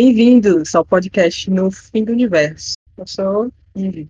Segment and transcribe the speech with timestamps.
[0.00, 2.74] Bem-vindos ao podcast No Fim do Universo.
[2.96, 4.08] Eu sou Ivy.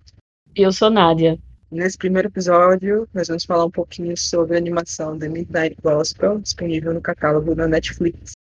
[0.55, 1.39] E eu sou Nádia.
[1.71, 6.93] Nesse primeiro episódio, nós vamos falar um pouquinho sobre a animação The Midnight Gospel, disponível
[6.93, 8.33] no catálogo da Netflix.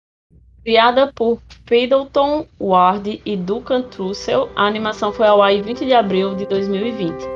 [0.65, 5.93] Criada por Pendleton Ward e Duncan Trussell, a animação foi ao ar em 20 de
[5.93, 7.36] abril de 2020.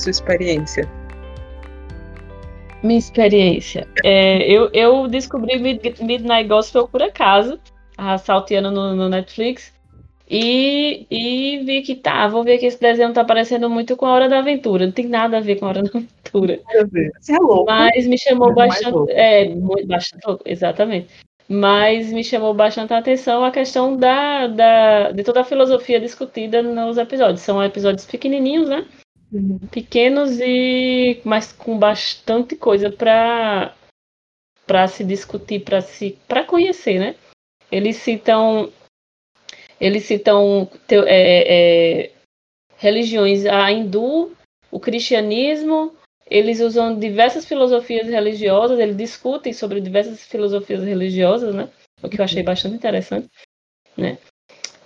[0.00, 0.88] Sua experiência.
[2.82, 3.86] Minha experiência.
[4.02, 7.60] É, eu, eu descobri Midnight Gospel por acaso,
[8.22, 9.72] salteando no, no Netflix.
[10.32, 14.12] E, e vi que tá, vou ver que esse desenho tá parecendo muito com a
[14.12, 14.86] Hora da Aventura.
[14.86, 16.60] Não tem nada a ver com a Hora da Aventura.
[17.20, 17.66] Você é louco.
[17.66, 19.10] Mas me chamou bastante.
[19.10, 21.08] É, muito, bastante louco, exatamente.
[21.48, 26.62] Mas me chamou bastante a atenção a questão da, da, de toda a filosofia discutida
[26.62, 27.40] nos episódios.
[27.40, 28.86] São episódios pequenininhos, né?
[29.32, 29.58] Uhum.
[29.70, 33.74] Pequenos e mas com bastante coisa para
[34.66, 37.14] para se discutir, para se para conhecer, né?
[37.70, 38.72] Eles citam
[39.80, 42.12] eles citam é, é,
[42.76, 44.32] religiões, a hindu,
[44.70, 45.94] o cristianismo,
[46.28, 51.68] eles usam diversas filosofias religiosas, eles discutem sobre diversas filosofias religiosas, né?
[52.02, 53.28] O que eu achei bastante interessante,
[53.96, 54.18] né?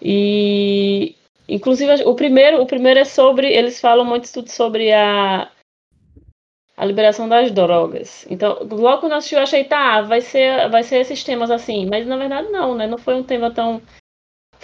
[0.01, 1.15] E
[1.49, 5.51] inclusive o primeiro, o primeiro é sobre, eles falam muito sobre a
[6.77, 8.27] a liberação das drogas.
[8.29, 11.87] Então, logo quando eu assisti, eu achei, tá, vai ser, vai ser esses temas assim,
[11.87, 12.87] mas na verdade não, né?
[12.87, 13.81] Não foi um tema tão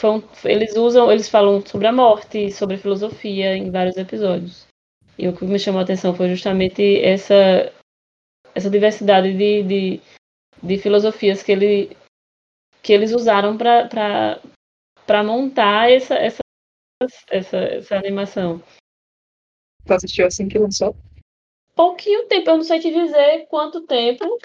[0.04, 4.66] um, eles usam, eles falam sobre a morte, sobre filosofia em vários episódios.
[5.18, 7.70] E o que me chamou a atenção foi justamente essa,
[8.54, 10.00] essa diversidade de, de,
[10.62, 11.96] de filosofias que, ele,
[12.82, 16.40] que eles usaram para montar essa, essa,
[17.28, 18.62] essa, essa animação.
[19.86, 20.94] Tu assistiu assim que lançou?
[21.74, 24.38] Pouquinho tempo, eu não sei te dizer quanto tempo,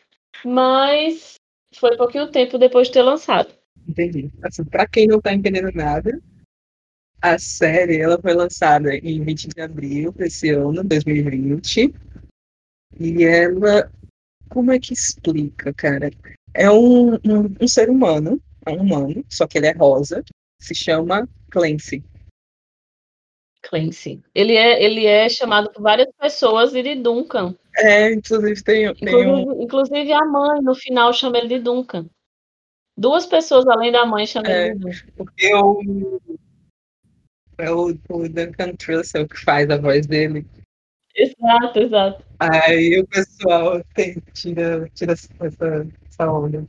[0.45, 1.35] mas
[1.75, 3.53] foi pouquinho tempo depois de ter lançado.
[3.87, 4.31] Entendi.
[4.41, 6.21] Assim, pra quem não tá entendendo nada,
[7.21, 11.93] a série ela foi lançada em 20 de abril desse ano, 2020.
[12.97, 13.91] E ela.
[14.49, 16.11] Como é que explica, cara?
[16.53, 20.23] É um, um, um ser humano, é um humano, só que ele é rosa,
[20.61, 22.03] se chama Clancy.
[23.69, 24.21] Clancy.
[24.33, 27.55] Ele é, ele é chamado por várias pessoas de Duncan.
[27.77, 29.63] É, inclusive tem, tem inclusive, um...
[29.63, 32.07] inclusive a mãe no final chama ele de Duncan.
[32.97, 35.05] Duas pessoas além da mãe chamam é, ele de Duncan.
[35.17, 36.21] Porque o,
[37.57, 40.45] é o, o Duncan Trussell que faz a voz dele.
[41.15, 42.25] Exato, exato.
[42.39, 46.67] Aí o pessoal tem, tira, tira essa, essa onda.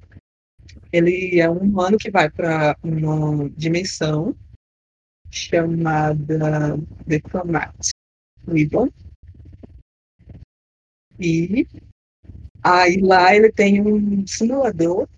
[0.93, 4.37] Ele é um humano que vai para uma dimensão
[5.37, 7.75] chamada Diplomat
[8.49, 8.89] Ribbon.
[11.19, 11.67] E
[12.63, 15.09] aí lá ele tem um simulador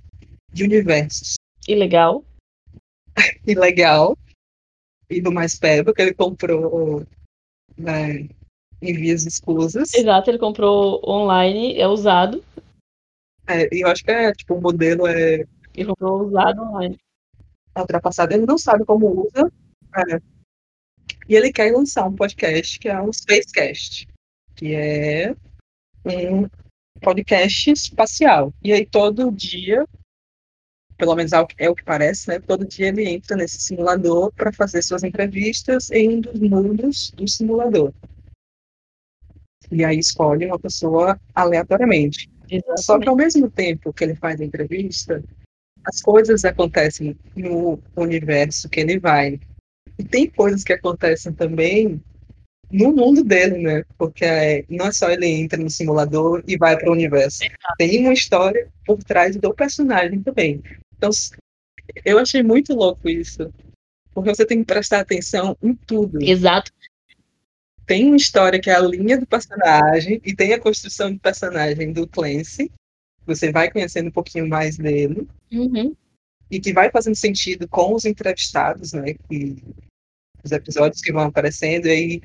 [0.53, 1.34] de universos.
[1.67, 2.25] Ilegal.
[3.47, 4.17] Ilegal
[5.09, 7.06] e do mais perto, que ele comprou
[7.77, 8.29] né,
[8.83, 9.95] em vias escusas.
[9.95, 12.45] Exato, ele comprou online, é usado.
[13.47, 15.47] É, e eu acho que é, tipo, o modelo é.
[15.75, 16.99] Ele comprou usado online.
[17.77, 19.50] Ultrapassado, ele não sabe como usa.
[19.97, 20.21] É.
[21.28, 24.09] E ele quer lançar um podcast que é um Spacecast,
[24.54, 25.34] que é
[26.04, 26.49] um
[27.00, 28.53] podcast espacial.
[28.62, 29.87] E aí todo dia
[30.99, 32.41] pelo menos é, é o que parece, né?
[32.41, 37.26] Todo dia ele entra nesse simulador para fazer suas entrevistas em um dos mundos do
[37.28, 37.94] simulador.
[39.70, 42.29] E aí escolhe uma pessoa aleatoriamente.
[42.50, 42.84] Exatamente.
[42.84, 45.23] Só que ao mesmo tempo que ele faz a entrevista,
[45.84, 49.38] as coisas acontecem no universo que ele vai.
[49.99, 52.00] E tem coisas que acontecem também
[52.71, 53.85] no mundo dele, né?
[53.97, 57.41] Porque é, não é só ele entra no simulador e vai para o universo.
[57.79, 60.62] Tem uma história por trás do personagem também.
[60.97, 61.11] Então,
[62.05, 63.53] eu achei muito louco isso.
[64.12, 66.23] Porque você tem que prestar atenção em tudo.
[66.23, 66.73] Exato.
[67.87, 71.93] Tem uma história que é a linha do personagem e tem a construção do personagem
[71.93, 72.71] do Clancy.
[73.25, 75.27] Você vai conhecendo um pouquinho mais dele.
[75.51, 75.94] Uhum.
[76.51, 79.15] E que vai fazendo sentido com os entrevistados, né?
[79.29, 79.56] Que,
[80.43, 81.87] os episódios que vão aparecendo.
[81.87, 82.20] E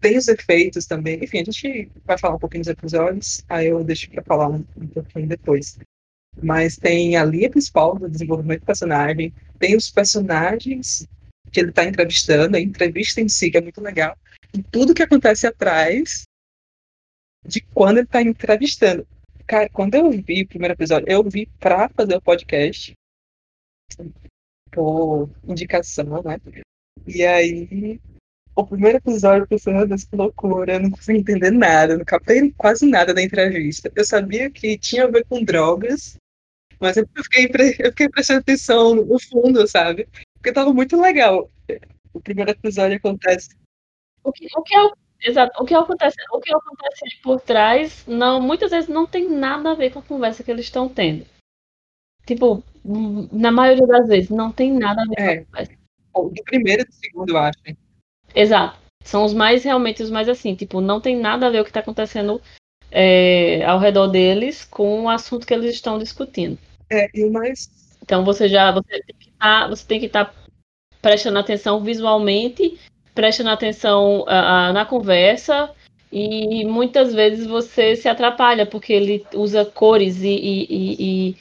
[0.00, 1.22] tem os efeitos também.
[1.22, 4.64] Enfim, a gente vai falar um pouquinho dos episódios, aí eu deixo para falar um,
[4.76, 5.78] um pouquinho depois.
[6.42, 11.06] Mas tem a linha principal do desenvolvimento do personagem, tem os personagens
[11.52, 14.16] que ele está entrevistando, a entrevista em si, que é muito legal,
[14.54, 16.22] e tudo que acontece atrás
[17.46, 19.06] de quando ele está entrevistando.
[19.46, 22.92] Cara, quando eu vi o primeiro episódio, eu vi para fazer o podcast,
[24.72, 26.38] por indicação, né?
[27.06, 28.00] E aí,
[28.54, 32.04] o primeiro episódio, eu pensei, meu Deus, que loucura, eu não consegui entender nada, não
[32.04, 33.90] captei quase nada da entrevista.
[33.94, 36.16] Eu sabia que tinha a ver com drogas,
[36.80, 37.46] mas eu fiquei,
[37.78, 40.08] eu fiquei prestando atenção no fundo, sabe?
[40.34, 41.50] Porque tava muito legal.
[42.12, 43.50] O primeiro episódio acontece.
[44.24, 44.90] O que, o que, é,
[45.22, 49.72] exato, o que acontece, o que acontece por trás, não, muitas vezes não tem nada
[49.72, 51.24] a ver com a conversa que eles estão tendo.
[52.26, 52.62] Tipo,
[53.32, 55.44] na maioria das vezes, não tem nada a ver é.
[55.44, 56.22] com a.
[56.28, 57.58] Do primeiro e do segundo, eu acho.
[58.34, 58.78] Exato.
[59.02, 61.70] São os mais, realmente, os mais assim, tipo, não tem nada a ver o que
[61.70, 62.40] está acontecendo
[62.90, 66.58] é, ao redor deles com o assunto que eles estão discutindo.
[66.90, 67.70] É, e o mais.
[68.02, 70.34] Então você já você tem que tá, estar tá
[71.00, 72.78] prestando atenção visualmente,
[73.14, 75.70] prestando atenção uh, na conversa
[76.12, 81.36] e muitas vezes você se atrapalha porque ele usa cores e, e, e, e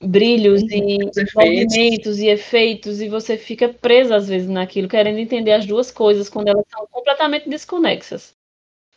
[0.00, 0.98] brilhos e
[1.34, 6.28] movimentos e efeitos e você fica preso às vezes naquilo, querendo entender as duas coisas
[6.28, 8.32] quando elas são completamente desconexas,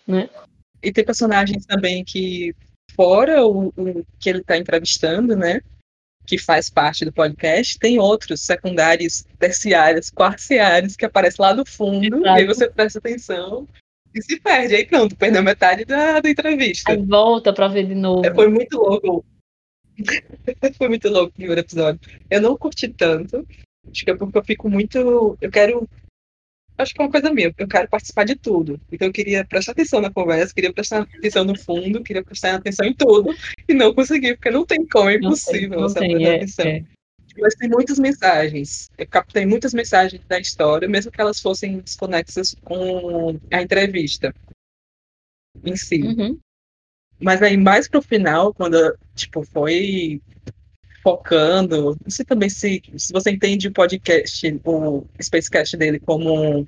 [0.07, 0.29] né?
[0.81, 2.53] E tem personagens também que
[2.95, 5.61] fora o, o que ele está entrevistando, né?
[6.25, 12.17] Que faz parte do podcast, tem outros secundários, terciários, quarciários que aparecem lá no fundo,
[12.17, 12.25] Exato.
[12.25, 13.67] e aí você presta atenção
[14.13, 14.75] e se perde.
[14.75, 16.91] Aí pronto, perdeu metade da, da entrevista.
[16.91, 18.25] Aí volta para ver de novo.
[18.25, 19.25] É, foi muito louco.
[20.77, 21.99] foi muito louco o primeiro episódio.
[22.29, 23.45] Eu não curti tanto.
[23.89, 25.37] Acho que é porque eu fico muito.
[25.41, 25.87] Eu quero
[26.77, 28.79] acho que é uma coisa minha, eu quero participar de tudo.
[28.91, 32.85] Então eu queria prestar atenção na conversa, queria prestar atenção no fundo, queria prestar atenção
[32.85, 33.29] em tudo,
[33.67, 36.35] e não consegui, porque não tem como, é impossível não tem, não você prestar é,
[36.35, 36.65] atenção.
[36.65, 36.83] É.
[37.39, 38.91] Mas tem muitas mensagens.
[38.97, 44.33] Eu captei muitas mensagens da história, mesmo que elas fossem desconexas com a entrevista
[45.63, 46.01] em si.
[46.03, 46.39] Uhum.
[47.19, 50.21] Mas aí, mais pro final, quando, tipo, foi
[51.04, 51.98] focando.
[52.01, 56.65] Não sei também se, se você entende o podcast, o Spacecast dele como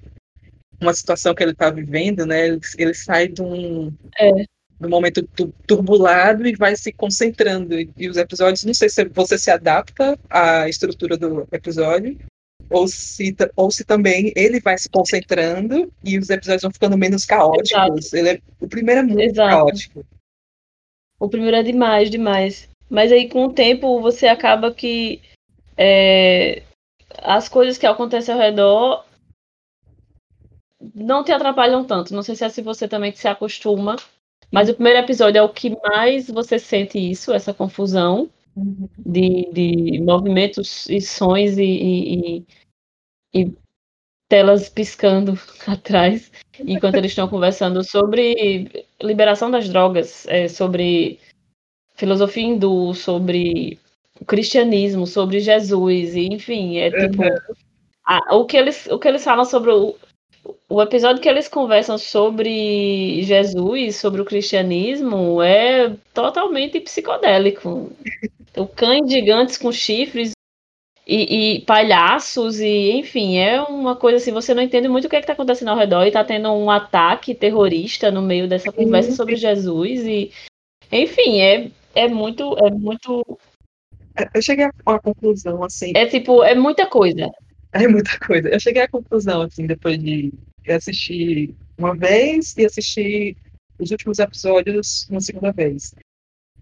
[0.80, 2.48] uma situação que ele está vivendo, né?
[2.48, 4.32] Ele, ele, sai de um, é.
[4.32, 5.28] de um momento
[5.66, 7.80] turbulado e vai se concentrando.
[7.80, 12.18] E, e os episódios, não sei se você se adapta à estrutura do episódio,
[12.70, 17.26] ou se, ou se também ele vai se concentrando e os episódios vão ficando menos
[17.26, 18.14] caóticos.
[18.14, 19.50] Ele é, o primeiro é muito Exato.
[19.50, 20.06] caótico.
[21.20, 22.70] O primeiro é demais, demais.
[22.90, 25.22] Mas aí com o tempo você acaba que
[25.78, 26.64] é,
[27.20, 29.06] as coisas que acontecem ao redor
[30.94, 32.14] não te atrapalham tanto.
[32.14, 33.96] Não sei se é se você também se acostuma.
[34.52, 38.30] Mas o primeiro episódio é o que mais você sente isso, essa confusão
[38.98, 42.46] de, de movimentos e sons e, e, e,
[43.34, 43.58] e
[44.30, 45.34] telas piscando
[45.68, 51.20] atrás enquanto eles estão conversando sobre liberação das drogas, é, sobre
[51.96, 53.80] filosofia hindu, sobre
[54.20, 57.24] o cristianismo, sobre Jesus, e, enfim, é tipo.
[57.24, 57.56] Uhum.
[58.06, 59.96] A, o, que eles, o que eles falam sobre o,
[60.70, 67.92] o episódio que eles conversam sobre Jesus, sobre o cristianismo, é totalmente psicodélico.
[68.56, 70.35] O cães gigantes com chifres
[71.08, 75.16] e, e, palhaços, e enfim, é uma coisa assim, você não entende muito o que
[75.16, 79.12] é está acontecendo ao redor, e está tendo um ataque terrorista no meio dessa conversa
[79.12, 80.32] sobre Jesus, e
[80.92, 82.58] enfim, é, é muito.
[82.58, 83.40] É muito.
[84.34, 85.92] Eu cheguei a uma conclusão, assim.
[85.96, 87.30] É tipo, é muita coisa.
[87.72, 88.50] É muita coisa.
[88.50, 90.32] Eu cheguei à conclusão, assim, depois de
[90.70, 93.36] assistir uma vez e assistir
[93.78, 95.94] os últimos episódios uma segunda vez.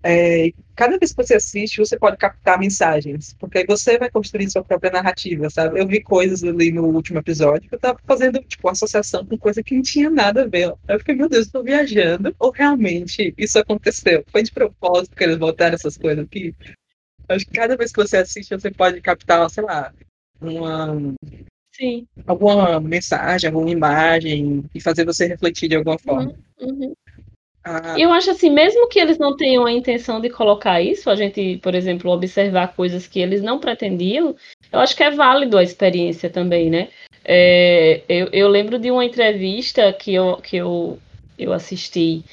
[0.06, 4.50] É, cada vez que você assiste, você pode captar mensagens, porque aí você vai construir
[4.50, 5.80] sua própria narrativa, sabe?
[5.80, 9.64] Eu vi coisas ali no último episódio que eu tava fazendo, tipo, associação com coisa
[9.64, 10.74] que não tinha nada a ver.
[10.90, 14.26] Eu fiquei, meu Deus, estou viajando, ou realmente isso aconteceu?
[14.28, 16.54] Foi de propósito que eles botaram essas coisas aqui?
[17.30, 19.94] Acho que cada vez que você assiste, você pode captar, sei lá,
[20.42, 21.16] uma.
[21.72, 22.06] Sim.
[22.28, 26.36] Alguma mensagem, alguma imagem, e fazer você refletir de alguma forma.
[26.60, 26.94] Uhum, uhum.
[27.64, 27.96] Ah.
[27.98, 31.58] Eu acho assim, mesmo que eles não tenham a intenção de colocar isso, a gente,
[31.58, 34.36] por exemplo, observar coisas que eles não pretendiam,
[34.72, 36.90] eu acho que é válido a experiência também, né?
[37.24, 41.00] É, eu, eu, lembro de uma entrevista que eu, que eu,
[41.40, 42.24] eu assisti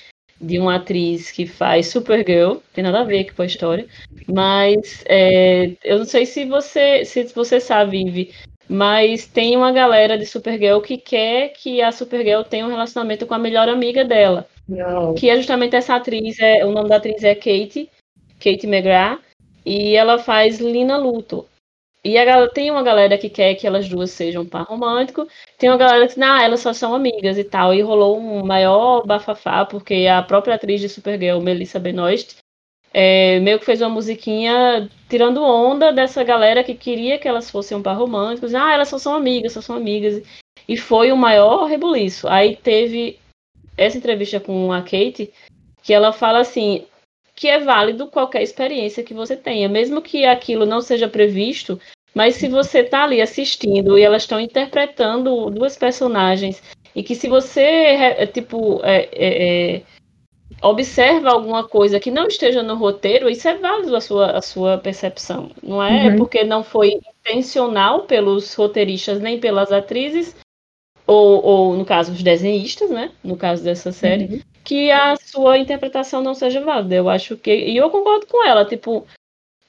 [0.40, 3.86] de uma atriz que faz Supergirl, tem nada a ver com a história,
[4.26, 8.32] mas é, eu não sei se você, se você sabe, Vivi,
[8.68, 13.34] Mas tem uma galera de Supergirl que quer que a Supergirl tenha um relacionamento com
[13.34, 14.48] a melhor amiga dela.
[14.70, 15.14] Não.
[15.14, 17.90] Que é justamente essa atriz, é, o nome da atriz é Kate,
[18.38, 19.20] Kate McGrath,
[19.66, 21.46] e ela faz Lina Luthor.
[22.04, 25.26] E a, tem uma galera que quer que elas duas sejam um par romântico,
[25.58, 27.74] tem uma galera que diz, ah, elas só são amigas e tal.
[27.74, 32.36] E rolou um maior bafafá, porque a própria atriz de Supergirl, Melissa Benoist,
[32.94, 37.76] é, meio que fez uma musiquinha tirando onda dessa galera que queria que elas fossem
[37.76, 38.46] um par romântico.
[38.56, 40.22] Ah, elas só são amigas, só são amigas.
[40.66, 42.28] E foi o maior rebuliço.
[42.28, 43.18] Aí teve
[43.76, 45.32] essa entrevista com a Kate,
[45.82, 46.84] que ela fala assim,
[47.34, 51.80] que é válido qualquer experiência que você tenha, mesmo que aquilo não seja previsto,
[52.14, 56.62] mas se você está ali assistindo e elas estão interpretando duas personagens
[56.94, 59.82] e que se você é, tipo é, é, é,
[60.60, 64.78] observa alguma coisa que não esteja no roteiro, isso é válido a sua, a sua
[64.78, 65.50] percepção.
[65.62, 66.16] Não é uhum.
[66.16, 70.36] porque não foi intencional pelos roteiristas nem pelas atrizes,
[71.10, 73.10] ou, ou no caso os desenhistas, né?
[73.22, 74.40] No caso dessa série, uhum
[74.70, 76.94] que a sua interpretação não seja válida.
[76.94, 77.52] Eu acho que.
[77.52, 78.64] E eu concordo com ela.
[78.64, 79.06] Tipo,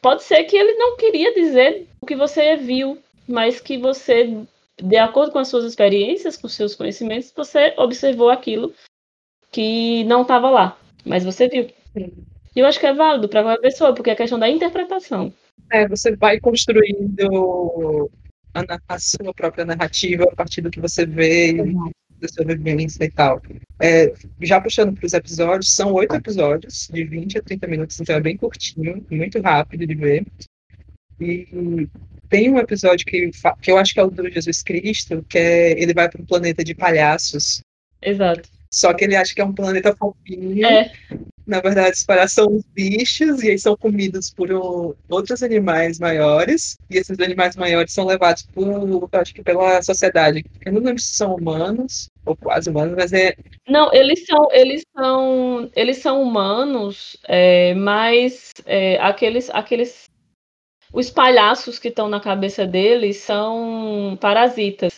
[0.02, 4.46] pode ser que ele não queria dizer o que você viu, mas que você,
[4.82, 8.74] de acordo com as suas experiências, com seus conhecimentos, você observou aquilo
[9.52, 11.68] que não estava lá, mas você viu.
[12.56, 15.34] E eu acho que é válido para qualquer pessoa, porque é questão da interpretação.
[15.72, 18.10] É, você vai construindo
[18.53, 21.91] a, a, sua própria narrativa a partir do que você vê, uhum
[22.22, 23.41] da sobrevivência e tal.
[23.79, 28.15] É, já puxando para os episódios, são oito episódios, de 20 a 30 minutos, então
[28.15, 30.25] é bem curtinho, muito rápido de ver.
[31.20, 31.88] E
[32.29, 33.31] tem um episódio que,
[33.62, 36.25] que eu acho que é o do Jesus Cristo, que é ele vai para um
[36.25, 37.62] planeta de palhaços.
[38.01, 38.48] Exato.
[38.74, 40.65] Só que ele acha que é um planeta fofinho.
[40.65, 40.91] É.
[41.46, 46.00] Na verdade, os palhaços são os bichos e eles são comidos por um, outros animais
[46.00, 46.78] maiores.
[46.90, 50.44] E esses animais maiores são levados por, acho que pela sociedade.
[50.66, 53.36] Eu não lembro se são humanos ou quase humanos, mas é.
[53.68, 60.10] Não, eles são, eles são, eles são humanos, é, mas é, aqueles, aqueles,
[60.94, 64.96] os palhaços que estão na cabeça deles são parasitas.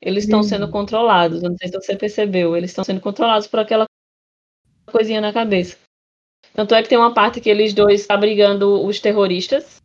[0.00, 0.70] Eles estão sendo uhum.
[0.70, 1.42] controlados.
[1.42, 2.56] Não sei se você percebeu.
[2.56, 3.87] Eles estão sendo controlados por aquela
[4.88, 5.76] coisinha na cabeça.
[6.54, 9.82] Tanto é que tem uma parte que eles dois tá brigando os terroristas.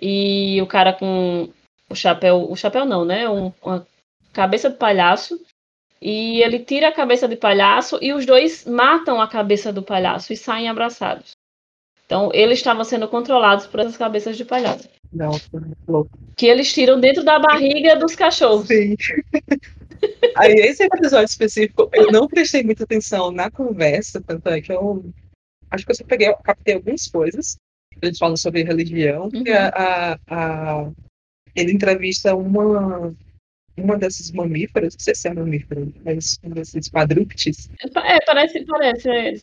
[0.00, 1.48] E o cara com
[1.88, 2.50] o chapéu.
[2.50, 3.28] O chapéu não, né?
[3.28, 3.86] Um, uma
[4.32, 5.40] cabeça de palhaço.
[6.00, 10.32] E ele tira a cabeça de palhaço e os dois matam a cabeça do palhaço
[10.32, 11.32] e saem abraçados.
[12.06, 14.88] Então, eles estavam sendo controlados por essas cabeças de palhaço.
[15.12, 15.32] Não.
[16.36, 18.66] Que eles tiram dentro da barriga dos cachorros.
[18.66, 18.96] Sim.
[20.36, 25.04] Aí, esse episódio específico, eu não prestei muita atenção na conversa, tanto é que eu
[25.70, 27.56] acho que eu só peguei, eu captei algumas coisas.
[28.00, 29.44] Eles falam sobre religião, uhum.
[29.74, 30.90] a, a,
[31.54, 33.14] ele entrevista uma
[33.76, 37.70] uma dessas mamíferas, não sei se é mamífero, mas um desses quadrúpedes.
[37.80, 39.34] É, parece, parece, é.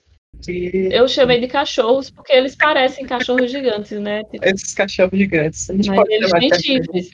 [0.44, 0.90] Que...
[0.92, 4.22] Eu chamei de cachorros porque eles parecem cachorros gigantes, né?
[4.44, 5.70] Esses cachorros gigantes.
[5.70, 7.10] A gente Mas pode eles têm chifres.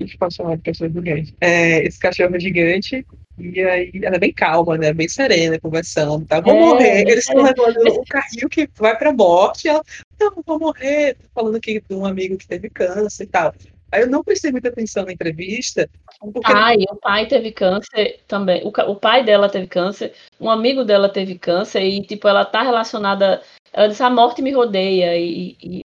[0.00, 1.36] A gente pode chamar de cachorro gigante.
[1.40, 3.06] É, esse cachorro gigante,
[3.38, 4.94] e aí ela é bem calma, né?
[4.94, 6.24] Bem serena, conversando.
[6.24, 6.40] Tá?
[6.40, 7.00] Vou é, morrer.
[7.02, 9.68] Eles estão levando o carrinho que vai pra morte.
[9.68, 9.82] Ela,
[10.18, 11.14] não, vou morrer.
[11.14, 13.54] Tô falando aqui de um amigo que teve câncer e tal.
[13.92, 15.90] Aí eu não prestei muita atenção na entrevista.
[16.20, 16.40] Porque...
[16.40, 18.62] Pai, o pai teve câncer também.
[18.64, 22.62] O, o pai dela teve câncer, um amigo dela teve câncer, e tipo, ela tá
[22.62, 23.42] relacionada.
[23.72, 25.80] Ela disse, a morte me rodeia, e, e,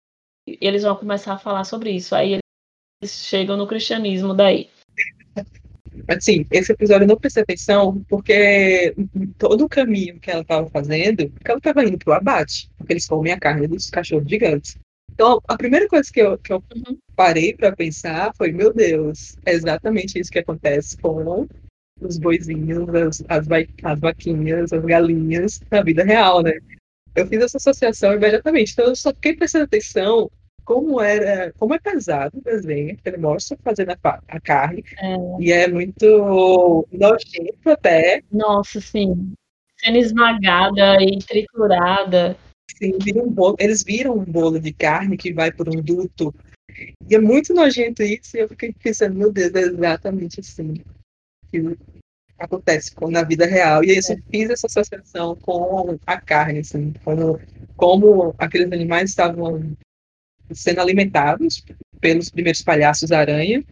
[0.48, 2.14] e eles vão começar a falar sobre isso.
[2.14, 2.43] Aí
[3.08, 4.70] chegam no cristianismo daí.
[6.08, 8.96] Assim, esse episódio eu não prestei atenção porque
[9.38, 13.06] todo o caminho que ela estava fazendo, ela estava indo para o abate, porque eles
[13.06, 14.78] comem a carne dos cachorros gigantes.
[15.12, 16.98] Então, a primeira coisa que eu, que eu uhum.
[17.16, 21.48] parei para pensar foi: meu Deus, é exatamente isso que acontece com
[22.02, 23.48] os boizinhos, as, as,
[23.84, 26.54] as vaquinhas, as galinhas na vida real, né?
[27.16, 28.74] Eu fiz essa associação imediatamente.
[28.74, 30.32] Então, eu só fiquei prestando atenção
[30.64, 35.16] como era, como é pesado o desenho, que ele mostra fazendo a, a carne, é.
[35.40, 38.22] e é muito nojento até.
[38.32, 39.34] Nossa, sim.
[39.78, 42.38] Sendo esmagada e triturada.
[42.78, 46.34] Sim, um bolo, eles viram um bolo de carne que vai por um duto.
[47.08, 50.74] E é muito nojento isso, e eu fiquei pensando, meu Deus, é exatamente assim
[51.52, 51.78] que
[52.40, 53.84] acontece na vida real.
[53.84, 54.22] E aí eu é.
[54.32, 57.40] fiz essa associação com a carne, assim, como,
[57.78, 59.76] como aqueles animais estavam
[60.52, 61.64] sendo alimentados
[62.00, 63.64] pelos primeiros palhaços aranha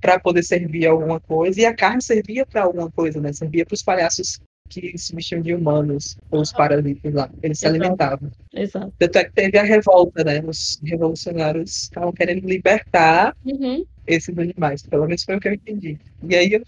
[0.00, 3.32] para poder servir alguma coisa, e a carne servia para alguma coisa, né?
[3.32, 7.30] Servia para os palhaços que se vestiam de humanos, ou os parasitas lá.
[7.42, 8.30] Eles se alimentavam.
[8.54, 8.92] Exato.
[8.98, 10.42] Tanto é que teve a revolta, né?
[10.46, 13.84] Os revolucionários estavam querendo libertar uhum.
[14.06, 14.82] esses animais.
[14.82, 15.98] Pelo menos foi o que eu entendi.
[16.28, 16.62] E aí eu,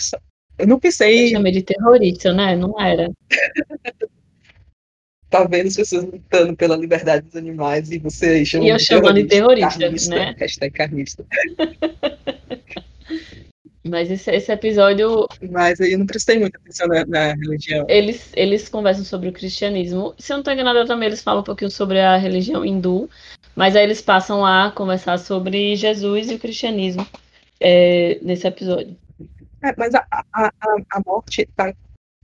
[0.59, 1.27] eu não pensei.
[1.27, 2.57] Eu chamei de terrorista, né?
[2.57, 3.11] Não era.
[5.31, 9.15] tá vendo as pessoas lutando pela liberdade dos animais e você chama E eu chamando
[9.15, 10.35] de terrorista, né?
[10.39, 11.25] Hashtag carnista.
[13.83, 15.27] Mas esse, esse episódio.
[15.51, 17.87] Mas aí eu não prestei muita atenção na, na, religião.
[17.89, 20.15] Eles, eles conversam sobre o cristianismo.
[20.19, 23.09] Se eu não estou enganado, também eles falam um pouquinho sobre a religião hindu.
[23.57, 27.07] Mas aí eles passam a conversar sobre Jesus e o cristianismo
[27.59, 28.97] é, nesse episódio.
[29.63, 30.51] É, mas a, a,
[30.93, 31.75] a morte está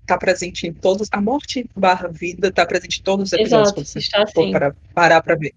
[0.06, 1.08] tá presente em todos.
[1.10, 3.72] A morte barra vida está presente em todos os episódios.
[3.72, 4.52] Exato, está assim.
[4.52, 5.52] Para parar para ver.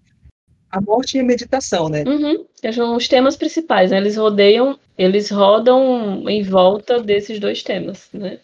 [0.70, 2.04] A morte e a meditação, né?
[2.06, 2.44] Uhum.
[2.72, 3.96] São os temas principais, né?
[3.96, 8.38] Eles rodeiam, eles rodam em volta desses dois temas, né?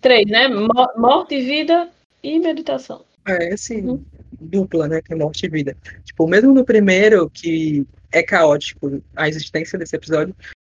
[0.00, 0.48] Três, né?
[0.96, 1.88] Morte, vida
[2.22, 3.04] e meditação.
[3.26, 4.04] É, assim, uhum.
[4.40, 5.02] dupla, né?
[5.02, 5.76] Que é morte e vida.
[6.04, 10.34] Tipo, mesmo no primeiro, que é caótico a existência desse episódio,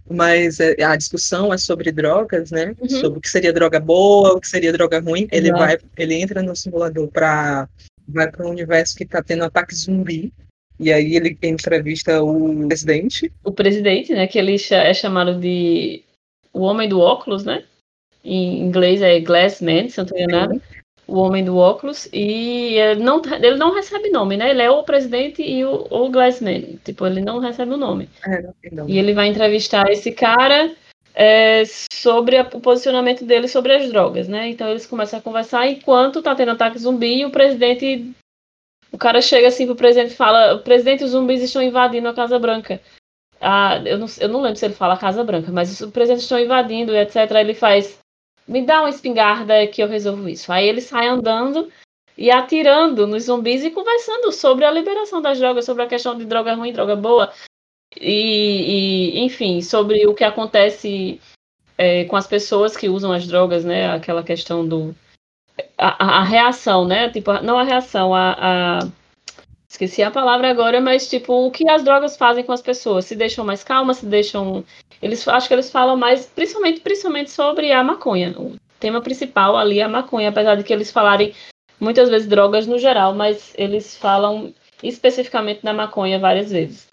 [0.09, 2.75] mas é, a discussão é sobre drogas, né?
[2.79, 2.89] Uhum.
[2.89, 5.27] Sobre o que seria droga boa, o que seria droga ruim.
[5.31, 7.67] Ele vai, ele entra no simulador para
[8.07, 10.31] vai para um universo que está tendo ataque zumbi.
[10.79, 13.31] E aí ele entrevista o presidente.
[13.43, 14.27] O presidente, né?
[14.27, 16.03] Que ele é chamado de
[16.53, 17.63] o homem do óculos, né?
[18.23, 20.61] Em inglês é Glassman, se não estou enganado
[21.07, 24.49] o homem do óculos, e ele não, ele não recebe nome, né?
[24.49, 26.79] Ele é o presidente e o, o Glassman.
[26.83, 28.09] Tipo, ele não recebe o nome.
[28.27, 28.89] É, não.
[28.89, 30.71] E ele vai entrevistar esse cara
[31.13, 34.49] é, sobre a, o posicionamento dele sobre as drogas, né?
[34.49, 38.11] Então eles começam a conversar enquanto tá tendo ataque zumbi e o presidente.
[38.91, 42.07] O cara chega assim pro presidente e fala: o presidente e os zumbis estão invadindo
[42.07, 42.81] a Casa Branca.
[43.39, 46.39] Ah, eu, não, eu não lembro se ele fala Casa Branca, mas o presidente estão
[46.39, 47.31] invadindo, etc.
[47.31, 47.99] Aí ele faz
[48.47, 50.51] me dá uma espingarda que eu resolvo isso.
[50.51, 51.71] Aí ele sai andando
[52.17, 56.25] e atirando nos zumbis e conversando sobre a liberação das drogas, sobre a questão de
[56.25, 57.31] droga ruim, droga boa,
[57.99, 61.19] e, e enfim, sobre o que acontece
[61.77, 63.91] é, com as pessoas que usam as drogas, né?
[63.91, 64.95] Aquela questão do.
[65.77, 67.09] A, a reação, né?
[67.09, 68.79] Tipo, não a reação, a, a,
[69.75, 73.03] Esqueci a palavra agora, mas tipo, o que as drogas fazem com as pessoas?
[73.03, 74.63] Se deixam mais calmas, se deixam
[75.01, 78.33] eles acho que eles falam mais, principalmente, principalmente sobre a maconha.
[78.39, 81.33] O tema principal ali é a maconha, apesar de que eles falarem
[81.77, 86.87] muitas vezes drogas no geral, mas eles falam especificamente da maconha várias vezes.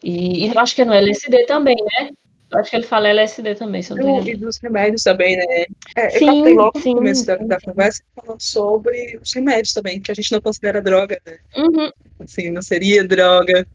[0.00, 2.10] E, e eu acho que é no LSD também, né?
[2.54, 5.66] Acho que ele fala LSD também, se eu não E dos remédios também, né?
[5.96, 10.00] É, sim, eu logo sim, no começo da, da conversa falando sobre os remédios também,
[10.00, 11.38] que a gente não considera droga, né?
[11.56, 11.90] Uhum.
[12.20, 13.66] Assim, não seria droga,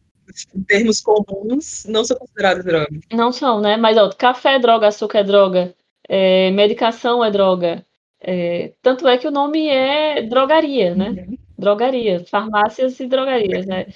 [0.56, 3.00] em termos comuns, não são considerados drogas.
[3.12, 3.78] Não são, né?
[3.78, 5.74] Mas ó, café é droga, açúcar é droga,
[6.08, 7.86] é, medicação é droga.
[8.22, 11.10] É, tanto é que o nome é drogaria, né?
[11.10, 11.38] Uhum.
[11.58, 13.88] Drogaria, farmácias e drogarias, né?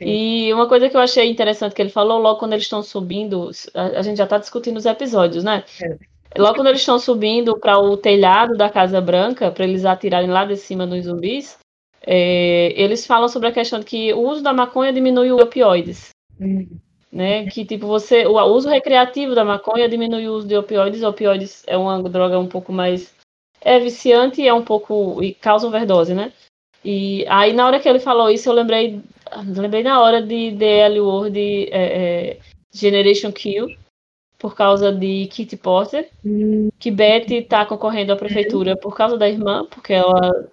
[0.00, 0.08] Sim.
[0.08, 3.50] E uma coisa que eu achei interessante que ele falou logo quando eles estão subindo,
[3.74, 5.62] a, a gente já está discutindo os episódios, né?
[5.82, 6.40] É.
[6.40, 10.44] Logo quando eles estão subindo para o telhado da Casa Branca, para eles atirarem lá
[10.44, 11.58] de cima nos zumbis,
[12.06, 16.10] é, eles falam sobre a questão de que o uso da maconha diminui os opioides.
[16.38, 16.66] Uhum.
[17.12, 17.46] Né?
[17.46, 18.24] Que tipo, você.
[18.24, 21.02] O uso recreativo da maconha diminui o uso de opioides.
[21.02, 23.12] Opioides é uma droga um pouco mais.
[23.60, 25.22] É viciante e é um pouco.
[25.22, 26.32] e causa overdose, né?
[26.84, 29.00] E aí na hora que ele falou isso, eu lembrei.
[29.46, 32.38] Lembrei na hora de The Word é, é,
[32.72, 33.76] Generation Kill,
[34.38, 36.68] por causa de Kitty Porter, uhum.
[36.78, 40.50] que Betty está concorrendo à prefeitura por causa da irmã, porque ela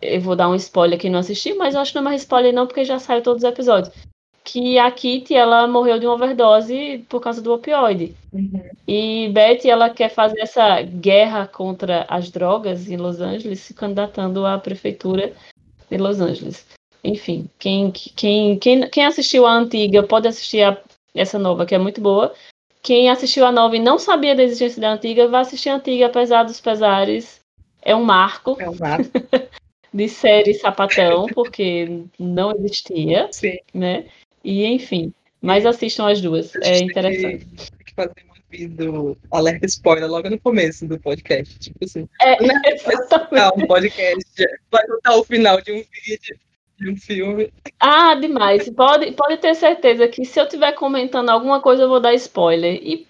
[0.00, 2.22] eu vou dar um spoiler que não assisti, mas eu acho que não é mais
[2.22, 3.94] spoiler não, porque já saiu todos os episódios.
[4.44, 8.14] Que a Kitty, ela morreu de uma overdose por causa do opioide.
[8.32, 8.62] Uhum.
[8.86, 14.44] E Betty, ela quer fazer essa guerra contra as drogas em Los Angeles, se candidatando
[14.44, 15.32] à prefeitura
[15.90, 16.66] de Los Angeles.
[17.04, 20.76] Enfim, quem, quem, quem, quem assistiu a antiga pode assistir a,
[21.14, 22.34] essa nova, que é muito boa.
[22.82, 26.06] Quem assistiu a nova e não sabia da existência da antiga, vai assistir a antiga,
[26.06, 27.40] apesar dos pesares.
[27.80, 28.56] É um marco.
[28.60, 29.10] É um marco.
[29.92, 33.58] de série sapatão, porque não existia, Sim.
[33.74, 34.06] né?
[34.44, 37.46] E enfim, mas assistam as duas, é interessante.
[37.46, 42.08] Tem que, fazer um aviso, alerta spoiler logo no começo do podcast, tipo assim.
[42.20, 42.54] É, né?
[43.56, 46.38] um podcast, vai contar o final de um vídeo,
[46.78, 47.52] de um filme.
[47.80, 48.68] Ah, demais.
[48.70, 52.80] Pode, pode ter certeza que se eu estiver comentando alguma coisa, eu vou dar spoiler.
[52.82, 53.06] E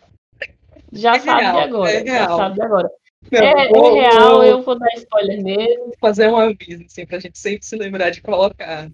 [0.93, 1.93] já é sabe real, agora.
[1.93, 2.91] É já sabe agora.
[3.31, 5.93] Não, é, vou, é, real, vou, eu vou dar spoiler mesmo.
[6.01, 8.91] Fazer um aviso, assim, pra gente sempre se lembrar de colocar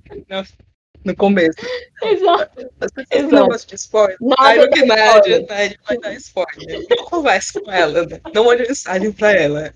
[1.08, 1.58] no começo.
[2.02, 2.70] Exato.
[2.80, 4.16] As pessoas não gostam de spoiler.
[4.20, 6.86] Nada que Nádia, Nádia vai dar spoiler.
[6.88, 8.20] Não converse com ela, né?
[8.32, 9.74] não mande mensagem pra ela.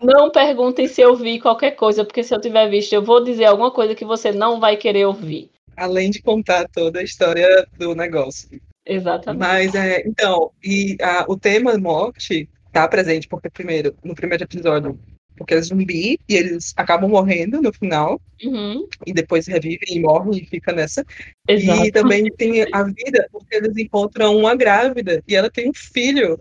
[0.00, 3.44] Não perguntem se eu vi qualquer coisa, porque se eu tiver visto, eu vou dizer
[3.44, 5.50] alguma coisa que você não vai querer ouvir.
[5.76, 8.48] Além de contar toda a história do negócio.
[8.86, 9.40] Exatamente.
[9.40, 14.98] Mas, é, então, e a, o tema morte tá presente, porque primeiro, no primeiro episódio,
[15.40, 18.86] porque é zumbi e eles acabam morrendo no final, uhum.
[19.06, 21.02] e depois revivem e morrem e fica nessa.
[21.48, 21.86] Exato.
[21.86, 26.38] E também tem a vida, porque eles encontram uma grávida e ela tem um filho.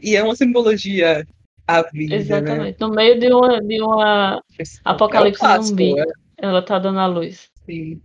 [0.00, 1.24] E é uma simbologia
[1.64, 2.16] a vida.
[2.16, 2.20] Né?
[2.20, 2.80] Exatamente.
[2.80, 2.86] Né?
[2.88, 4.42] No meio de uma, de uma
[4.84, 6.04] apocalipse é um zumbi, é.
[6.38, 7.48] ela tá dando a luz.
[7.66, 8.02] Sim.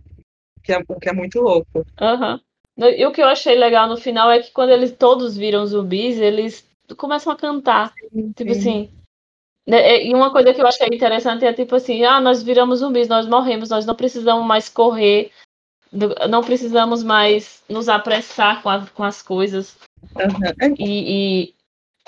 [0.62, 1.84] Que é, que é muito louco.
[2.00, 2.40] Aham.
[2.78, 2.86] Uhum.
[2.86, 6.18] E o que eu achei legal no final é que quando eles todos viram zumbis,
[6.18, 6.64] eles
[6.96, 7.92] começam a cantar.
[8.12, 8.60] Sim, tipo sim.
[8.60, 9.03] assim.
[9.66, 12.80] Né, é, e uma coisa que eu achei interessante é tipo assim, ah, nós viramos
[12.80, 15.30] zumbis, nós morremos, nós não precisamos mais correr,
[16.28, 19.76] não precisamos mais nos apressar com, a, com as coisas.
[20.14, 20.74] Uhum.
[20.78, 21.54] E, e,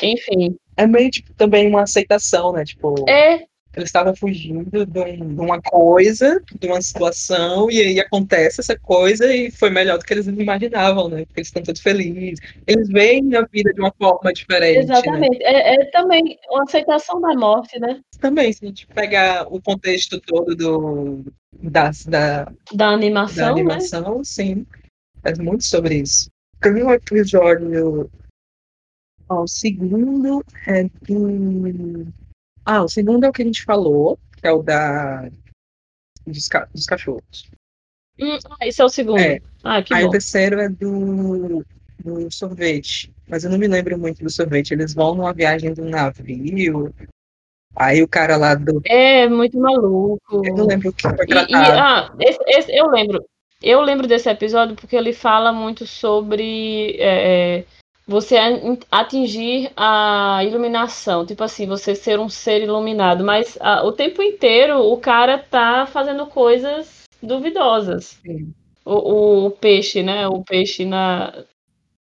[0.02, 0.56] enfim.
[0.76, 2.64] É meio tipo, também uma aceitação, né?
[2.64, 3.08] Tipo.
[3.08, 8.60] É, eles estavam fugindo de, um, de, uma coisa, de uma situação, e aí acontece
[8.60, 11.26] essa coisa e foi melhor do que eles imaginavam, né?
[11.26, 12.40] Porque eles estão todos felizes.
[12.66, 14.86] Eles veem a vida de uma forma diferente.
[14.86, 14.94] Né?
[14.94, 15.38] Exatamente.
[15.38, 15.44] Né?
[15.44, 18.00] É, é, também uma aceitação da morte, né?
[18.18, 23.44] Também, se a gente pegar o contexto todo do, das, da, da animação.
[23.44, 24.24] Da animação, né?
[24.24, 24.66] sim.
[25.22, 26.30] Faz muito sobre isso.
[26.62, 28.10] Teve um episódio.
[29.28, 32.06] Ó, o segundo é do
[32.66, 35.28] ah, o segundo é o que a gente falou, que é o da
[36.26, 36.68] dos, ca...
[36.74, 37.48] dos cachorros.
[38.18, 39.20] Hum, ah, esse é o segundo.
[39.20, 39.40] É.
[39.62, 40.08] Ah, que Aí bom.
[40.08, 41.64] o terceiro é do,
[42.02, 43.14] do sorvete.
[43.28, 44.72] Mas eu não me lembro muito do sorvete.
[44.72, 46.92] Eles vão numa viagem do navio.
[47.76, 48.80] Aí o cara lá do.
[48.84, 50.42] É, muito maluco.
[50.44, 51.50] Eu não lembro o que foi tratado.
[51.50, 53.24] E, e, ah, esse, esse, eu lembro.
[53.62, 57.64] Eu lembro desse episódio porque ele fala muito sobre é, é
[58.06, 58.36] você
[58.90, 64.78] atingir a iluminação, tipo assim, você ser um ser iluminado, mas a, o tempo inteiro
[64.78, 68.20] o cara tá fazendo coisas duvidosas.
[68.84, 70.28] O, o, peixe, né?
[70.28, 71.32] O peixe na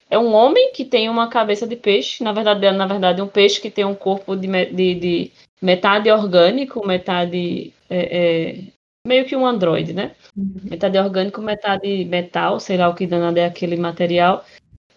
[0.10, 3.28] é um homem que tem uma cabeça de peixe, na verdade, é, na verdade, um
[3.28, 5.32] peixe que tem um corpo de, de, de
[5.62, 8.64] metade orgânico, metade é, é,
[9.06, 10.16] meio que um androide, né?
[10.36, 10.56] Uhum.
[10.64, 14.46] Metade orgânico, metade metal, sei lá o que danado é aquele material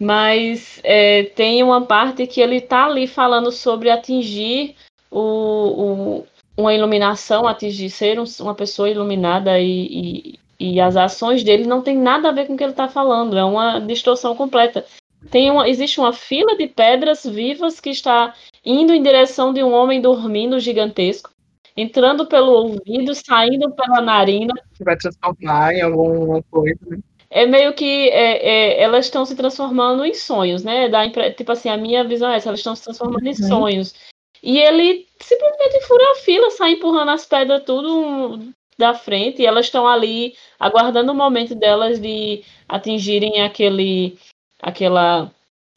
[0.01, 4.75] mas é, tem uma parte que ele está ali falando sobre atingir
[5.11, 11.45] o, o, uma iluminação, atingir ser um, uma pessoa iluminada e, e, e, as ações
[11.45, 14.35] dele não tem nada a ver com o que ele está falando, é uma distorção
[14.35, 14.87] completa.
[15.31, 18.33] Tem uma, existe uma fila de pedras vivas que está
[18.65, 21.31] indo em direção de um homem dormindo gigantesco,
[21.77, 24.55] entrando pelo ouvido, saindo pela narina.
[24.81, 26.99] Vai transformar em alguma coisa, né?
[27.31, 30.89] É meio que é, é, elas estão se transformando em sonhos, né?
[30.89, 33.49] Da, tipo assim, a minha visão é essa, elas estão se transformando em uhum.
[33.49, 33.95] sonhos.
[34.43, 39.67] E ele simplesmente fura a fila, sai empurrando as pedras tudo da frente, e elas
[39.67, 44.19] estão ali aguardando o momento delas de atingirem aquele
[44.61, 45.31] aquela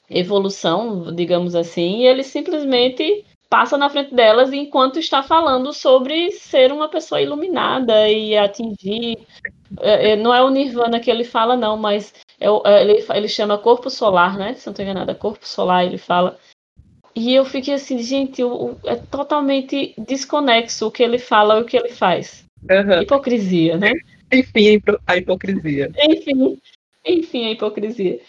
[0.09, 6.71] evolução, digamos assim, e ele simplesmente passa na frente delas enquanto está falando sobre ser
[6.71, 9.19] uma pessoa iluminada e atingir.
[9.79, 13.27] É, é, não é o Nirvana que ele fala, não, mas é, é, ele, ele
[13.27, 14.55] chama corpo solar, né?
[14.55, 16.39] Se não estou enganada, corpo solar, ele fala.
[17.15, 18.41] E eu fiquei assim, gente,
[18.85, 22.45] é totalmente desconexo o que ele fala e o que ele faz.
[22.67, 23.03] Uhum.
[23.03, 23.91] Hipocrisia, né?
[24.31, 25.91] Enfim, a hipocrisia.
[26.09, 26.57] Enfim,
[27.05, 28.19] enfim, a hipocrisia.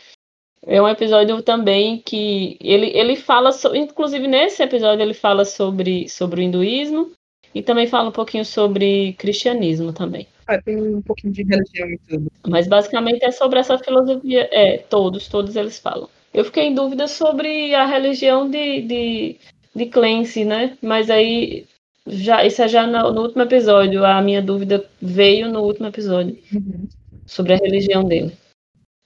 [0.67, 6.09] É um episódio também que ele, ele fala, so, inclusive nesse episódio ele fala sobre,
[6.09, 7.13] sobre o hinduísmo
[7.55, 10.27] e também fala um pouquinho sobre cristianismo também.
[10.47, 12.33] Ah, tem um pouquinho de religião e tudo.
[12.49, 14.49] Mas basicamente é sobre essa filosofia.
[14.51, 16.09] É, todos, todos eles falam.
[16.33, 19.37] Eu fiquei em dúvida sobre a religião de, de,
[19.75, 20.77] de Clancy, né?
[20.83, 21.65] Mas aí,
[22.07, 24.05] já, isso é já no, no último episódio.
[24.05, 26.37] A minha dúvida veio no último episódio.
[26.53, 26.89] Uhum.
[27.25, 28.33] Sobre a religião dele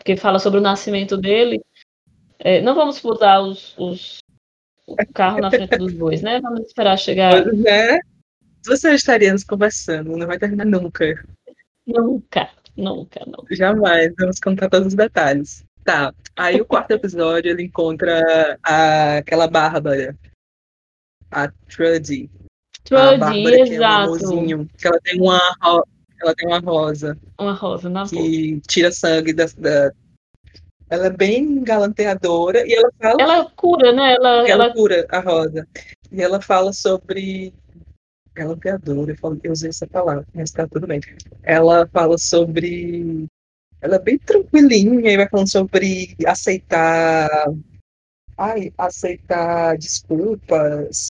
[0.05, 1.61] que fala sobre o nascimento dele.
[2.39, 4.19] É, não vamos botar os, os,
[4.87, 6.41] o carro na frente dos bois, né?
[6.41, 7.45] Vamos esperar chegar.
[7.47, 7.99] Né?
[8.65, 11.25] Você estaríamos conversando, não vai terminar nunca.
[11.87, 13.45] Nunca, nunca, não.
[13.51, 15.65] Jamais, vamos contar todos os detalhes.
[15.85, 20.15] Tá, aí o quarto episódio ele encontra a, aquela Bárbara,
[21.31, 22.31] a Trudy.
[22.85, 24.19] Trudy, exato.
[24.19, 25.41] Que, é um que ela tem uma
[26.21, 27.17] ela tem uma rosa.
[27.39, 28.63] Uma rosa na Que boca.
[28.69, 29.93] tira sangue da, da,
[30.91, 33.23] Ela é bem galanteadora e ela fala.
[33.23, 34.15] Ela cura, né?
[34.15, 34.73] Ela, ela, ela...
[34.73, 35.67] cura a rosa.
[36.11, 37.53] E ela fala sobre.
[38.35, 41.01] Galanteadora, eu, falo, eu usei essa palavra, mas tá tudo bem.
[41.43, 43.27] Ela fala sobre.
[43.81, 47.29] Ela é bem tranquilinha e vai falando sobre aceitar.
[48.37, 51.09] Ai, aceitar desculpas,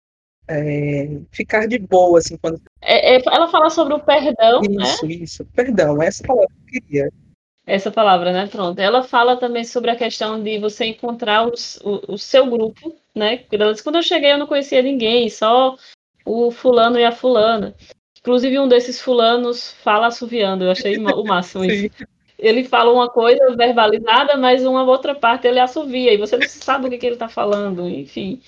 [0.48, 2.60] é, ficar de boa, assim, quando.
[2.92, 4.84] É, é, ela fala sobre o perdão, isso, né?
[4.84, 7.12] Isso, isso, perdão, essa palavra que eu queria.
[7.66, 8.46] essa palavra, né?
[8.46, 8.78] Pronto.
[8.78, 13.44] Ela fala também sobre a questão de você encontrar os, o, o, seu grupo, né?
[13.82, 15.74] Quando eu cheguei, eu não conhecia ninguém, só
[16.26, 17.74] o fulano e a fulana.
[18.18, 21.88] Inclusive, um desses fulanos fala assoviando, eu achei o máximo isso.
[22.38, 26.88] Ele fala uma coisa verbalizada, mas uma outra parte ele assovia, e você não sabe
[26.88, 28.42] o que, que ele está falando, enfim.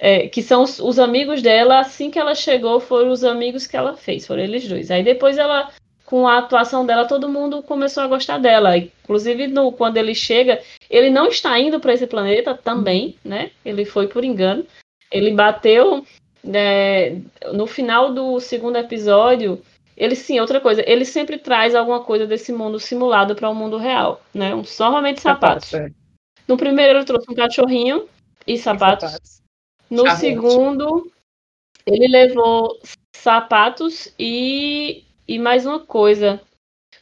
[0.00, 3.76] É, que são os, os, amigos dela, assim que ela chegou, foram os amigos que
[3.76, 4.92] ela fez, foram eles dois.
[4.92, 5.72] Aí depois ela
[6.08, 8.78] com a atuação dela, todo mundo começou a gostar dela.
[8.78, 10.58] Inclusive, no, quando ele chega,
[10.88, 13.50] ele não está indo para esse planeta também, né?
[13.62, 14.64] Ele foi por engano.
[15.12, 16.06] Ele bateu
[16.42, 17.20] né,
[17.52, 19.60] no final do segundo episódio.
[19.94, 23.54] Ele sim, outra coisa, ele sempre traz alguma coisa desse mundo simulado para o um
[23.54, 24.54] mundo real, né?
[24.54, 25.74] Um, só realmente sapatos.
[25.74, 25.90] É.
[26.46, 28.08] No primeiro ele trouxe um cachorrinho
[28.46, 29.10] e sapatos.
[29.10, 29.47] E sapatos.
[29.90, 30.20] No Charlotte.
[30.20, 31.12] segundo
[31.86, 32.78] ele levou
[33.14, 36.40] sapatos e e mais uma coisa,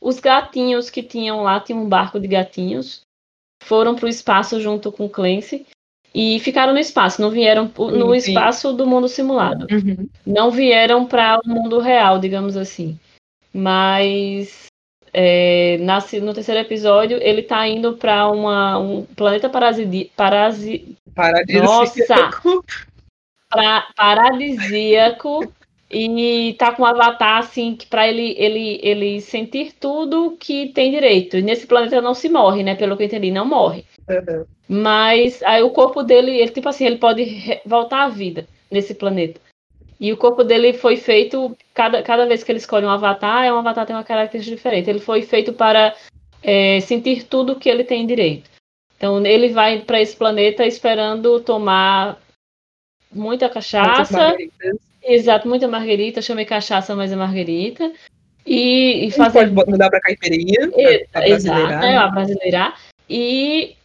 [0.00, 3.02] os gatinhos que tinham lá, tinha um barco de gatinhos,
[3.62, 5.64] foram para o espaço junto com Clancy
[6.12, 8.16] e ficaram no espaço, não vieram no Sim.
[8.16, 9.66] espaço do mundo simulado.
[9.70, 10.08] Uhum.
[10.26, 12.98] Não vieram para o mundo real, digamos assim.
[13.52, 14.66] Mas
[15.18, 21.64] é, nasce, no terceiro episódio, ele está indo para um planeta parasidi, parasi, paradisíaco.
[21.64, 22.62] Nossa!
[23.48, 25.50] Pra, paradisíaco
[25.88, 30.90] e tá com um avatar assim que para ele ele ele sentir tudo que tem
[30.90, 31.36] direito.
[31.36, 32.74] E nesse planeta não se morre, né?
[32.74, 33.84] Pelo que eu entendi, não morre.
[34.10, 34.44] Uhum.
[34.68, 37.24] Mas aí o corpo dele, ele tipo assim, ele pode
[37.64, 39.40] voltar à vida nesse planeta.
[39.98, 43.52] E o corpo dele foi feito cada, cada vez que ele escolhe um avatar, é
[43.52, 44.90] um avatar tem uma característica diferente.
[44.90, 45.94] Ele foi feito para
[46.42, 48.50] é, sentir tudo que ele tem direito.
[48.96, 52.18] Então ele vai para esse planeta esperando tomar
[53.12, 54.36] muita cachaça
[55.06, 57.92] Exato, muita marguerita, chamei cachaça, mas é marguerita.
[58.44, 59.54] E, e fazer.
[59.54, 60.68] Pode mudar para caipirinha.
[61.12, 62.76] Pra exato, é, a brasileirar.
[63.08, 63.76] E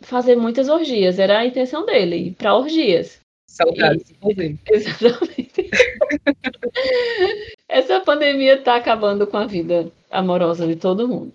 [0.00, 1.20] fazer muitas orgias.
[1.20, 3.20] Era a intenção dele, ir para orgias.
[3.54, 4.58] Saudades, e...
[4.66, 5.70] Exatamente.
[7.68, 11.32] Essa pandemia está acabando com a vida amorosa de todo mundo.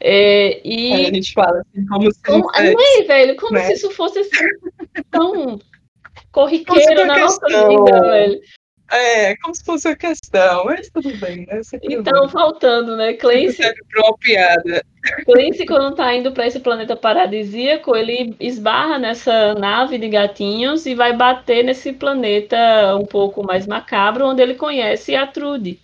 [0.00, 0.92] É, e...
[0.94, 2.22] a gente fala assim, como se.
[2.22, 2.44] Como...
[2.44, 3.66] Não é, velho, como né?
[3.66, 4.30] se isso fosse assim,
[5.10, 5.60] tão
[6.32, 8.40] corriqueiro na nossa vida, velho.
[8.90, 11.60] É, como se fosse uma questão, mas tudo bem, né?
[11.82, 13.14] então, faltando, né?
[13.14, 13.62] Clancy.
[14.20, 14.84] Piada.
[15.24, 20.94] Clancy, quando tá indo para esse planeta paradisíaco, ele esbarra nessa nave de gatinhos e
[20.94, 25.80] vai bater nesse planeta um pouco mais macabro, onde ele conhece a Trude.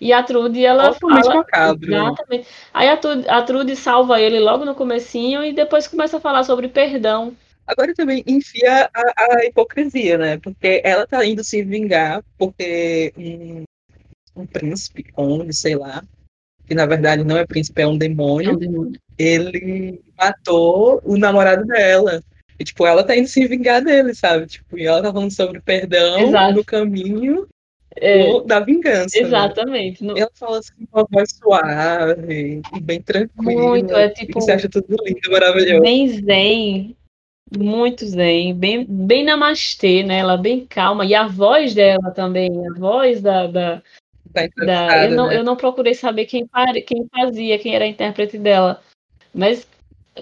[0.00, 1.36] E a Trude, ela fala...
[1.36, 1.92] macabro.
[1.92, 2.48] Exatamente.
[2.72, 6.44] Aí a Trude, a Trude salva ele logo no comecinho e depois começa a falar
[6.44, 7.36] sobre perdão.
[7.66, 10.38] Agora também enfia a, a, hipocrisia, né?
[10.38, 13.62] Porque ela tá indo se vingar porque um,
[14.36, 16.02] um príncipe, conde, sei lá,
[16.66, 19.00] que na verdade não é príncipe, é um demônio, é um demônio.
[19.18, 22.22] ele matou o namorado dela.
[22.58, 24.46] E, tipo, ela tá indo se vingar dele, sabe?
[24.46, 26.54] Tipo, e ela tá falando sobre perdão Exato.
[26.54, 27.48] no caminho
[27.96, 29.18] é, da vingança.
[29.18, 29.26] Né?
[29.26, 30.04] Exatamente.
[30.04, 30.14] Né?
[30.16, 33.52] Ela fala assim com uma voz suave e bem tranquila.
[33.52, 34.40] Muito, é tipo.
[34.40, 35.82] Você acha tudo lindo, maravilhoso.
[35.82, 36.96] Bem zen.
[37.58, 40.18] Muito zen, bem, bem namastê, né?
[40.18, 41.04] Ela bem calma.
[41.04, 43.46] E a voz dela também, a voz da.
[43.46, 43.82] da,
[44.64, 45.36] da eu, não, né?
[45.36, 46.48] eu não procurei saber quem,
[46.86, 48.80] quem fazia, quem era a intérprete dela.
[49.34, 49.66] Mas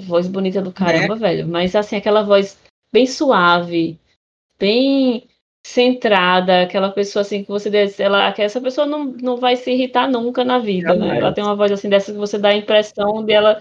[0.00, 1.18] voz bonita do caramba, é.
[1.18, 1.48] velho.
[1.48, 2.58] Mas assim, aquela voz
[2.92, 3.98] bem suave,
[4.58, 5.28] bem
[5.64, 9.70] centrada, aquela pessoa assim que você diz, ela, que essa pessoa não, não vai se
[9.70, 11.18] irritar nunca na vida, né?
[11.18, 13.60] Ela tem uma voz assim dessa que você dá a impressão dela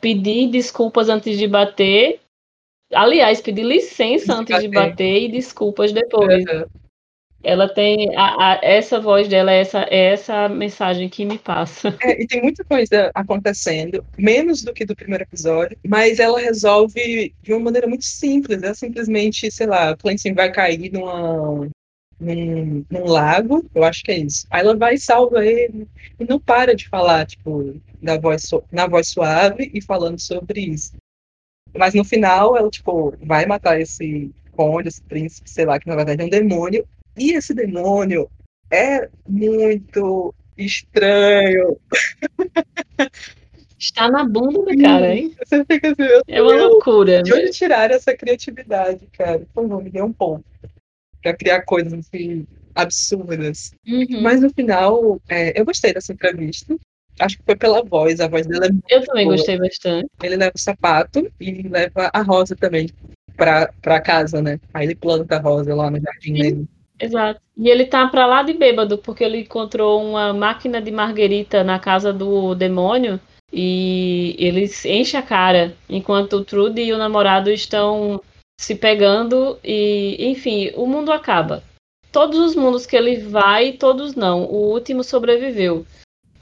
[0.00, 2.20] pedir desculpas antes de bater
[2.92, 6.44] Aliás, pedir licença antes de bater e desculpas depois.
[6.44, 6.64] Uhum.
[7.44, 11.94] Ela tem a, a, essa voz dela, é essa, é essa mensagem que me passa.
[12.02, 17.34] É, e tem muita coisa acontecendo, menos do que do primeiro episódio, mas ela resolve
[17.42, 18.62] de uma maneira muito simples.
[18.62, 21.68] É simplesmente, sei lá, Clancy vai cair numa,
[22.18, 24.46] num, num, lago, eu acho que é isso.
[24.50, 25.86] Aí ela vai e salva ele
[26.18, 30.92] e não para de falar, tipo, da voz, na voz suave e falando sobre isso.
[31.76, 35.96] Mas no final, ela, tipo, vai matar esse conde, esse príncipe, sei lá, que na
[35.96, 36.86] verdade é um demônio.
[37.16, 38.28] E esse demônio
[38.70, 41.76] é muito estranho.
[43.78, 45.34] Está na bunda do cara, hein?
[45.44, 47.22] Você fica assim, é uma loucura.
[47.22, 49.40] De onde tirar essa criatividade, cara?
[49.52, 50.44] Por favor, me dê um ponto.
[51.20, 53.72] Pra criar coisas assim, absurdas.
[53.86, 54.22] Uhum.
[54.22, 56.74] Mas no final, é, eu gostei dessa entrevista.
[57.20, 59.36] Acho que foi pela voz, a voz dela é Eu também boa.
[59.36, 60.08] gostei bastante.
[60.22, 62.88] Ele leva o sapato e leva a rosa também
[63.36, 64.58] pra, pra casa, né?
[64.72, 66.68] Aí ele planta a rosa lá no jardim Sim, dele.
[67.00, 67.40] Exato.
[67.56, 71.78] E ele tá pra lá de bêbado, porque ele encontrou uma máquina de marguerita na
[71.78, 73.20] casa do demônio.
[73.52, 78.20] e eles enchem a cara enquanto o Trudy e o namorado estão
[78.60, 81.62] se pegando e, enfim, o mundo acaba.
[82.10, 84.44] Todos os mundos que ele vai, todos não.
[84.44, 85.86] O último sobreviveu.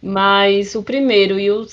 [0.03, 1.65] Mas o primeiro e o,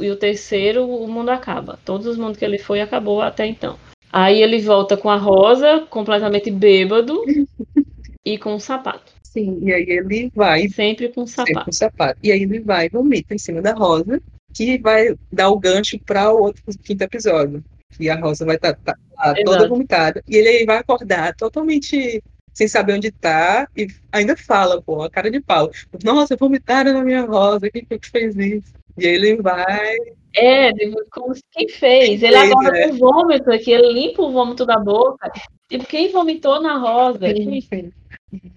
[0.00, 1.78] e o terceiro, o mundo acaba.
[1.84, 3.78] Todos os mundos que ele foi, acabou até então.
[4.10, 7.22] Aí ele volta com a Rosa, completamente bêbado,
[8.24, 9.12] e com um sapato.
[9.22, 10.68] Sim, e aí ele vai.
[10.68, 11.48] Sempre com sapato.
[11.48, 12.18] Sempre com sapato.
[12.22, 14.22] E aí ele vai e vomita em cima da Rosa,
[14.54, 17.62] que vai dar o gancho para o outro quinto episódio.
[17.98, 20.22] E a Rosa vai estar tá, tá, toda vomitada.
[20.28, 22.22] E ele vai acordar totalmente
[22.54, 25.70] sem saber onde tá, e ainda fala, pô, a cara de pau.
[26.02, 28.72] Nossa, vomitaram na minha rosa, quem foi que fez isso?
[28.96, 29.96] E aí ele vai.
[30.36, 30.70] É,
[31.10, 32.20] como quem fez?
[32.20, 32.88] Quem ele fez, agora é.
[32.88, 35.30] com vômito aqui, ele limpa o vômito da boca.
[35.68, 37.26] Tipo, quem vomitou na rosa?
[37.28, 37.92] Sim, sim.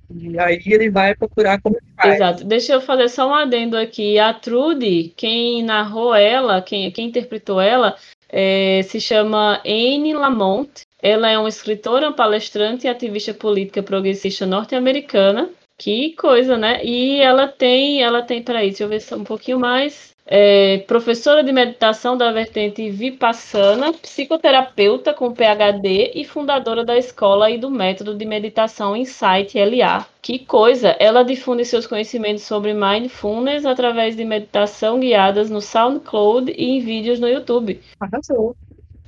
[0.10, 2.15] E aí ele vai procurar como faz.
[2.15, 2.43] Exato.
[2.43, 4.17] Deixa eu fazer só um adendo aqui.
[4.17, 7.95] A Trudy, quem narrou ela, quem, quem interpretou ela,
[8.29, 10.87] é, se chama Anne Lamont.
[11.01, 15.49] Ela é uma escritora, palestrante e ativista política progressista norte-americana.
[15.77, 16.83] Que coisa, né?
[16.83, 21.53] E ela tem, ela tem, peraí, deixa eu ver um pouquinho mais é professora de
[21.53, 28.25] meditação da vertente Vipassana, psicoterapeuta com PhD e fundadora da escola e do método de
[28.25, 30.05] meditação Insight LA.
[30.21, 30.89] Que coisa!
[30.99, 37.21] Ela difunde seus conhecimentos sobre mindfulness através de meditação guiadas no SoundCloud e em vídeos
[37.21, 37.79] no YouTube.
[37.97, 38.53] Arrasou.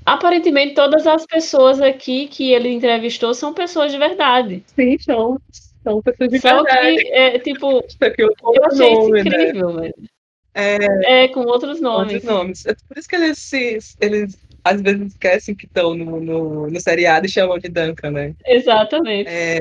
[0.10, 4.64] Aparentemente, todas as pessoas aqui que ele entrevistou são pessoas de verdade.
[4.76, 5.40] Sim, são.
[5.84, 6.98] São pessoas de Só verdade.
[6.98, 7.72] Que, é, tipo,
[8.18, 9.22] eu achei isso né?
[9.22, 9.82] incrível, né?
[9.82, 9.96] velho.
[10.56, 12.16] É, é, com outros nomes.
[12.16, 12.66] Outros nomes.
[12.66, 16.82] É por isso que eles, se, eles às vezes esquecem que estão no, no, no,
[16.82, 18.34] seriado e chamam de Duncan, né?
[18.48, 19.30] Exatamente.
[19.30, 19.60] É,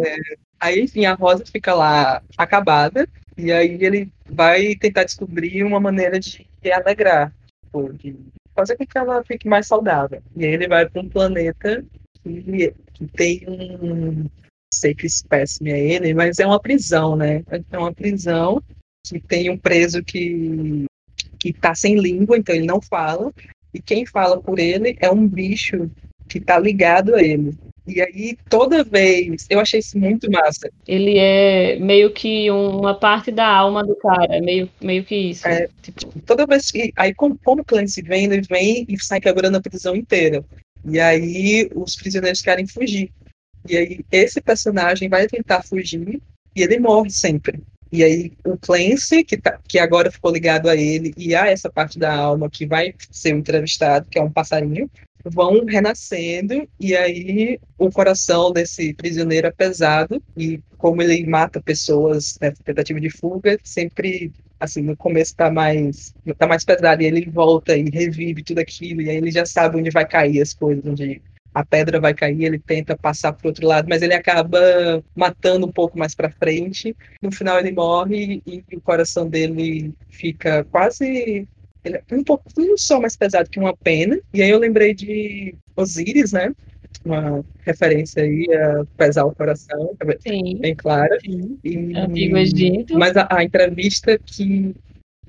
[0.59, 3.07] aí, enfim, a Rosa fica lá acabada,
[3.37, 7.35] e aí ele vai tentar descobrir uma maneira de alegrar,
[7.65, 8.17] tipo, de
[8.59, 10.21] fazer com que ela fique mais saudável.
[10.35, 11.85] E aí ele vai para um planeta
[12.23, 14.27] que, que tem um.
[14.75, 17.43] Sei que espécime é ele, mas é uma prisão, né?
[17.71, 18.63] É uma prisão
[19.07, 20.85] que tem um preso que
[21.39, 23.33] que está sem língua, então ele não fala,
[23.73, 25.89] e quem fala por ele é um bicho
[26.29, 27.57] que está ligado a ele.
[27.89, 30.71] E aí, toda vez, eu achei isso muito massa.
[30.87, 35.49] Ele é meio que uma parte da alma do cara, meio, meio que isso.
[35.49, 36.93] É, tipo, toda vez que.
[36.97, 40.45] Aí, como, como o Clancy vem, ele vem e sai quebrando a prisão inteira.
[40.85, 43.11] E aí, os prisioneiros querem fugir.
[43.69, 46.21] E aí, esse personagem vai tentar fugir
[46.55, 47.63] e ele morre sempre.
[47.91, 51.71] E aí o Clancy, que, tá, que agora ficou ligado a ele, e a essa
[51.71, 54.91] parte da alma que vai ser o entrevistado, que é um passarinho,
[55.31, 62.39] vão renascendo, e aí o coração desse prisioneiro é pesado, e como ele mata pessoas
[62.41, 67.31] nessa tentativa de fuga, sempre assim, no começo tá mais, tá mais pesado, e ele
[67.31, 70.85] volta e revive tudo aquilo, e aí ele já sabe onde vai cair as coisas,
[70.85, 71.23] onde
[71.55, 74.61] a pedra vai cair, ele tenta passar para outro lado, mas ele acaba
[75.15, 76.95] matando um pouco mais para frente.
[77.21, 81.49] No final ele morre e o coração dele fica quase
[81.85, 84.19] ele é um pouquinho só mais pesado que uma pena.
[84.33, 86.53] E aí eu lembrei de Osíris, né?
[87.05, 91.19] Uma referência aí a pesar o coração, sim, bem clara.
[91.21, 91.59] Sim.
[91.65, 92.99] E, Antigo Egito.
[92.99, 94.75] Mas a, a entrevista que,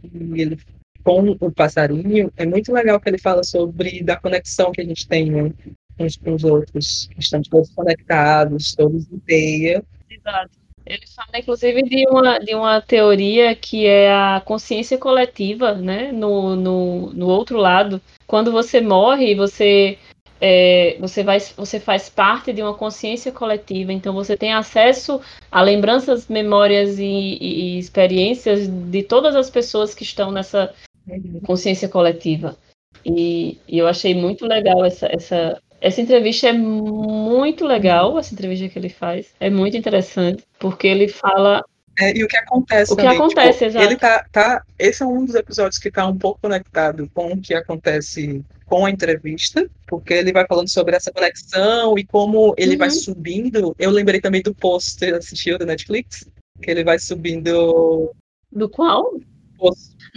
[0.02, 0.58] que ele
[1.04, 5.08] com o passarinho é muito legal que ele fala sobre da conexão que a gente
[5.08, 5.52] tem né?
[5.98, 9.84] uns com os outros, estamos todos conectados, todos em teia.
[10.10, 10.59] Exato.
[10.90, 16.12] Ele fala, inclusive, de uma, de uma teoria que é a consciência coletiva, né?
[16.12, 18.02] No, no, no outro lado.
[18.26, 20.00] Quando você morre, você,
[20.42, 25.22] é, você, vai, você faz parte de uma consciência coletiva, então você tem acesso
[25.52, 30.74] a lembranças, memórias e, e, e experiências de todas as pessoas que estão nessa
[31.08, 31.40] uhum.
[31.46, 32.58] consciência coletiva.
[33.06, 38.68] E, e eu achei muito legal essa, essa, essa entrevista é muito legal, essa entrevista
[38.68, 39.34] que ele faz.
[39.40, 41.64] É muito interessante, porque ele fala.
[41.98, 43.82] É, e o que acontece O que também, acontece, tipo.
[43.82, 44.64] Ele tá, tá.
[44.78, 48.86] Esse é um dos episódios que está um pouco conectado com o que acontece com
[48.86, 52.78] a entrevista, porque ele vai falando sobre essa conexão e como ele uhum.
[52.78, 53.76] vai subindo.
[53.80, 56.30] Eu lembrei também do post, assistiu da Netflix?
[56.62, 58.14] Que ele vai subindo.
[58.52, 59.14] Do qual?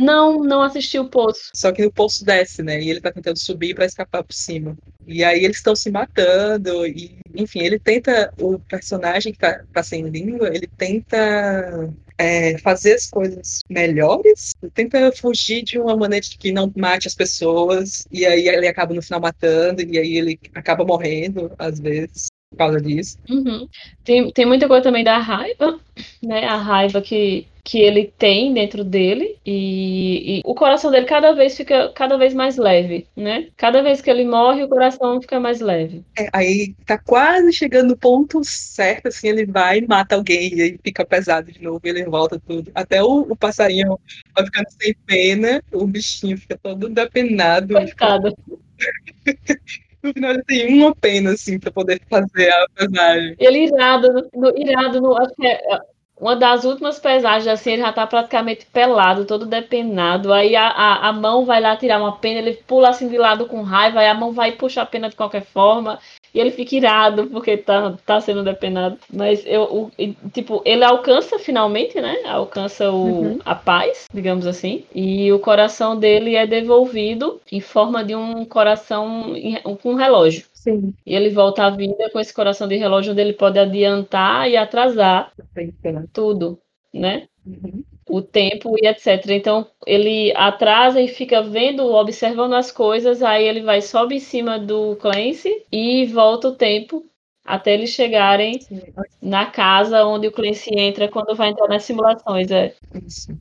[0.03, 1.51] Não, não assisti o Poço.
[1.55, 2.81] Só que o Poço desce, né?
[2.83, 4.77] E ele tá tentando subir para escapar por cima.
[5.07, 6.87] E aí eles estão se matando.
[6.87, 8.33] E, enfim, ele tenta.
[8.41, 11.89] O personagem que tá, tá sem língua, ele tenta
[12.19, 18.05] é, fazer as coisas melhores, tenta fugir de uma maneira que não mate as pessoas,
[18.11, 22.27] e aí ele acaba no final matando, e aí ele acaba morrendo, às vezes.
[22.53, 23.19] Por causa disso.
[23.29, 23.67] Uhum.
[24.05, 25.81] Tem, tem muita coisa também da raiva,
[26.23, 26.45] né?
[26.45, 31.57] A raiva que, que ele tem dentro dele e, e, o coração dele cada vez
[31.57, 33.49] fica cada vez mais leve, né?
[33.57, 36.05] Cada vez que ele morre, o coração fica mais leve.
[36.19, 40.63] É, aí tá quase chegando no ponto certo, assim, ele vai e mata alguém e
[40.63, 42.71] aí fica pesado de novo, ele volta tudo.
[42.75, 43.99] Até o, o passarinho
[44.35, 47.75] vai ficando sem pena, o bichinho fica todo depenado.
[47.75, 48.37] Coitado.
[50.03, 53.37] no final ele tem uma pena, assim, pra poder fazer a pesagem.
[53.39, 55.81] Ele irado, no, irado, no, acho que é,
[56.23, 60.33] uma das últimas pesagens, assim, ele já tá praticamente pelado, todo depenado.
[60.33, 63.47] Aí a, a, a, mão vai lá tirar uma pena, ele pula assim de lado
[63.47, 65.99] com raiva, aí a mão vai puxar a pena de qualquer forma.
[66.35, 68.97] E ele fica irado porque tá, tá sendo depenado.
[69.13, 69.91] Mas eu, o,
[70.33, 72.17] tipo, ele alcança finalmente, né?
[72.25, 73.39] Alcança o, uhum.
[73.45, 74.85] a paz, digamos assim.
[74.95, 79.35] E o coração dele é devolvido em forma de um coração
[79.83, 80.47] com um relógio.
[80.55, 80.95] Sim.
[81.05, 84.57] E ele volta à vida com esse coração de relógio onde ele pode adiantar e
[84.57, 85.33] atrasar
[86.13, 86.59] tudo,
[86.95, 87.27] né?
[87.45, 87.83] Uhum.
[88.09, 89.31] O tempo e etc.
[89.31, 94.59] Então ele atrasa e fica vendo, observando as coisas, aí ele vai sobe em cima
[94.59, 97.05] do Clancy e volta o tempo
[97.45, 98.61] até eles chegarem
[99.21, 102.51] na casa onde o Clancy entra quando vai entrar nas simulações.
[102.53, 102.75] É.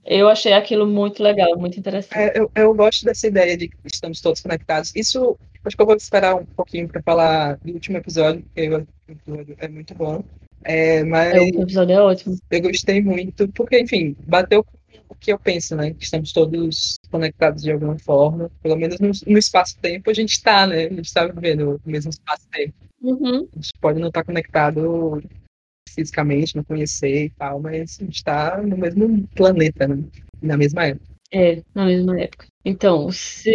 [0.03, 2.17] Eu achei aquilo muito legal, muito interessante.
[2.17, 4.91] É, eu, eu gosto dessa ideia de que estamos todos conectados.
[4.95, 8.87] Isso Acho que eu vou esperar um pouquinho para falar do último episódio, porque o
[9.07, 10.23] episódio é muito bom.
[10.63, 12.37] É, mas é, o episódio é ótimo.
[12.49, 14.65] Eu gostei muito, porque, enfim, bateu
[15.09, 15.93] o que eu penso, né?
[15.93, 18.49] Que estamos todos conectados de alguma forma.
[18.61, 20.85] Pelo menos no, no espaço-tempo a gente está, né?
[20.85, 22.73] A gente está vivendo o mesmo espaço-tempo.
[23.01, 23.47] Uhum.
[23.51, 25.21] A gente pode não estar tá conectado
[25.89, 30.03] fisicamente, não conhecer e tal, mas a gente está no mesmo planeta, né?
[30.41, 31.11] Na mesma época.
[31.33, 32.45] É, na mesma época.
[32.63, 33.09] Então,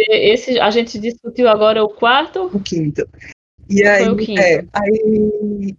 [0.09, 2.45] esse a gente discutiu agora o quarto.
[2.47, 3.07] O quinto.
[3.69, 4.05] E aí,
[4.39, 5.75] é, aí,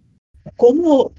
[0.57, 1.11] como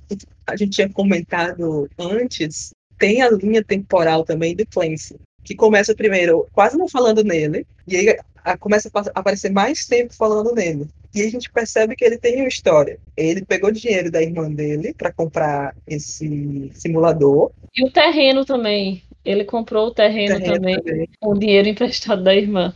[0.46, 6.46] a gente tinha comentado antes, tem a linha temporal também do Clancy, que começa primeiro
[6.52, 8.18] quase não falando nele, e aí
[8.58, 10.88] começa a aparecer mais tempo falando nele.
[11.14, 12.98] E a gente percebe que ele tem uma história.
[13.16, 17.50] Ele pegou dinheiro da irmã dele para comprar esse simulador.
[17.76, 19.02] E o terreno também.
[19.24, 22.72] Ele comprou o terreno, terreno também, também, com dinheiro emprestado da irmã.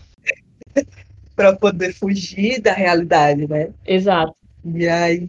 [1.37, 3.71] para poder fugir da realidade, né?
[3.87, 4.35] Exato.
[4.65, 5.29] E aí,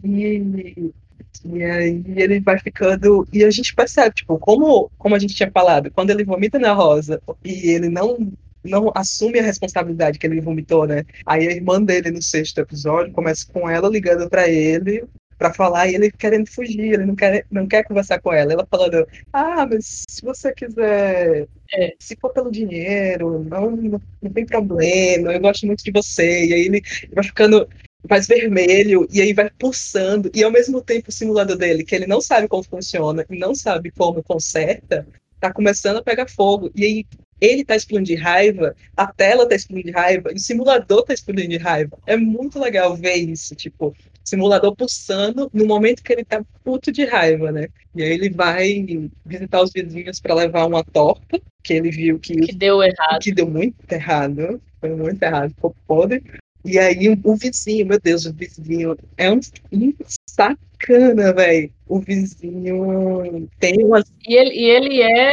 [1.44, 3.26] e aí ele vai ficando.
[3.32, 6.72] E a gente percebe, tipo, como, como a gente tinha falado, quando ele vomita na
[6.72, 8.32] rosa e ele não
[8.64, 11.04] não assume a responsabilidade que ele vomitou, né?
[11.24, 15.04] Aí a irmã dele no sexto episódio começa com ela ligando para ele
[15.38, 18.52] para falar e ele querendo fugir, ele não quer, não quer conversar com ela.
[18.52, 21.94] Ela falando, ah, mas se você quiser, é.
[21.98, 26.46] se for pelo dinheiro, não, não, não, tem problema, eu gosto muito de você.
[26.46, 26.82] E aí ele
[27.12, 27.68] vai ficando
[28.08, 30.30] mais vermelho e aí vai pulsando.
[30.34, 33.54] E ao mesmo tempo o simulador dele, que ele não sabe como funciona e não
[33.54, 35.06] sabe como conserta,
[35.40, 36.70] tá começando a pegar fogo.
[36.74, 37.06] E aí
[37.40, 41.12] ele tá explodindo de raiva, a tela tá explodindo de raiva, e o simulador tá
[41.12, 41.98] explodindo de raiva.
[42.06, 43.94] É muito legal ver isso, tipo,
[44.24, 47.68] simulador pulsando no momento que ele tá puto de raiva, né?
[47.94, 48.84] E aí ele vai
[49.24, 53.20] visitar os vizinhos para levar uma torta, que ele viu que, que deu errado.
[53.20, 56.22] Que deu muito errado, foi muito errado, ficou podre.
[56.66, 59.38] E aí o vizinho, meu Deus, o vizinho é um,
[59.72, 59.94] um
[60.28, 61.70] sacana, velho.
[61.86, 64.12] O vizinho tem umas.
[64.26, 65.32] E ele, e ele é.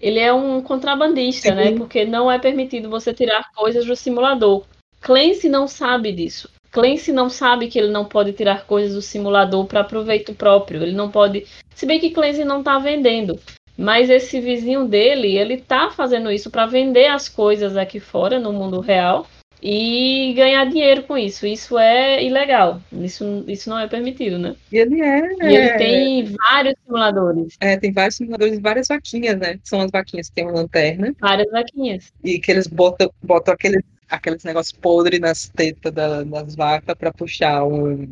[0.00, 1.66] Ele é um contrabandista, né?
[1.66, 1.70] Sim.
[1.70, 1.76] né?
[1.76, 4.64] Porque não é permitido você tirar coisas do simulador.
[5.00, 6.48] Clancy não sabe disso.
[6.70, 10.82] Clancy não sabe que ele não pode tirar coisas do simulador para proveito próprio.
[10.82, 11.46] Ele não pode.
[11.74, 13.38] Se bem que Clancy não está vendendo.
[13.76, 18.52] Mas esse vizinho dele, ele tá fazendo isso para vender as coisas aqui fora, no
[18.52, 19.24] mundo real,
[19.62, 21.46] e ganhar dinheiro com isso.
[21.46, 22.80] Isso é ilegal.
[22.92, 24.54] Isso, isso não é permitido, né?
[24.70, 25.20] E ele é.
[25.42, 27.56] E ele tem vários simuladores.
[27.60, 29.58] É, tem vários simuladores e várias vaquinhas, né?
[29.64, 31.14] São as vaquinhas que tem uma lanterna.
[31.20, 32.12] Várias vaquinhas.
[32.22, 37.12] E que eles botam, botam aqueles aqueles negócios podres nas tetas da, das vacas para
[37.12, 38.08] puxar um,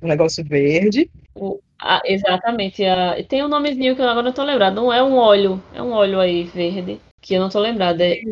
[0.00, 1.10] um, negócio verde.
[1.34, 2.84] O, a, exatamente.
[2.84, 4.74] A, tem um nomezinho que eu agora não tô lembrado.
[4.74, 7.00] Não é um óleo, é um óleo aí verde.
[7.20, 8.04] Que eu não tô lembrada.
[8.04, 8.22] É...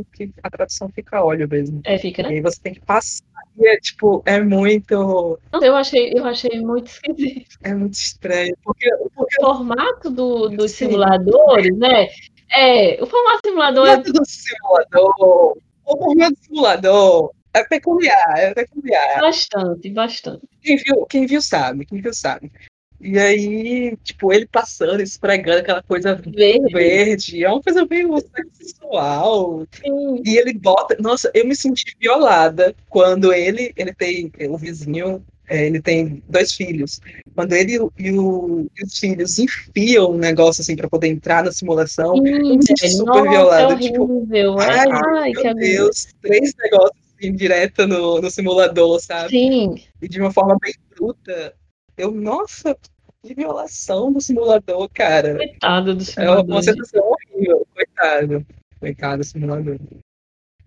[0.43, 1.81] A tradução fica óleo mesmo.
[1.85, 2.31] É, fica, né?
[2.31, 3.25] E aí você tem que passar.
[3.59, 5.39] E é, tipo, é muito.
[5.61, 7.59] Eu achei, eu achei muito esquisito.
[7.63, 8.57] É muito estranho.
[8.63, 9.37] Porque, porque...
[9.43, 12.09] O formato do, dos simuladores, né?
[12.51, 13.85] É, o formato simulador.
[13.85, 15.59] O formato do simulador
[15.89, 19.21] o formato do simulador é peculiar, é peculiar.
[19.21, 20.47] Bastante, bastante.
[20.61, 22.53] Quem viu, quem viu sabe, quem viu sabe.
[23.01, 26.73] E aí, tipo, ele passando, esfregando aquela coisa verde.
[26.73, 28.19] verde é uma coisa meio
[28.53, 29.67] sexual.
[29.71, 30.23] Sim.
[30.25, 30.97] E ele bota.
[31.01, 36.53] Nossa, eu me senti violada quando ele, ele tem o vizinho é, ele tem dois
[36.53, 37.01] filhos.
[37.35, 41.51] Quando ele e, o, e os filhos enfiam um negócio assim para poder entrar na
[41.51, 43.73] simulação, Sim, eu me super nossa, violada.
[43.73, 44.27] É tipo,
[44.61, 44.87] ai,
[45.17, 49.31] ai, meu Deus, três negócios assim, direto no, no simulador, sabe?
[49.31, 49.83] Sim.
[50.03, 51.55] E de uma forma bem bruta.
[51.99, 52.77] Eu, nossa,
[53.23, 55.37] que violação do simulador, cara.
[55.37, 56.45] Coitado do simulador.
[56.49, 58.47] É uma sensação horrível, coitado.
[58.79, 59.79] Coitado do simulador.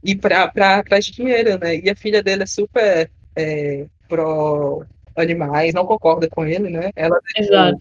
[0.03, 1.77] E pra, pra, pra dinheiro, né?
[1.77, 6.91] E a filha dele é super é, pro animais, não concorda com ele, né?
[6.95, 7.79] Ela Exato.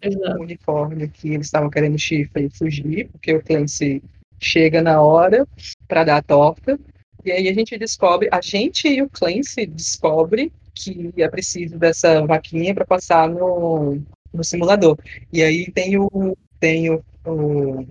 [0.00, 0.38] Exato.
[0.38, 4.02] um uniforme que eles estavam querendo chifre e fugir, porque o Clancy
[4.40, 5.46] chega na hora
[5.86, 6.78] para dar a torta.
[7.24, 12.24] E aí a gente descobre, a gente e o Clancy descobre que é preciso dessa
[12.26, 14.00] vaquinha para passar no,
[14.32, 14.96] no simulador.
[15.32, 17.86] E aí tem o, tem o, o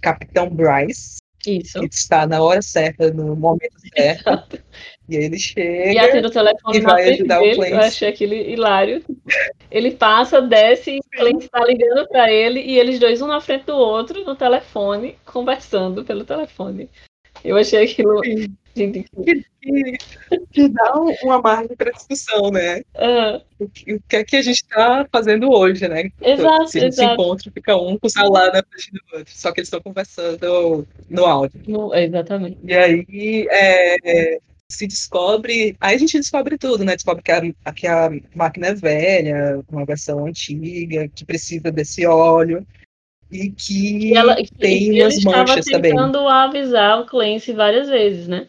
[0.00, 1.80] Capitão Bryce, isso.
[1.80, 4.28] Que está na hora certa, no momento certo.
[4.28, 4.58] Exato.
[5.08, 7.72] E ele chega e, atende o telefone e vai ajudar dele, o Clancy.
[7.72, 9.04] Eu achei aquele hilário.
[9.70, 13.40] Ele passa, desce, e o Clancy está ligando para ele e eles dois, um na
[13.40, 16.88] frente do outro, no telefone, conversando pelo telefone.
[17.44, 18.20] Eu achei aquilo.
[18.76, 19.98] Gente, que, que,
[20.52, 22.82] que dá uma margem para discussão, né?
[22.98, 23.40] Uhum.
[23.60, 26.10] O, que, o que é que a gente está fazendo hoje, né?
[26.20, 29.32] Exato, se se encontra, fica um com o celular na frente do outro.
[29.32, 31.60] Só que eles estão conversando no áudio.
[31.68, 32.58] No, exatamente.
[32.64, 35.76] E aí é, se descobre.
[35.80, 36.96] Aí a gente descobre tudo, né?
[36.96, 42.66] Descobre que a, que a máquina é velha, uma versão antiga, que precisa desse óleo
[43.30, 45.90] e que e ela, tem e umas manchas também.
[45.90, 48.46] Ele estava tentando avisar o Clancy várias vezes, né?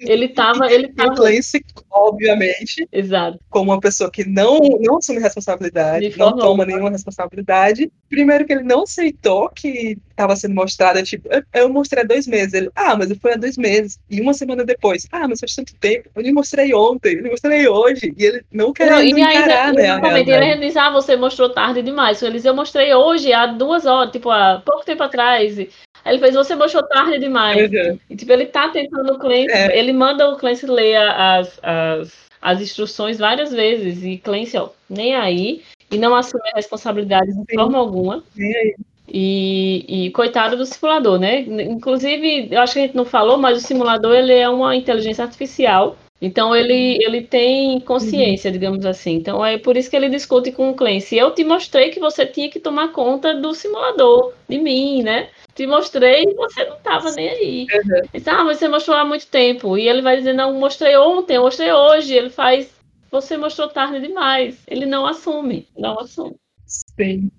[0.00, 0.70] Ele estava.
[0.70, 1.12] Ele tava...
[1.12, 3.38] O Clancy, obviamente, Exato.
[3.48, 7.90] como uma pessoa que não, não assume responsabilidade, não toma nenhuma responsabilidade.
[8.08, 12.26] Primeiro que ele não aceitou que estava sendo mostrada, tipo, eu, eu, mostrei há dois
[12.26, 12.54] meses.
[12.54, 13.98] Ele, ah, mas foi há dois meses.
[14.10, 16.08] E uma semana depois, ah, mas faz tanto tempo.
[16.14, 18.14] Eu lhe mostrei ontem, eu lhe mostrei hoje.
[18.16, 19.88] E ele não querendo não, encarar, ainda, né?
[19.88, 22.22] Exatamente, ele diz, ah, você mostrou tarde demais.
[22.22, 25.56] Eles, eu mostrei hoje, há duas horas, tipo, há pouco tempo atrás.
[26.04, 27.70] Aí ele fez, você mostrou tarde demais.
[27.70, 27.98] Uhum.
[28.10, 29.78] E, tipo, ele tá tentando o Clancy, é.
[29.78, 34.02] ele manda o Clancy ler as, as, as instruções várias vezes.
[34.02, 35.62] E Clancy, ó, nem aí.
[35.90, 37.54] E não assume a responsabilidade de Sim.
[37.54, 38.22] forma alguma.
[38.36, 38.74] Nem aí.
[39.06, 41.40] E, e, coitado do simulador, né?
[41.40, 45.24] Inclusive, eu acho que a gente não falou, mas o simulador ele é uma inteligência
[45.24, 45.96] artificial.
[46.20, 48.52] Então ele, ele tem consciência, uhum.
[48.52, 49.12] digamos assim.
[49.14, 51.16] Então é por isso que ele discute com o Clancy.
[51.16, 55.28] Eu te mostrei que você tinha que tomar conta do simulador, de mim, né?
[55.54, 57.66] Te mostrei e você não tava nem aí.
[57.72, 58.08] Uhum.
[58.12, 59.78] Disse, ah, mas você mostrou há muito tempo.
[59.78, 62.14] E ele vai dizer, não, mostrei ontem, mostrei hoje.
[62.14, 62.70] Ele faz,
[63.10, 64.58] você mostrou tarde demais.
[64.66, 66.36] Ele não assume, não assume.
[66.66, 67.30] Sim.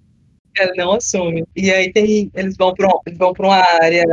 [0.57, 1.43] Ele não assume.
[1.53, 2.87] E aí tem, eles vão para
[3.17, 4.05] vão para uma área,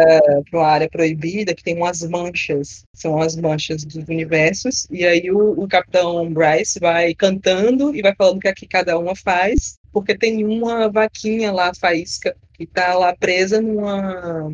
[0.51, 4.89] para uma área proibida que tem umas manchas, são as manchas dos universos.
[4.91, 8.67] E aí o, o capitão Bryce vai cantando e vai falando o que, é que
[8.67, 14.53] cada uma faz, porque tem uma vaquinha lá, faísca, que tá lá presa numa,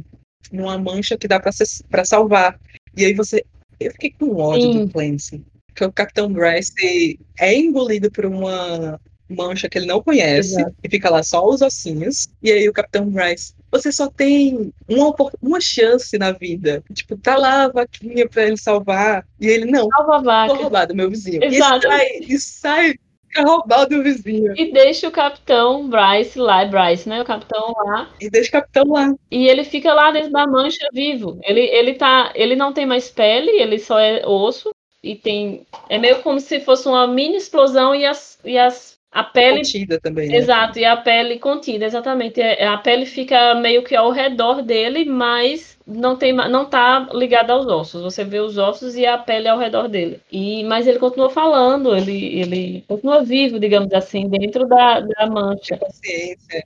[0.52, 2.58] numa mancha que dá para salvar.
[2.96, 3.44] E aí você.
[3.78, 4.86] Eu fiquei com ódio Sim.
[4.86, 5.44] do Clancy.
[5.68, 10.74] Porque o Capitão Bryce é engolido por uma mancha que ele não conhece Exato.
[10.82, 12.28] e fica lá só os ossinhos.
[12.42, 16.82] E aí o Capitão Bryce, você só tem uma, uma chance na vida.
[16.92, 19.24] Tipo, tá lá a vaquinha pra ele salvar.
[19.40, 20.54] E ele, não, Salva a vaca.
[20.54, 21.44] vou roubar do meu vizinho.
[21.44, 21.86] Exato.
[21.86, 22.94] E sai, e sai
[23.28, 24.54] Fica roubado do vizinho.
[24.56, 27.20] E deixa o capitão Bryce lá, Bryce, né?
[27.20, 28.10] O capitão lá.
[28.20, 29.14] E deixa o capitão lá.
[29.30, 31.38] E ele fica lá dentro da mancha vivo.
[31.42, 32.32] Ele, ele tá.
[32.34, 34.70] Ele não tem mais pele, ele só é osso.
[35.02, 35.66] E tem.
[35.88, 40.00] É meio como se fosse uma mini explosão e as, e as a pele contida
[40.00, 40.28] também.
[40.28, 40.36] Né?
[40.36, 42.40] Exato, e a pele contida, exatamente.
[42.40, 47.52] É, a pele fica meio que ao redor dele, mas não tem não tá ligada
[47.52, 48.02] aos ossos.
[48.02, 50.20] Você vê os ossos e a pele ao redor dele.
[50.30, 55.76] E mas ele continua falando, ele ele continua vivo, digamos assim, dentro da, da mancha.
[55.76, 56.64] Paciência.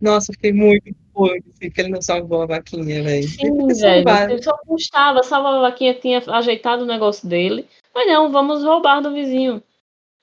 [0.00, 3.28] Nossa, fiquei muito puto assim, que ele não salvou a vaquinha, velho.
[3.28, 4.30] Sim, velho.
[4.30, 7.66] Ele só custava, salvar a vaquinha, tinha ajeitado o negócio dele.
[7.94, 9.62] Mas não, vamos roubar do vizinho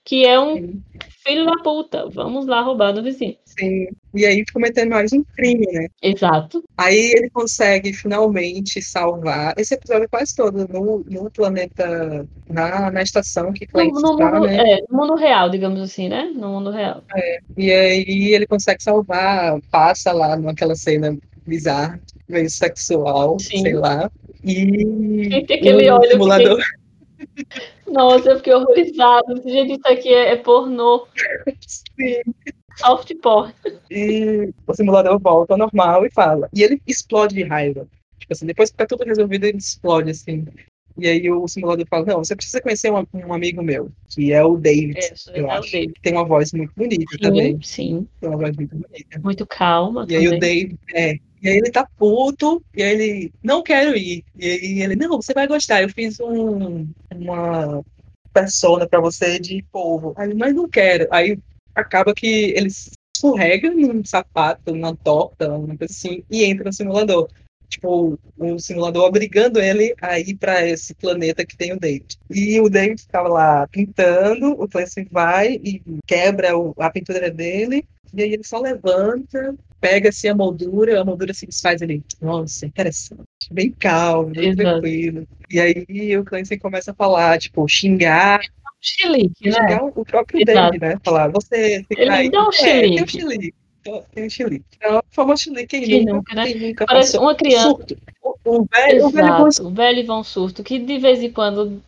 [0.09, 0.83] que é um Sim.
[1.23, 2.09] filho da puta.
[2.09, 3.37] Vamos lá roubar do vizinho.
[3.45, 3.89] Sim.
[4.13, 5.87] E aí cometendo mais um crime, né?
[6.01, 6.63] Exato.
[6.77, 9.53] Aí ele consegue finalmente salvar.
[9.57, 14.11] Esse episódio é quase todo no, no planeta, na, na estação que Clancy no, no,
[14.13, 14.57] está, mundo, né?
[14.57, 16.31] É, no mundo real, digamos assim, né?
[16.33, 17.03] No mundo real.
[17.15, 17.39] É.
[17.55, 23.61] E aí ele consegue salvar, passa lá naquela cena bizarra, meio sexual, Sim.
[23.61, 24.09] sei lá.
[24.43, 26.57] E, tem aquele o simulador.
[26.57, 27.91] Que...
[27.91, 29.35] Nossa, eu fiquei horrorizada.
[29.45, 31.07] Gente, isso aqui é, é pornô.
[31.67, 32.21] Sim.
[32.79, 33.53] Soft porn.
[33.89, 36.49] E o simulador volta ao normal e fala.
[36.53, 37.87] E ele explode de raiva.
[38.19, 40.45] Tipo assim, depois que tá tudo resolvido, ele explode, assim.
[40.97, 44.43] E aí o simulador fala, não, você precisa conhecer um, um amigo meu, que é
[44.43, 45.71] o David, é, eu é acho.
[45.71, 45.93] David.
[46.01, 47.61] Tem uma voz muito bonita sim, também.
[47.61, 49.19] Sim, Tem uma voz muito bonita.
[49.23, 50.27] Muito calma E também.
[50.27, 54.23] aí o David, é, e aí ele tá puto, e aí ele, não quero ir.
[54.37, 57.81] E aí ele, não, você vai gostar, eu fiz um, uma
[58.33, 60.13] persona para você de povo.
[60.17, 61.07] Aí, mas não quero.
[61.11, 61.37] Aí
[61.79, 62.69] acaba que ele
[63.15, 67.27] escorrega num sapato, numa torta, uma coisa assim, e entra no simulador.
[67.67, 72.17] Tipo, o simulador obrigando ele a ir para esse planeta que tem o David.
[72.29, 76.49] E o David estava lá pintando, o Clancy vai e quebra
[76.79, 81.81] a pintura dele, e aí ele só levanta, pega-se a moldura, a moldura se desfaz
[81.81, 82.03] ali.
[82.19, 83.21] Nossa, interessante.
[83.51, 84.63] Bem calmo, bem Exato.
[84.63, 85.27] tranquilo.
[85.49, 88.41] E aí o Clancy começa a falar, tipo, xingar.
[88.81, 89.79] Chilique, né?
[89.95, 90.71] o próprio Exato.
[90.71, 90.99] David, né?
[91.03, 92.29] Falar, você fica Ele aí.
[92.29, 92.85] dá um chilique.
[92.85, 93.53] É, tem um chilique.
[94.13, 94.65] Tem um chilique.
[94.77, 96.53] Então, o famoso chilique quem nunca, né?
[96.53, 97.69] nunca Parece uma criança.
[97.69, 97.97] Surto.
[98.45, 101.81] O, velho, o velho, o velho Ivão Surto, que de vez em quando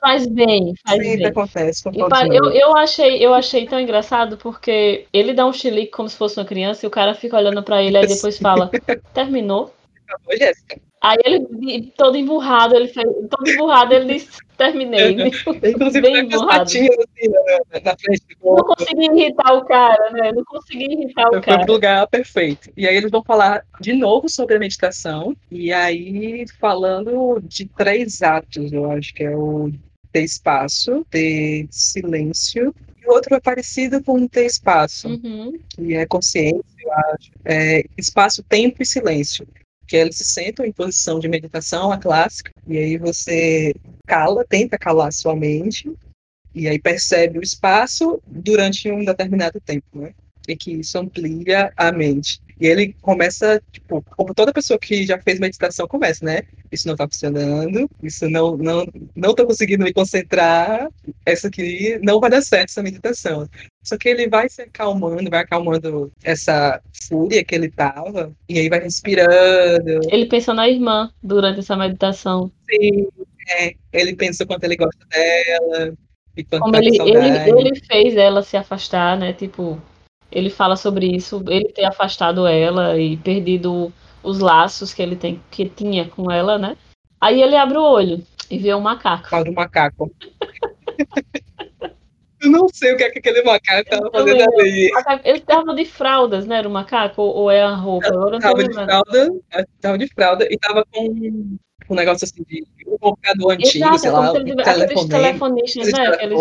[0.00, 1.26] Faz bem, faz Sempre bem.
[1.26, 6.08] acontece com eu, eu, achei, eu achei tão engraçado porque ele dá um chilique como
[6.08, 8.70] se fosse uma criança e o cara fica olhando para ele e depois fala,
[9.14, 9.72] terminou?
[10.06, 10.78] Acabou, Jéssica.
[11.00, 15.12] Aí ele, todo emburrado, ele fez, todo emburrado, ele disse, terminei.
[15.64, 16.62] Inclusive, bem emburrado.
[16.62, 20.32] Assim, né, na frente do Não consegui irritar o cara, né?
[20.32, 21.58] Não consegui irritar o cara.
[21.58, 22.70] Foi pro lugar perfeito.
[22.76, 28.20] E aí eles vão falar de novo sobre a meditação, e aí falando de três
[28.22, 29.70] atos, eu acho que é o
[30.10, 35.52] ter espaço, ter silêncio, e o outro é parecido com ter espaço, uhum.
[35.68, 37.30] que é consciência, eu acho.
[37.44, 39.46] É espaço, tempo e silêncio
[39.88, 43.74] que eles se sentam em posição de meditação, a clássica, e aí você
[44.06, 45.90] cala, tenta calar sua mente,
[46.54, 50.12] e aí percebe o espaço durante um determinado tempo, né?
[50.46, 52.38] E que isso amplia a mente.
[52.60, 56.42] E ele começa, tipo, como toda pessoa que já fez meditação começa, né?
[56.72, 60.88] Isso não tá funcionando, isso não, não, não tô conseguindo me concentrar,
[61.24, 63.48] essa aqui não vai dar certo, essa meditação.
[63.82, 68.68] Só que ele vai se acalmando, vai acalmando essa fúria que ele tava, e aí
[68.68, 70.00] vai respirando.
[70.10, 72.50] Ele pensou na irmã durante essa meditação.
[72.68, 73.06] Sim,
[73.56, 75.94] é, ele pensa quanto ele gosta dela.
[76.36, 79.32] E quanto Como tá ele, ele, ele fez ela se afastar, né?
[79.32, 79.80] Tipo,
[80.30, 85.40] ele fala sobre isso, ele ter afastado ela e perdido os laços que ele tem,
[85.50, 86.76] que tinha com ela, né?
[87.20, 89.28] Aí ele abre o olho e vê um macaco.
[89.28, 90.12] Fala do macaco.
[92.40, 94.90] Eu não sei o que, é que aquele macaco estava fazendo ali.
[95.24, 96.58] Ele estava de fraldas, né?
[96.58, 98.06] Era o macaco ou é a roupa?
[98.06, 99.40] Estava de fralda,
[99.74, 101.58] estava de fralda e estava com
[101.88, 106.06] um negócio assim de um computador antigo, Exato, sei é lá, um telefone, telefonistas, né?
[106.08, 106.40] Aqueles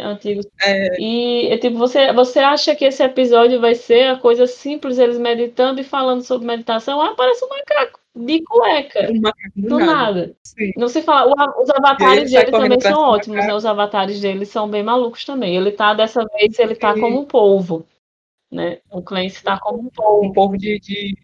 [0.00, 0.46] antigos.
[0.64, 1.00] É.
[1.00, 5.18] E é, tipo, você, você acha que esse episódio vai ser a coisa simples, eles
[5.18, 7.00] meditando e falando sobre meditação?
[7.00, 9.10] Ah, parece um macaco de cueca.
[9.10, 9.94] Um macaco do, do nada.
[9.94, 10.36] nada.
[10.76, 11.32] Não se fala.
[11.58, 13.54] os avatares dele também são ótimos, né?
[13.54, 15.56] Os avatares dele são bem malucos também.
[15.56, 17.86] Ele tá, dessa vez, ele tá como um polvo.
[18.50, 18.80] Né?
[18.90, 20.26] O Clancy tá como um polvo.
[20.26, 21.16] Um polvo de, de,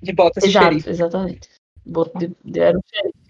[0.00, 1.55] de botas Exato, de Exatamente.
[2.18, 2.78] De, de, era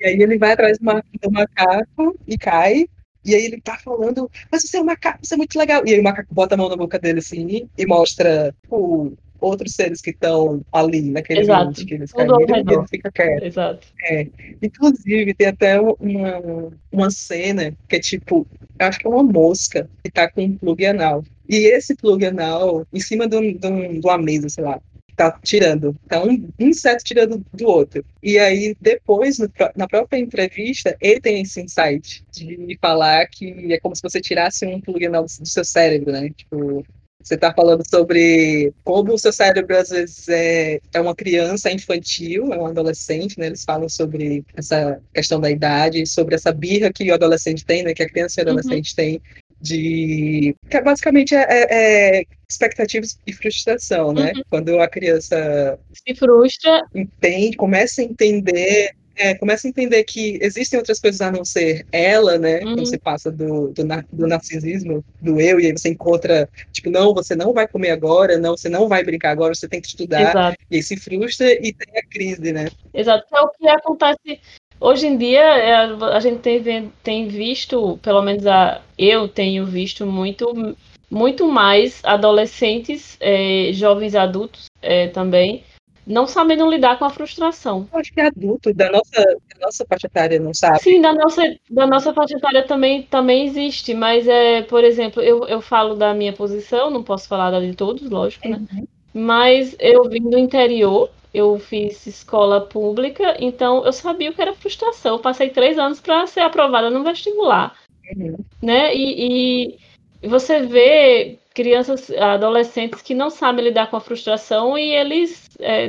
[0.01, 2.87] e aí ele vai atrás do macaco e cai.
[3.25, 5.83] E aí ele tá falando, mas você é um macaco, você é muito legal.
[5.85, 9.75] E aí o macaco bota a mão na boca dele assim e mostra o, outros
[9.75, 11.63] seres que estão ali naquele Exato.
[11.63, 13.45] ambiente que eles caíram e ele fica quieto.
[13.45, 13.87] Exato.
[14.03, 14.29] É.
[14.63, 18.47] Inclusive, tem até uma, uma cena que é tipo,
[18.79, 21.25] eu acho que é uma mosca que tá com um plug anal.
[21.49, 24.81] E esse plug anal, em cima de, um, de, um, de uma mesa, sei lá,
[25.17, 25.97] tá tirando.
[26.07, 28.05] Tá um inseto tirando do outro.
[28.23, 33.81] E aí, depois, no, na própria entrevista, ele tem esse insight de falar que é
[33.81, 36.31] como se você tirasse um plug do, do seu cérebro, né?
[36.37, 36.85] Tipo,
[37.23, 42.53] você está falando sobre como o seu cérebro, às vezes, é, é uma criança infantil,
[42.53, 43.47] é um adolescente, né?
[43.47, 47.95] Eles falam sobre essa questão da idade, sobre essa birra que o adolescente tem, né?
[47.95, 48.53] Que a criança e o uhum.
[48.53, 48.97] adolescente uhum.
[48.97, 49.23] têm
[49.61, 54.33] de que basicamente é, é, é, expectativas e frustração, né?
[54.37, 54.43] Uhum.
[54.51, 60.79] Quando a criança se frustra, entende, começa a entender, é, começa a entender que existem
[60.79, 62.59] outras coisas a não ser ela, né?
[62.59, 62.75] Uhum.
[62.75, 63.83] Quando você passa do, do,
[64.13, 68.39] do, narcisismo, do eu, e aí você encontra, tipo, não, você não vai comer agora,
[68.39, 70.31] não, você não vai brincar agora, você tem que estudar.
[70.31, 70.59] Exato.
[70.71, 72.69] E aí se frustra e tem a crise, né?
[72.93, 73.25] Exato.
[73.35, 74.41] É o que acontece
[74.81, 80.05] Hoje em dia, é, a gente tem, tem visto, pelo menos a, eu tenho visto
[80.05, 80.77] muito,
[81.11, 85.65] muito mais adolescentes, é, jovens adultos é, também,
[86.07, 87.89] não sabendo lidar com a frustração.
[87.93, 90.79] Eu acho que adulto da nossa, da nossa faixa etária não sabe.
[90.81, 95.49] Sim, da nossa, da nossa faixa etária também, também existe, mas, é, por exemplo, eu,
[95.49, 98.63] eu falo da minha posição, não posso falar da de todos, lógico, né?
[98.73, 98.87] Uhum.
[99.19, 104.53] Mas eu vim do interior, eu fiz escola pública, então eu sabia o que era
[104.53, 105.15] frustração.
[105.15, 107.75] Eu passei três anos para ser aprovada no vestibular.
[108.15, 108.37] Uhum.
[108.63, 108.95] Né?
[108.95, 109.79] E,
[110.23, 115.89] e, você vê crianças, adolescentes que não sabem lidar com a frustração e eles, é,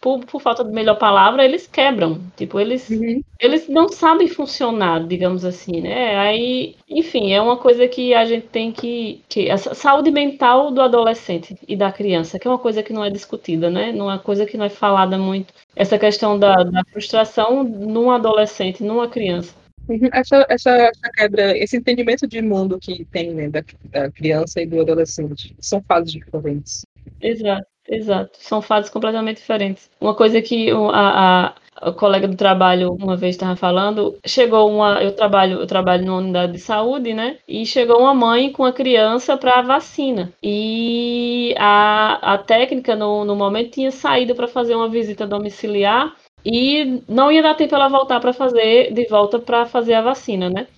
[0.00, 2.20] por, por, falta de melhor palavra, eles quebram.
[2.36, 3.22] Tipo, eles, uhum.
[3.38, 6.18] eles não sabem funcionar, digamos assim, né?
[6.18, 9.48] Aí, enfim, é uma coisa que a gente tem que, que.
[9.48, 13.10] A saúde mental do adolescente e da criança, que é uma coisa que não é
[13.10, 13.92] discutida, né?
[13.92, 15.54] Não é uma coisa que não é falada muito.
[15.76, 19.54] Essa questão da, da frustração num adolescente, numa criança.
[19.88, 20.08] Uhum.
[20.12, 24.66] Essa, essa, essa, quebra, esse entendimento de mundo que tem né, da, da, criança e
[24.66, 26.84] do adolescente, são fases diferentes.
[27.20, 28.30] Exato, exato.
[28.34, 29.88] São fases completamente diferentes.
[30.00, 35.02] Uma coisa que a, a, a colega do trabalho uma vez estava falando, chegou uma,
[35.02, 37.38] eu trabalho, eu trabalho numa unidade de saúde, né?
[37.46, 40.32] E chegou uma mãe com a criança para vacina.
[40.42, 46.12] E a, a técnica no, no momento tinha saído para fazer uma visita domiciliar
[46.48, 50.48] e não ia dar tempo ela voltar para fazer, de volta para fazer a vacina,
[50.48, 50.68] né?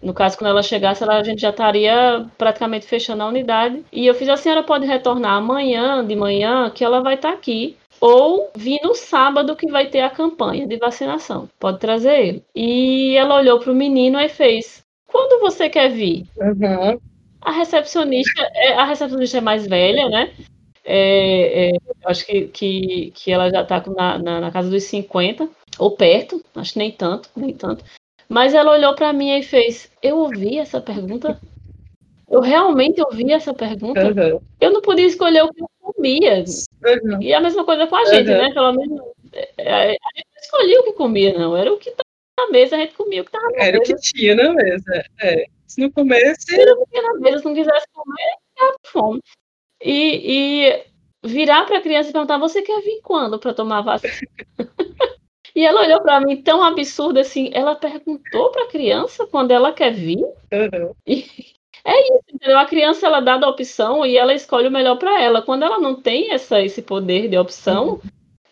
[0.00, 3.84] No caso, quando ela chegasse, ela, a gente já estaria praticamente fechando a unidade.
[3.92, 7.34] E eu fiz a senhora pode retornar amanhã, de manhã, que ela vai estar tá
[7.34, 7.76] aqui.
[8.00, 11.48] Ou vir no sábado que vai ter a campanha de vacinação.
[11.58, 12.44] Pode trazer ele.
[12.54, 16.26] E ela olhou para o menino e fez: Quando você quer vir?
[16.36, 17.00] Uhum.
[17.40, 20.30] A recepcionista, é, a recepcionista é mais velha, né?
[20.90, 21.72] É, é,
[22.06, 25.46] acho que, que, que ela já está na, na, na, casa dos 50,
[25.78, 27.84] ou perto, acho que nem tanto, nem tanto.
[28.26, 31.38] Mas ela olhou para mim e fez: Eu ouvi essa pergunta?
[32.30, 34.00] Eu realmente ouvi essa pergunta?
[34.02, 34.40] Uhum.
[34.58, 36.42] Eu não podia escolher o que eu comia.
[36.42, 37.20] Uhum.
[37.22, 38.38] E a mesma coisa com a gente, uhum.
[38.38, 38.52] né?
[38.54, 39.00] Pelo menos
[39.34, 41.54] é, é, a gente não escolhia o que comia, não.
[41.54, 42.08] Era o que estava
[42.38, 43.92] na mesa, a gente comia o que estava na Era mesa.
[43.92, 45.04] Era o que tinha na mesa.
[45.20, 45.44] É.
[45.66, 46.58] Se não comesse.
[46.58, 49.20] Era o que tinha na mesa, se não quisesse comer, ficava com fome
[49.82, 50.84] e, e
[51.22, 54.12] virar para a criança e perguntar: Você quer vir quando para tomar vacina?
[55.54, 57.50] e ela olhou para mim tão absurda assim.
[57.52, 60.18] Ela perguntou para a criança quando ela quer vir.
[60.18, 60.94] Uhum.
[61.06, 61.24] E,
[61.84, 62.58] é isso, entendeu?
[62.58, 65.42] A criança ela dá a opção e ela escolhe o melhor para ela.
[65.42, 68.00] Quando ela não tem essa, esse poder de opção, uhum.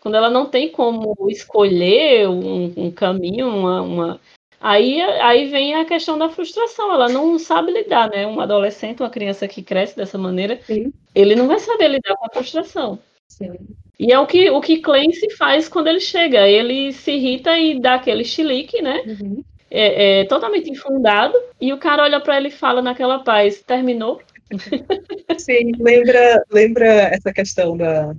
[0.01, 4.21] quando ela não tem como escolher um, um caminho, uma, uma
[4.69, 8.27] Aí, aí vem a questão da frustração, ela não sabe lidar, né?
[8.27, 10.93] Um adolescente, uma criança que cresce dessa maneira, Sim.
[11.15, 12.99] ele não vai saber lidar com a frustração.
[13.29, 13.53] Sim.
[13.97, 16.49] E é o que o que Clancy faz quando ele chega.
[16.49, 19.03] Ele se irrita e dá aquele chilique, né?
[19.07, 19.45] Uhum.
[19.71, 21.41] É, é, totalmente infundado.
[21.61, 24.21] E o cara olha para ele e fala naquela paz: terminou?
[25.39, 28.17] Sim, lembra, lembra essa questão da,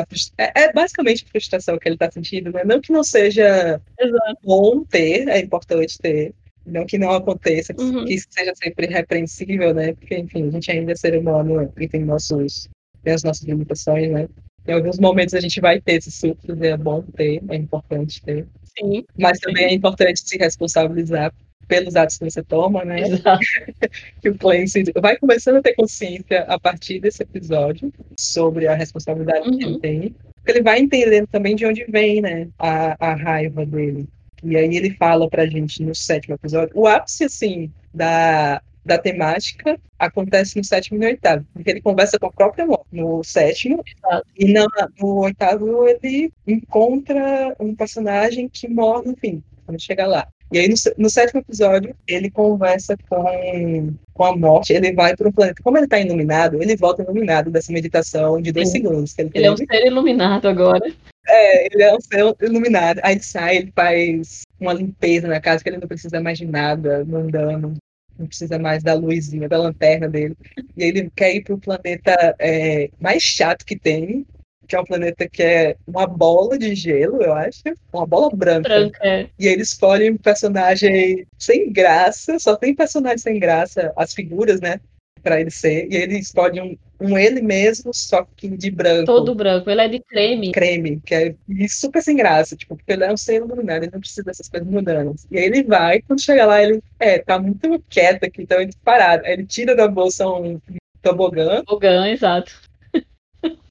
[0.00, 0.06] da
[0.38, 2.62] é, é, basicamente a frustração que ele está sentindo, né?
[2.64, 4.38] Não que não seja Exato.
[4.44, 6.34] bom ter, é importante ter,
[6.64, 8.04] não que não aconteça, que, uhum.
[8.04, 9.94] que isso seja sempre repreensível, né?
[9.94, 12.68] Porque, enfim, a gente ainda é ser humano e tem, nossos,
[13.02, 14.28] tem as nossas limitações, né?
[14.66, 18.46] Em alguns momentos a gente vai ter esse surto, é bom ter, é importante ter.
[18.76, 19.04] Sim.
[19.16, 21.32] Mas também é importante se responsabilizar
[21.66, 23.00] pelos atos que você toma, né?
[23.00, 23.40] Exato.
[24.20, 29.48] que o Clancy vai começando a ter consciência a partir desse episódio sobre a responsabilidade
[29.48, 29.58] uhum.
[29.58, 29.80] que ele uhum.
[29.80, 30.14] tem.
[30.46, 34.08] Ele vai entendendo também de onde vem, né, a, a raiva dele.
[34.42, 39.78] E aí ele fala pra gente no sétimo episódio, o ápice, assim, da, da temática
[39.98, 43.82] acontece no sétimo e no oitavo, porque ele conversa com a própria morte no sétimo,
[43.84, 44.26] Exato.
[44.36, 44.66] e no,
[45.00, 50.28] no oitavo ele encontra um personagem que morre, enfim, quando chega lá.
[50.52, 55.28] E aí, no, no, sétimo episódio, ele conversa com, com a morte, ele vai para
[55.28, 55.62] um planeta.
[55.62, 58.82] Como ele está iluminado, ele volta iluminado dessa meditação de dois Sim.
[58.82, 59.18] segundos.
[59.18, 60.86] ele, ele é um ser iluminado agora.
[61.28, 63.00] É, ele é um ser iluminado.
[63.02, 66.46] Aí ele sai, ele faz uma limpeza na casa, que ele não precisa mais de
[66.46, 67.74] nada, mundano.
[68.16, 70.36] Não precisa mais da luzinha, da lanterna dele.
[70.76, 74.24] E ele quer ir para o planeta é, mais chato que tem,
[74.66, 77.62] que é um planeta que é uma bola de gelo, eu acho,
[77.92, 78.68] uma bola branca.
[78.68, 78.98] branca.
[79.02, 79.28] É.
[79.38, 84.80] E eles escolhem um personagem sem graça, só tem personagem sem graça, as figuras, né?
[85.22, 85.88] Pra ele ser.
[85.90, 89.06] E ele escolhe um, um ele mesmo, só que de branco.
[89.06, 90.52] Todo branco, ele é de creme.
[90.52, 91.34] Creme, que é
[91.68, 94.68] super sem graça, tipo, porque ele é um ser iluminado, ele não precisa dessas coisas
[94.68, 95.26] mudanas.
[95.30, 98.72] E aí ele vai, quando chega lá, ele é, tá muito quieto aqui, então ele
[98.84, 99.24] parado.
[99.26, 100.60] Aí ele tira da bolsa um
[101.02, 101.62] tobogã.
[101.64, 102.52] Tobogã, exato.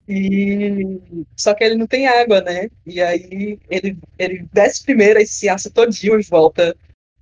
[0.07, 2.69] E só que ele não tem água, né?
[2.85, 6.75] E aí ele, ele desce primeiro e se assa todinho e volta.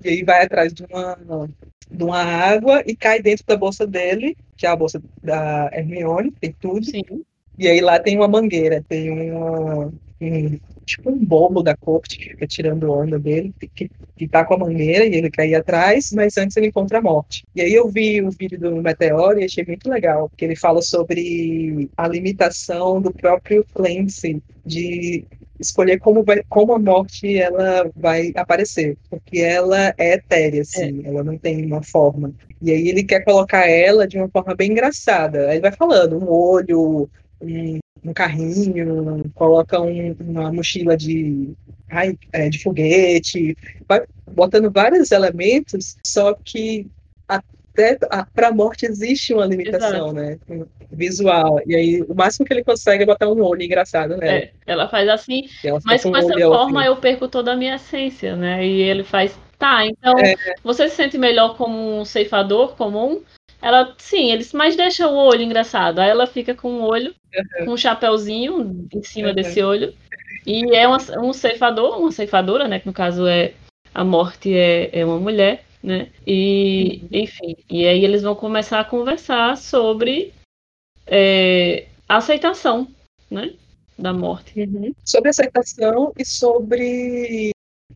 [0.03, 1.49] E aí vai atrás de uma,
[1.89, 6.31] de uma água e cai dentro da bolsa dele, que é a bolsa da Hermione,
[6.31, 6.86] tem tudo.
[6.86, 7.03] Sim.
[7.57, 9.93] E aí lá tem uma mangueira, tem uma,
[10.24, 14.55] um tipo um bobo da corte que fica tirando onda dele, que, que tá com
[14.55, 17.43] a mangueira e ele quer ir atrás, mas antes ele encontra a morte.
[17.55, 20.82] E aí eu vi o vídeo do Meteoro e achei muito legal, que ele fala
[20.82, 25.26] sobre a limitação do próprio Clancy de
[25.59, 31.07] escolher como, vai, como a morte ela vai aparecer, porque ela é etérea, assim, é.
[31.07, 32.34] ela não tem uma forma.
[32.61, 35.47] E aí ele quer colocar ela de uma forma bem engraçada.
[35.47, 37.09] Aí ele vai falando, um olho,
[37.41, 41.54] um, um carrinho, coloca um, uma mochila de,
[41.89, 46.88] ai, é, de foguete, vai botando vários elementos, só que
[47.28, 47.97] até
[48.34, 50.14] para a morte existe uma limitação, Exato.
[50.14, 50.38] né?
[50.91, 51.60] Visual.
[51.66, 54.38] E aí, o máximo que ele consegue é botar um olho engraçado, né?
[54.38, 56.89] É, ela faz assim, ela mas com essa forma assim.
[56.89, 58.66] eu perco toda a minha essência, né?
[58.66, 60.36] E ele faz, tá, então é.
[60.64, 63.22] você se sente melhor como um ceifador comum?
[63.60, 65.99] Ela, sim, eles mais deixam o olho engraçado.
[65.99, 67.65] Aí ela fica com o olho, uhum.
[67.65, 69.36] com um chapéuzinho em cima uhum.
[69.36, 69.93] desse olho.
[70.45, 72.79] E é uma, um ceifador, uma ceifadora, né?
[72.79, 73.53] Que no caso é
[73.93, 76.09] a morte é, é uma mulher né?
[76.25, 77.09] E, uhum.
[77.11, 80.34] enfim, e aí eles vão começar a conversar sobre
[81.05, 82.88] é, a aceitação,
[83.29, 83.53] né?
[83.99, 84.61] Da morte.
[84.61, 84.95] Uhum.
[85.03, 87.51] Sobre aceitação e sobre.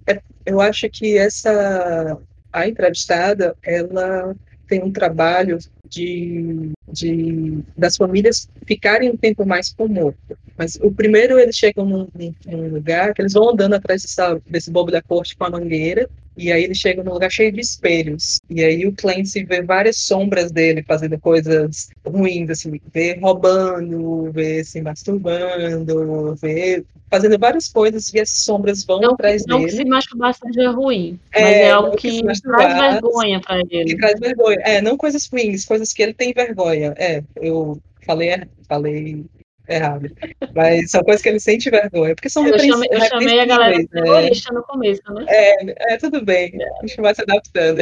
[0.05, 2.19] É, eu acho que essa.
[2.51, 4.35] A entrevistada, ela
[4.67, 5.57] tem um trabalho
[5.87, 10.37] de, de das famílias ficarem um tempo mais com o morto.
[10.57, 12.07] Mas o primeiro eles chegam num,
[12.45, 16.09] num, lugar que eles vão andando atrás dessa, desse bobo da corte com a mangueira
[16.37, 18.39] e aí eles chegam num lugar cheio de espelhos.
[18.49, 24.63] E aí o Clancy vê várias sombras dele fazendo coisas ruins, assim, vê roubando, vê
[24.63, 29.71] se masturbando, vê fazendo várias coisas e as sombras vão não, atrás não dele.
[29.71, 33.59] Não que se masturbar seja ruim, é, mas é algo que, que traz vergonha para
[33.69, 33.85] ele.
[33.85, 34.57] Que traz vergonha.
[34.61, 36.93] É, não coisas ruins, coisas que ele tem vergonha.
[36.97, 38.29] É, eu falei,
[38.67, 39.25] falei
[39.67, 40.09] errado.
[40.53, 42.15] Mas são coisas que ele sente vergonha.
[42.15, 44.59] Porque são Eu chamei, eu chamei a galera de terrorista né?
[44.59, 45.25] no começo, né?
[45.27, 46.51] É, é tudo bem.
[46.61, 46.69] É.
[46.81, 47.81] A gente vai se adaptando.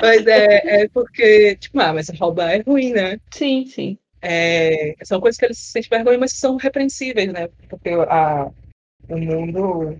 [0.00, 3.18] mas é, é porque, tipo, ah, mas roubar é ruim, né?
[3.30, 3.98] Sim, sim.
[4.22, 7.48] É, são coisas que ele se sente vergonha, mas que são repreensíveis, né?
[7.68, 8.50] Porque a,
[9.08, 9.98] o mundo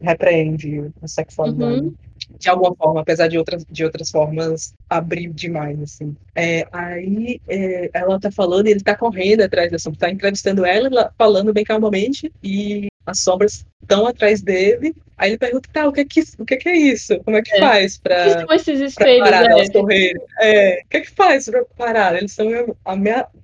[0.00, 1.80] repreende a sexualidade.
[1.80, 1.94] Uhum.
[2.38, 6.16] De alguma forma, apesar de outras, de outras formas abrir demais, assim.
[6.34, 10.64] É, aí é, ela tá falando e ele tá correndo atrás da sombra, tá entrevistando
[10.64, 14.94] ela falando bem calmamente, e as sombras estão atrás dele.
[15.16, 17.18] Aí ele pergunta, tá, o que é, que, o que é, que é isso?
[17.20, 17.60] Como é que é.
[17.60, 20.20] faz para parar elas correrem?
[20.40, 22.16] É, o que é que faz para parar?
[22.16, 22.48] Eles estão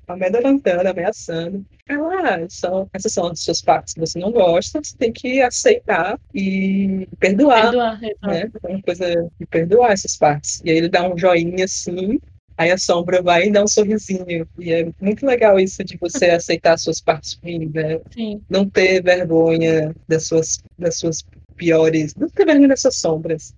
[0.08, 1.64] amedrontando, ameaçando.
[1.88, 5.42] Ela, ah, são, essas são as suas partes que você não gosta, você tem que
[5.42, 7.62] aceitar e perdoar.
[7.62, 8.50] Perdoar, né?
[8.62, 10.62] É uma coisa de perdoar essas partes.
[10.64, 12.20] E aí ele dá um joinha assim,
[12.60, 14.46] Aí a sombra vai e dá um sorrisinho.
[14.58, 17.98] E é muito legal isso de você aceitar suas partes ruins, né?
[18.12, 18.42] Sim.
[18.50, 21.24] Não ter vergonha das suas, das suas
[21.56, 22.14] piores.
[22.16, 23.54] Não ter vergonha das suas sombras.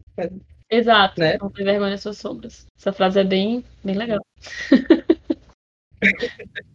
[0.70, 1.36] Exato, né?
[1.40, 2.64] não ter vergonha das suas sombras.
[2.78, 4.20] Essa frase é bem, bem legal.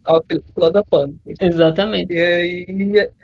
[0.04, 0.22] Ó,
[0.70, 1.18] da pano.
[1.40, 2.12] Exatamente.
[2.12, 2.66] E aí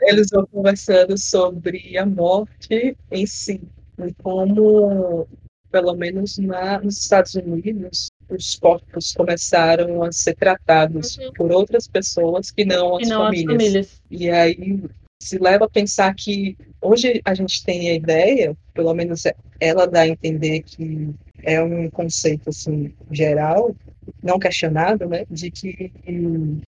[0.00, 3.60] eles vão conversando sobre a morte em si.
[3.98, 5.28] E como,
[5.70, 11.32] pelo menos na, nos Estados Unidos, os corpos começaram a ser tratados uhum.
[11.32, 13.48] por outras pessoas que não, as, não famílias.
[13.48, 14.02] as famílias.
[14.10, 14.82] E aí
[15.20, 19.22] se leva a pensar que hoje a gente tem a ideia, pelo menos
[19.58, 23.74] ela dá a entender que é um conceito assim geral,
[24.22, 25.92] não questionado, né, de que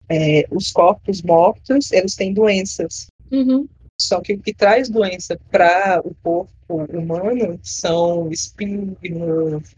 [0.09, 3.07] é, os corpos mortos eles têm doenças.
[3.31, 3.67] Uhum.
[3.99, 8.95] Só que o que traz doença para o corpo humano são espinho,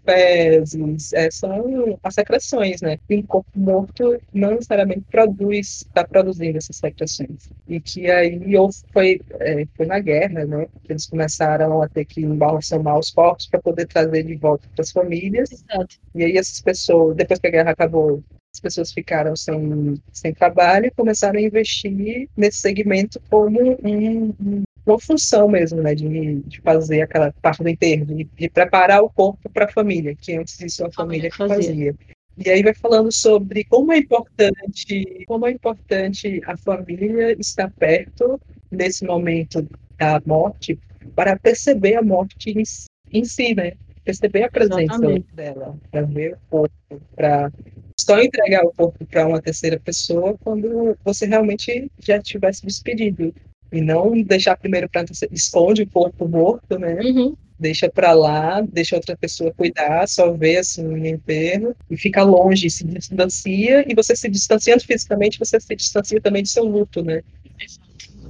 [0.03, 2.99] fezes, é, são as secreções, né?
[3.09, 7.49] E o corpo morto não necessariamente produz, está produzindo essas secreções.
[7.67, 10.67] E que aí ou foi, é, foi na guerra, né?
[10.83, 14.81] Que eles começaram a ter que embalsamar os corpos para poder trazer de volta para
[14.81, 15.49] as famílias.
[15.51, 15.95] Exato.
[16.13, 18.21] E aí essas pessoas, depois que a guerra acabou,
[18.53, 24.63] as pessoas ficaram sem, sem trabalho e começaram a investir nesse segmento como um, um,
[24.85, 29.09] uma função mesmo, né, de, de fazer aquela parte do enterro, de, de preparar o
[29.09, 31.57] corpo para a família, que antes disso a família fazia.
[31.57, 31.95] fazia.
[32.37, 38.39] E aí vai falando sobre como é importante, como é importante a família estar perto
[38.71, 40.79] nesse momento da morte
[41.15, 42.63] para perceber a morte em,
[43.11, 43.73] em si, né?
[44.05, 45.35] Perceber a presença Exatamente.
[45.35, 47.51] dela, para ver o corpo, para
[47.99, 53.33] só entregar o corpo para uma terceira pessoa quando você realmente já tivesse despedido.
[53.71, 56.99] E não deixar primeiro para esconde o corpo morto, né?
[57.01, 57.35] Uhum.
[57.59, 62.69] Deixa para lá, deixa outra pessoa cuidar, só vê assim o enterro e fica longe,
[62.69, 67.21] se distancia e você se distanciando fisicamente, você se distancia também do seu luto, né?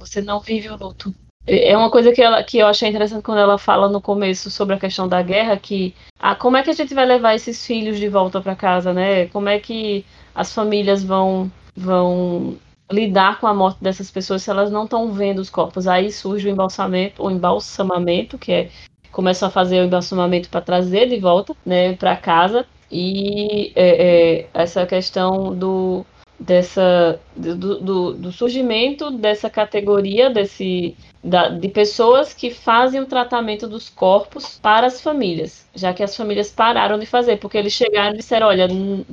[0.00, 1.14] você não vive o luto.
[1.46, 4.74] É uma coisa que, ela, que eu achei interessante quando ela fala no começo sobre
[4.74, 7.98] a questão da guerra, que ah, como é que a gente vai levar esses filhos
[7.98, 9.26] de volta para casa, né?
[9.28, 12.58] Como é que as famílias vão, vão
[12.92, 15.88] lidar com a morte dessas pessoas se elas não estão vendo os corpos?
[15.88, 18.70] Aí surge o embalsamento, o embalsamamento, que é
[19.10, 22.66] começam a fazer o embalsamamento para trazer de volta, né, para casa.
[22.90, 26.04] E é, é, essa questão do
[26.40, 33.68] dessa do, do, do, surgimento dessa categoria desse da, de pessoas que fazem o tratamento
[33.68, 38.14] dos corpos para as famílias, já que as famílias pararam de fazer, porque eles chegaram
[38.14, 38.66] e disseram, olha,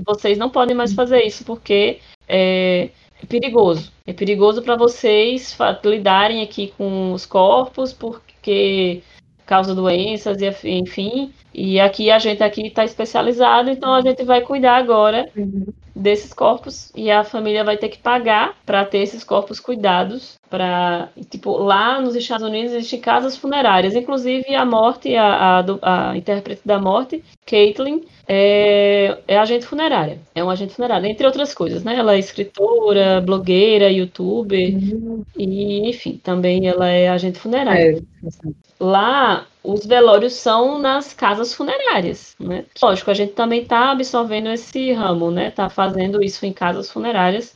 [0.05, 1.99] vocês não podem mais fazer isso porque
[2.29, 2.89] é,
[3.21, 9.03] é perigoso, é perigoso para vocês lidarem aqui com os corpos, porque
[9.45, 11.33] causa doenças e enfim.
[11.59, 15.65] E aqui a gente aqui está especializado, então a gente vai cuidar agora uhum.
[15.95, 20.36] desses corpos e a família vai ter que pagar para ter esses corpos cuidados.
[20.49, 26.17] Para tipo lá nos Estados Unidos existem casas funerárias, inclusive a morte, a, a, a
[26.17, 30.19] intérprete da morte, Caitlin, é, é agente funerária.
[30.35, 31.95] É um agente funerário, entre outras coisas, né?
[31.95, 35.23] Ela é escritora, blogueira, youtuber, uhum.
[35.37, 37.97] e enfim, também ela é agente funerária.
[37.97, 38.67] É.
[38.79, 42.65] Lá, os velórios são nas casas funerárias, né?
[42.81, 45.49] Lógico, a gente também está absorvendo esse ramo, né?
[45.49, 47.55] Tá fazendo isso em casas funerárias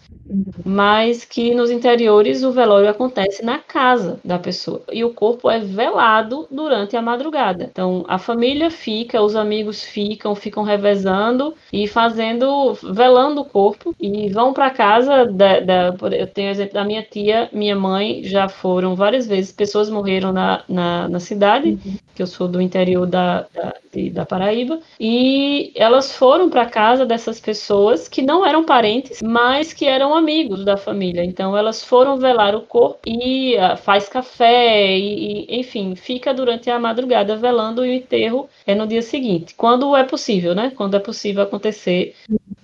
[0.64, 5.60] mas que nos interiores o velório acontece na casa da pessoa e o corpo é
[5.60, 7.70] velado durante a madrugada.
[7.72, 14.30] Então a família fica, os amigos ficam, ficam revezando e fazendo, velando o corpo e
[14.30, 15.26] vão para casa.
[15.26, 19.52] Da, da, eu tenho o exemplo da minha tia, minha mãe já foram várias vezes,
[19.52, 21.98] pessoas morreram na, na, na cidade, uhum.
[22.16, 27.06] que eu sou do interior da, da, de, da Paraíba, e elas foram para casa
[27.06, 31.24] dessas pessoas que não eram parentes, mas que eram amigos da família.
[31.24, 36.70] Então elas foram velar o corpo e uh, faz café e, e, enfim, fica durante
[36.70, 40.72] a madrugada velando e o enterro é no dia seguinte, quando é possível, né?
[40.74, 42.16] Quando é possível acontecer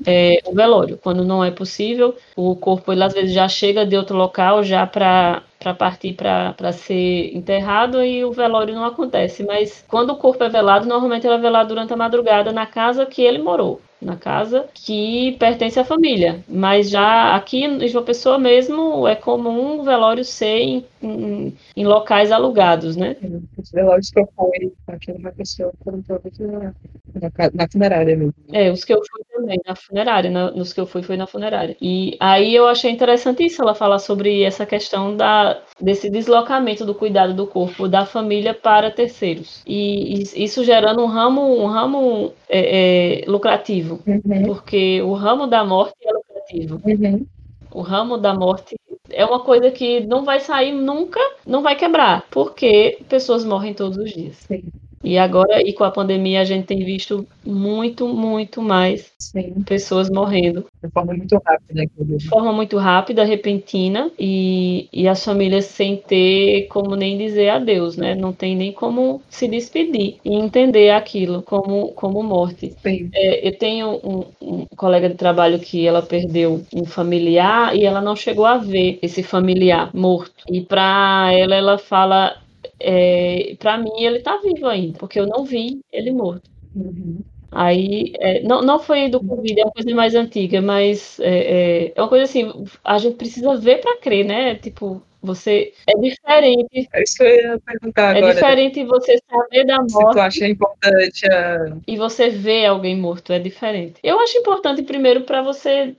[0.05, 0.97] é, o velório.
[0.97, 4.87] Quando não é possível, o corpo ele às vezes já chega de outro local já
[4.87, 9.43] para para partir para ser enterrado e o velório não acontece.
[9.43, 13.05] Mas quando o corpo é velado, normalmente ele é velado durante a madrugada na casa
[13.05, 16.43] que ele morou na casa que pertence à família.
[16.47, 21.85] Mas já aqui em João Pessoa mesmo é comum o velório ser em, em, em
[21.85, 23.15] locais alugados, né?
[23.57, 26.73] Os velórios que eu fui aqui em João Pessoa foram todos na,
[27.53, 28.33] na, funerária mesmo.
[28.51, 31.27] É, os que eu fui também, na funerária, na, nos que eu fui foi na
[31.27, 31.75] funerária.
[31.81, 37.33] E aí eu achei interessantíssimo ela falar sobre essa questão da, desse deslocamento do cuidado
[37.33, 39.61] do corpo da família para terceiros.
[39.65, 44.43] E, e isso gerando um ramo, um ramo é, é, lucrativo, uhum.
[44.45, 46.81] porque o ramo da morte é lucrativo.
[46.85, 47.25] Uhum.
[47.71, 48.75] O ramo da morte
[49.09, 53.97] é uma coisa que não vai sair nunca, não vai quebrar, porque pessoas morrem todos
[53.97, 54.37] os dias.
[54.37, 54.63] Sim.
[55.03, 59.63] E agora, e com a pandemia, a gente tem visto muito, muito mais Sim.
[59.65, 60.65] pessoas morrendo.
[60.83, 61.85] De forma muito rápida.
[61.99, 67.95] De forma muito rápida, repentina, e, e as famílias sem ter como nem dizer adeus,
[67.95, 68.15] né?
[68.15, 72.75] Não tem nem como se despedir e entender aquilo como, como morte.
[73.13, 78.01] É, eu tenho um, um colega de trabalho que ela perdeu um familiar e ela
[78.01, 80.43] não chegou a ver esse familiar morto.
[80.49, 82.35] E para ela, ela fala
[82.79, 86.49] é, para mim ele está vivo ainda, porque eu não vi ele morto.
[86.75, 87.19] Uhum.
[87.51, 91.93] Aí, é, não, não foi do Covid, é uma coisa mais antiga, mas é, é,
[91.95, 92.51] é uma coisa assim,
[92.83, 94.55] a gente precisa ver para crer, né?
[94.55, 96.89] Tipo, você é diferente.
[96.93, 98.31] É isso que eu ia perguntar é agora.
[98.31, 99.91] É diferente você saber da morte.
[99.91, 101.77] Se tu acha importante a...
[101.87, 103.99] E você ver alguém morto, é diferente.
[104.03, 105.95] Eu acho importante primeiro para você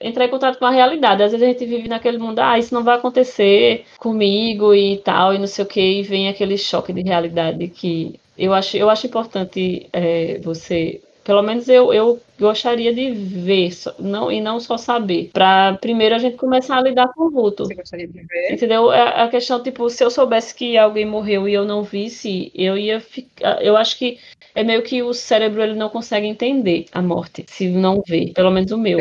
[0.00, 1.22] entrar em contato com a realidade.
[1.22, 5.34] Às vezes a gente vive naquele mundo, ah, isso não vai acontecer comigo e tal,
[5.34, 8.90] e não sei o que, e vem aquele choque de realidade que eu acho, eu
[8.90, 11.00] acho importante é, você.
[11.26, 15.30] Pelo menos eu, eu gostaria de ver não, e não só saber.
[15.32, 17.64] Para primeiro a gente começar a lidar com o luto.
[17.64, 18.52] Você gostaria de ver?
[18.52, 18.90] Entendeu?
[18.90, 22.52] A, é, a questão, tipo, se eu soubesse que alguém morreu e eu não visse,
[22.54, 23.60] eu ia ficar.
[23.60, 24.18] Eu acho que
[24.54, 28.52] é meio que o cérebro ele não consegue entender a morte, se não vê, pelo
[28.52, 29.00] menos o meu.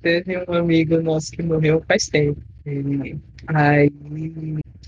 [0.00, 2.40] Teve um amigo nosso que morreu faz tempo.
[3.46, 3.90] Aí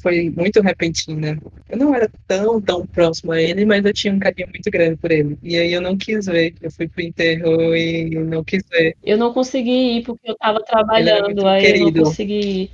[0.02, 1.40] foi muito repentina.
[1.68, 4.96] Eu não era tão, tão próximo a ele, mas eu tinha um carinho muito grande
[4.96, 5.38] por ele.
[5.40, 6.54] E aí eu não quis ver.
[6.60, 8.96] Eu fui pro enterro e não quis ver.
[9.04, 11.86] Eu não consegui ir porque eu tava trabalhando, aí querido.
[11.86, 12.70] eu não consegui ir.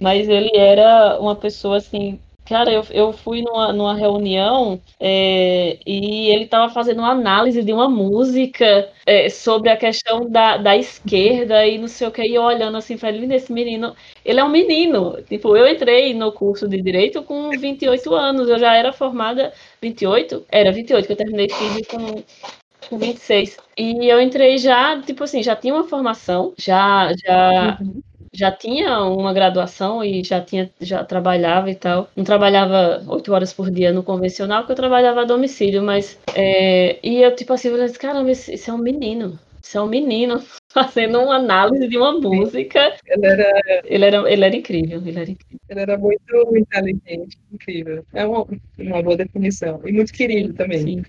[0.00, 6.28] Mas ele era uma pessoa assim Cara, eu, eu fui numa, numa reunião é, e
[6.28, 11.64] ele estava fazendo uma análise de uma música é, sobre a questão da, da esquerda
[11.64, 15.22] e não sei o que, e olhando assim ele, esse menino, ele é um menino.
[15.28, 20.44] Tipo, eu entrei no curso de Direito com 28 anos, eu já era formada, 28?
[20.50, 22.22] Era 28, que eu terminei FIB com,
[22.88, 23.56] com 26.
[23.78, 28.02] E eu entrei já, tipo assim, já tinha uma formação, já, já, uhum
[28.34, 32.08] já tinha uma graduação e já tinha já trabalhava e tal.
[32.16, 36.98] Não trabalhava oito horas por dia no convencional, porque eu trabalhava a domicílio, mas é,
[37.06, 39.38] e eu tipo assim, eu falei, caramba, isso é um menino.
[39.62, 42.94] Isso é um menino fazendo uma análise de uma música.
[43.06, 45.60] Ele era, ele era, ele era incrível, ele era incrível.
[45.68, 48.04] Ele era muito inteligente, incrível.
[48.12, 48.46] É uma,
[48.78, 49.80] uma boa definição.
[49.84, 50.80] E muito querido também.
[50.80, 51.02] Sim.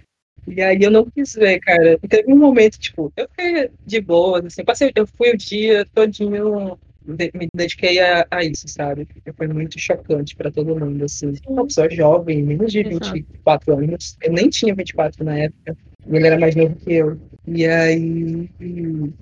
[0.48, 1.98] E aí eu não quis ver, cara.
[2.08, 6.78] Teve um momento, tipo, eu fiquei de boa, assim, passei, eu fui o dia todinho
[7.06, 9.08] me dediquei a, a, isso, sabe?
[9.36, 11.34] Foi muito chocante para todo mundo, assim.
[11.48, 14.16] Uma pessoa jovem, menos de 24 anos.
[14.22, 15.78] Eu nem tinha 24 na época.
[16.08, 17.20] Ele era mais novo que eu.
[17.46, 18.50] E aí,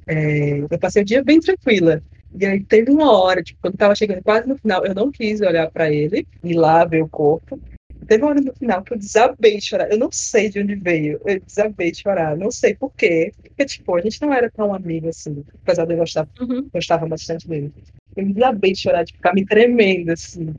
[0.08, 2.02] é, eu passei o dia bem tranquila.
[2.34, 5.42] E aí teve uma hora, tipo, quando tava chegando quase no final, eu não quis
[5.42, 7.60] olhar para ele e lá ver o corpo.
[8.08, 9.90] Teve uma hora no final que eu desabei de chorar.
[9.90, 11.20] Eu não sei de onde veio.
[11.26, 12.36] Eu desabei de chorar.
[12.36, 13.34] Não sei por quê.
[13.42, 15.44] Porque, tipo, a gente não era tão amigo assim.
[15.64, 16.70] Apesar de eu gostar, uhum.
[16.74, 17.74] gostava bastante dele.
[18.16, 20.54] Eu desabei de chorar, de ficar me tremendo, assim.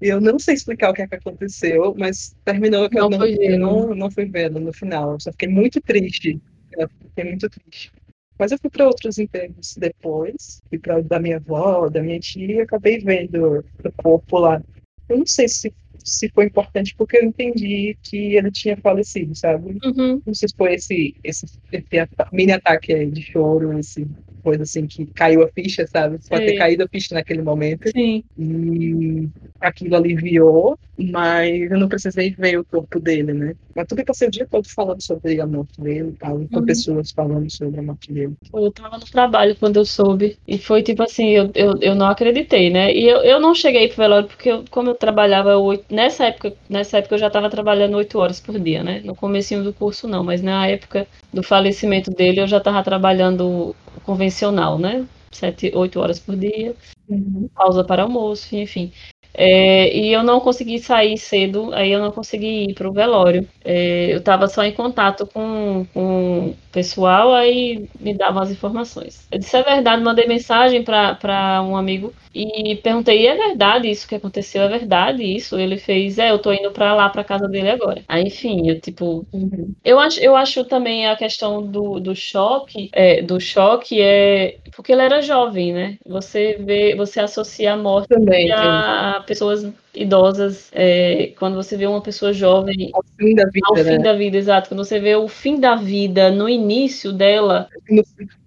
[0.00, 3.26] Eu não sei explicar o que, é que aconteceu, mas terminou que não eu, não,
[3.26, 5.12] eu não, não fui vendo no final.
[5.12, 6.40] Eu só fiquei muito triste.
[6.72, 7.92] Eu fiquei muito triste.
[8.38, 10.62] Mas eu fui para outros enterros depois.
[10.68, 14.62] Fui para da minha avó, da minha tia, e acabei vendo o corpo lá.
[15.08, 15.74] Eu não sei se
[16.04, 19.78] se foi importante porque eu entendi que ele tinha falecido, sabe?
[19.84, 20.22] Uhum.
[20.26, 24.06] Não sei se foi esse, esse, esse mini ataque de choro, esse
[24.40, 26.18] coisa assim que caiu a ficha, sabe?
[26.28, 27.88] Pode ter caído a ficha naquele momento.
[27.90, 28.24] Sim.
[28.38, 29.28] E
[29.60, 33.54] aquilo aliviou, mas eu não precisei ver o corpo dele, né?
[33.74, 36.66] Mas também passei o dia todo falando sobre a morte dele, tal, com uhum.
[36.66, 38.34] pessoas falando sobre a morte dele.
[38.52, 42.06] Eu tava no trabalho quando eu soube, e foi tipo assim, eu, eu, eu não
[42.06, 42.92] acreditei, né?
[42.92, 46.54] E eu, eu não cheguei pro velório porque, eu, como eu trabalhava oito nessa época,
[46.68, 49.00] nessa época eu já estava trabalhando oito horas por dia, né?
[49.04, 53.74] No comecinho do curso não, mas na época do falecimento dele eu já estava trabalhando
[54.10, 55.06] convencional, né?
[55.30, 56.74] Sete, oito horas por dia,
[57.08, 57.48] uhum.
[57.54, 58.92] pausa para almoço, enfim.
[59.34, 63.48] É, e eu não consegui sair cedo, aí eu não consegui ir para o velório.
[63.64, 69.26] É, eu estava só em contato com, com o pessoal, aí me davam as informações.
[69.30, 74.14] Eu disse, é verdade, mandei mensagem para um amigo e perguntei, é verdade isso que
[74.14, 74.62] aconteceu?
[74.62, 75.58] É verdade isso?
[75.58, 78.02] Ele fez, é, eu tô indo para lá, para casa dele agora.
[78.08, 79.74] Aí, enfim, eu tipo, uhum.
[79.84, 84.92] eu acho, eu acho também a questão do, do choque, é, do choque é porque
[84.92, 85.98] ele era jovem, né?
[86.06, 91.86] Você vê, você associa a morte também, a, a pessoas idosas, é, quando você vê
[91.86, 93.84] uma pessoa jovem ao fim da vida, ao né?
[93.84, 98.02] fim da vida, exato, quando você vê o fim da vida no início dela, no,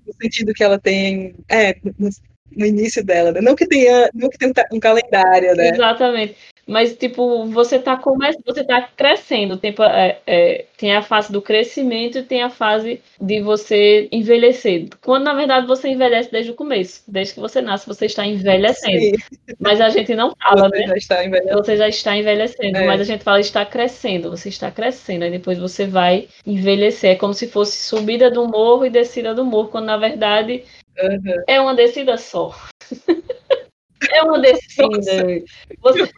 [0.08, 2.10] no sentido que ela tem, é, no,
[2.56, 3.42] no início dela, né?
[3.42, 5.70] Não que tenha, não que tenha um, calendário, né?
[5.70, 6.36] Exatamente.
[6.68, 9.58] Mas, tipo, você tá começando, você tá crescendo.
[9.58, 14.88] Tem, é, é, tem a fase do crescimento e tem a fase de você envelhecer.
[15.02, 17.04] Quando, na verdade, você envelhece desde o começo.
[17.08, 19.00] Desde que você nasce, você está envelhecendo.
[19.00, 19.14] Sim.
[19.60, 20.88] Mas a gente não fala, você né?
[20.88, 21.58] Já está envelhecendo.
[21.58, 22.78] Você já está envelhecendo.
[22.78, 22.86] É.
[22.86, 24.30] Mas a gente fala está crescendo.
[24.30, 25.24] Você está crescendo.
[25.24, 27.12] Aí depois você vai envelhecer.
[27.12, 29.68] É como se fosse subida do morro e descida do morro.
[29.68, 30.64] Quando, na verdade,
[31.02, 31.44] Uhum.
[31.48, 32.56] É uma descida só.
[34.12, 35.44] é uma descida.
[35.82, 36.12] Você...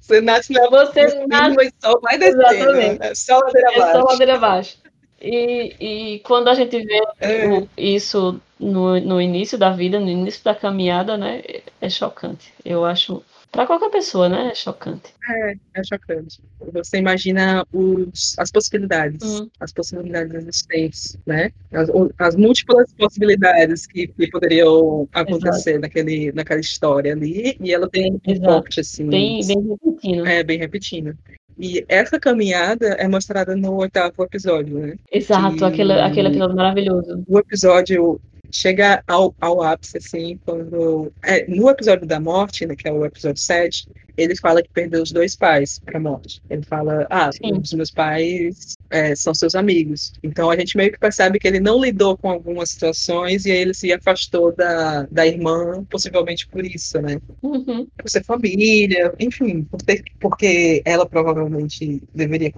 [0.00, 1.66] você nasce na você nasce...
[1.66, 2.72] e só vai descendo.
[2.72, 2.98] Né?
[3.00, 3.88] É só ladeira abaixo.
[3.88, 4.78] É só ladeira abaixo.
[5.20, 7.66] E, e quando a gente vê é.
[7.76, 11.42] isso no, no início da vida, no início da caminhada, né,
[11.80, 12.52] é chocante.
[12.64, 14.48] Eu acho para qualquer pessoa, né?
[14.50, 15.12] É chocante.
[15.28, 16.40] É, é chocante.
[16.72, 19.48] Você imagina os, as possibilidades, hum.
[19.58, 21.50] as possibilidades existentes, né?
[21.72, 21.88] As,
[22.18, 28.40] as múltiplas possibilidades que, que poderiam acontecer naquele, naquela história ali, e ela tem um
[28.40, 29.08] corte, assim.
[29.08, 30.26] Bem, bem repetindo.
[30.26, 31.18] É, bem repetindo.
[31.58, 34.96] E essa caminhada é mostrada no oitavo episódio, né?
[35.12, 35.64] Exato, que...
[35.64, 37.22] aquele, aquele episódio maravilhoso.
[37.28, 38.20] O episódio
[38.50, 41.12] chega ao, ao ápice, assim, quando.
[41.22, 45.02] É, no episódio da morte, né, que é o episódio 7, ele fala que perdeu
[45.02, 46.42] os dois pais para a morte.
[46.50, 47.58] Ele fala: Ah, Sim.
[47.58, 50.12] os meus pais é, são seus amigos.
[50.22, 53.58] Então a gente meio que percebe que ele não lidou com algumas situações e aí
[53.58, 57.20] ele se afastou da, da irmã, possivelmente por isso, né?
[57.42, 57.86] Uhum.
[57.96, 62.52] Por ser família, enfim, por ter, porque ela provavelmente deveria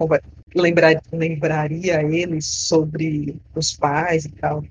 [0.55, 4.63] lembrar, lembraria ele sobre os pais e tal.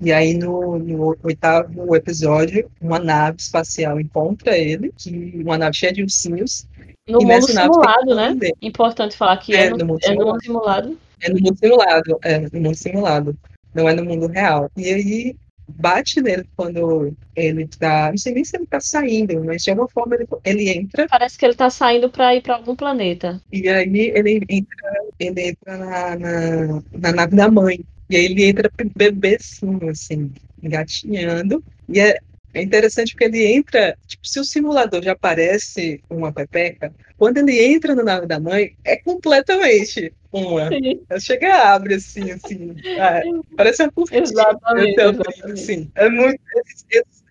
[0.00, 5.92] E aí, no, no, oitavo episódio, uma nave espacial encontra ele, que, uma nave cheia
[5.92, 6.66] de ursinhos.
[7.08, 8.36] No mundo simulado, né?
[8.60, 10.98] Importante falar que é, é, no, no, mundo é no mundo simulado.
[11.22, 13.38] É no mundo simulado, é, no mundo simulado.
[13.74, 14.70] Não é no mundo real.
[14.76, 15.36] E aí,
[15.68, 18.10] bate nele quando ele tá.
[18.10, 21.06] Não sei nem se ele tá saindo, mas de alguma forma ele, ele entra.
[21.08, 23.40] Parece que ele tá saindo para ir para algum planeta.
[23.52, 27.80] E aí ele entra, ele entra na, na, na nave da mãe.
[28.10, 31.62] E aí ele entra bebezinho, assim, engatinhando.
[31.88, 32.18] E é,
[32.52, 37.62] é interessante porque ele entra, tipo, se o simulador já parece uma pepeca, quando ele
[37.62, 40.68] entra na nave da mãe, é completamente uma.
[40.70, 41.00] Sim.
[41.08, 42.74] Ela chega abre assim, assim.
[42.84, 43.22] É,
[43.56, 44.22] parece uma cortina.
[44.22, 44.90] Exatamente.
[44.90, 45.52] Então, exatamente.
[45.52, 46.40] Assim, é muito.
[46.56, 46.86] Esses,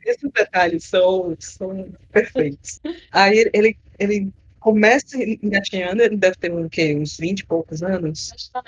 [0.05, 2.79] esses, detalhes são, são perfeitos.
[3.11, 8.49] Aí ele, ele começa engatinhando, ele deve ter um, quê, uns 20 e poucos anos.
[8.53, 8.61] Tá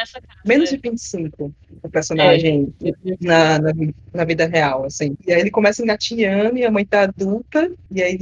[0.45, 1.53] Menos de 25,
[1.83, 2.91] o personagem é.
[3.19, 3.71] na, na,
[4.13, 5.15] na, vida real, assim.
[5.27, 8.15] E aí ele começa engatinhando e a mãe tá adulta, e aí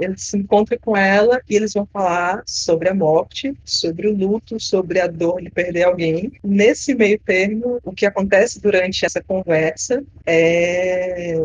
[0.00, 4.60] ele se encontra com ela e eles vão falar sobre a morte, sobre o luto,
[4.60, 6.32] sobre a dor de perder alguém.
[6.42, 11.38] Nesse meio termo, o que acontece durante essa conversa é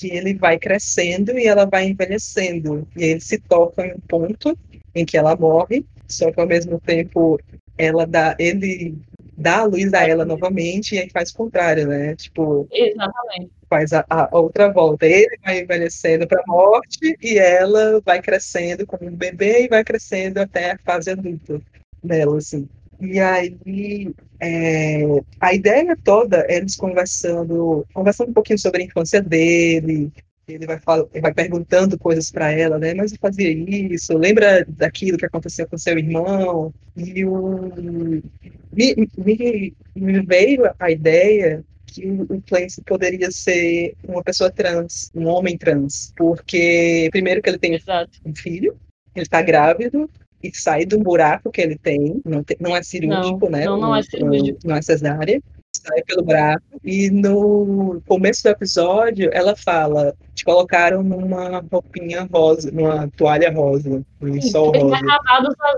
[0.00, 2.88] que ele vai crescendo e ela vai envelhecendo.
[2.96, 4.58] E ele se toca em um ponto
[4.94, 7.38] em que ela morre, só que ao mesmo tempo
[7.78, 8.94] ela dá, ele
[9.36, 12.14] dá a luz a ela novamente e aí faz o contrário, né?
[12.14, 13.50] Tipo, Exatamente.
[13.68, 15.06] faz a, a outra volta.
[15.06, 19.82] Ele vai envelhecendo para a morte e ela vai crescendo como um bebê e vai
[19.82, 21.60] crescendo até a fase adulta
[22.02, 22.68] dela, assim.
[23.00, 25.02] E aí, é,
[25.40, 30.12] a ideia toda é eles conversando, conversando um pouquinho sobre a infância dele,
[30.54, 32.94] ele vai, fala, ele vai perguntando coisas para ela, né?
[32.94, 36.72] Mas eu fazia isso, lembra daquilo que aconteceu com seu irmão?
[36.96, 37.70] E o,
[38.72, 45.26] me, me, me veio a ideia que o Clancy poderia ser uma pessoa trans, um
[45.26, 48.18] homem trans, porque primeiro que ele tem Exato.
[48.24, 48.76] um filho,
[49.14, 50.08] ele está grávido,
[50.42, 53.64] e sai do buraco que ele tem, não, tem, não é cirúrgico, não, né?
[53.64, 54.58] Não, não é cirúrgico.
[54.64, 56.62] Não, não é cesárea sai pelo braço.
[56.84, 64.04] E no começo do episódio, ela fala: te colocaram numa roupinha rosa, numa toalha rosa,
[64.20, 64.96] num sol rosa.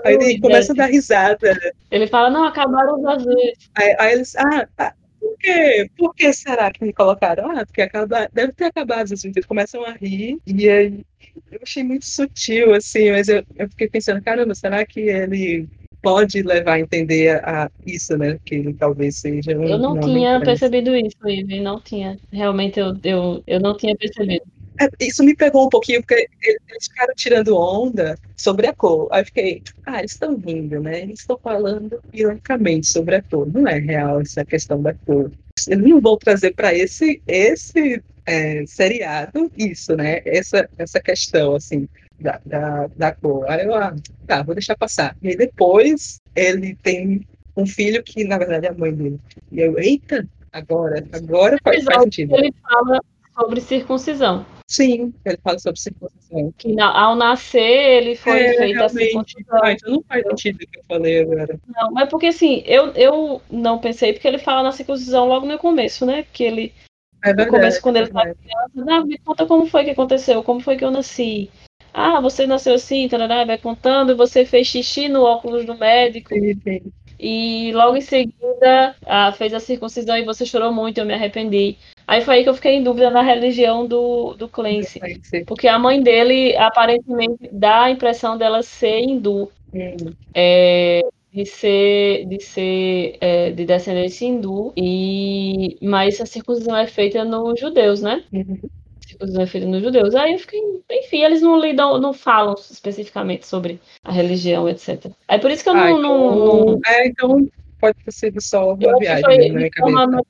[0.05, 1.59] Aí ele começa a dar risada.
[1.91, 3.71] Ele fala: não, acabaram os azuis.
[3.75, 5.91] Aí, aí eles: ah, ah, por quê?
[5.97, 7.51] Por que será que me colocaram?
[7.51, 8.29] Ah, porque acaba...
[8.33, 9.37] deve ter acabado os azuis.
[9.37, 10.39] Eles começam a rir.
[10.47, 11.05] E aí
[11.51, 15.69] eu achei muito sutil, assim, mas eu, eu fiquei pensando: caramba, será que ele
[16.03, 18.39] pode levar a entender a, a isso, né?
[18.45, 19.65] Que ele talvez seja um.
[19.65, 22.19] Eu não tinha percebido isso, Ive, não tinha.
[22.31, 24.45] Realmente eu, eu, eu não tinha percebido.
[24.81, 29.09] É, isso me pegou um pouquinho, porque eles ficaram tirando onda sobre a cor.
[29.13, 31.03] Aí eu fiquei, ah, eles estão rindo, né?
[31.03, 33.47] Eles estão falando ironicamente sobre a cor.
[33.53, 35.31] Não é real essa questão da cor.
[35.69, 40.23] Eles não vão trazer para esse, esse é, seriado isso, né?
[40.25, 41.87] Essa, essa questão, assim
[42.21, 43.49] da, da, da cor.
[43.49, 43.95] Aí eu, ah,
[44.27, 45.17] tá, vou deixar passar.
[45.23, 47.27] E aí depois ele tem
[47.57, 49.21] um filho que, na verdade, é a mãe dele.
[49.51, 52.35] E eu, eita, agora, agora faz, faz sentido.
[52.37, 53.01] Ele fala
[53.35, 54.45] sobre circuncisão.
[54.69, 56.53] Sim, ele fala sobre circuncisão.
[56.57, 59.61] Que na, ao nascer ele foi é, feito a circuncisão.
[59.63, 61.61] Ah, então não faz sentido o que eu falei agora.
[61.69, 65.59] Não, mas porque assim, eu, eu não pensei, porque ele fala na circuncisão logo no
[65.59, 66.25] começo, né?
[66.33, 66.73] Que ele.
[67.23, 70.43] É verdade, no começo, quando ele estava criança, não, me conta como foi que aconteceu,
[70.43, 71.51] como foi que eu nasci.
[71.93, 76.35] Ah, você nasceu assim, tarará, vai contando, você fez xixi no óculos do médico.
[76.35, 76.81] Sim, sim.
[77.19, 81.77] E logo em seguida ah, fez a circuncisão e você chorou muito, eu me arrependi.
[82.07, 85.01] Aí foi aí que eu fiquei em dúvida na religião do, do Clancy.
[85.47, 89.53] Porque a mãe dele, aparentemente, dá a impressão dela ser hindu.
[90.35, 91.01] É,
[91.33, 94.73] de ser, de, ser é, de descendência hindu.
[94.77, 98.25] E, mas a circuncisão é feita nos judeus, né?
[98.33, 98.59] Uhum
[99.23, 100.15] é feita nos judeus.
[100.15, 105.11] Aí eu fiquei, enfim, eles não lidam, não falam especificamente sobre a religião, etc.
[105.29, 107.49] Aí por isso que eu ah, não, então, não, É, então
[107.81, 110.21] pode ter sido só uma viagem foi, na minha cabeça.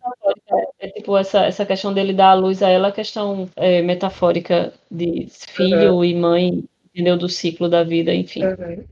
[0.81, 3.82] É, é, tipo essa, essa questão dele dar a luz a ela, a questão é,
[3.82, 6.05] metafórica de filho uhum.
[6.05, 6.64] e mãe,
[6.94, 7.16] entendeu?
[7.16, 8.44] Do ciclo da vida, enfim.
[8.44, 8.85] Uhum.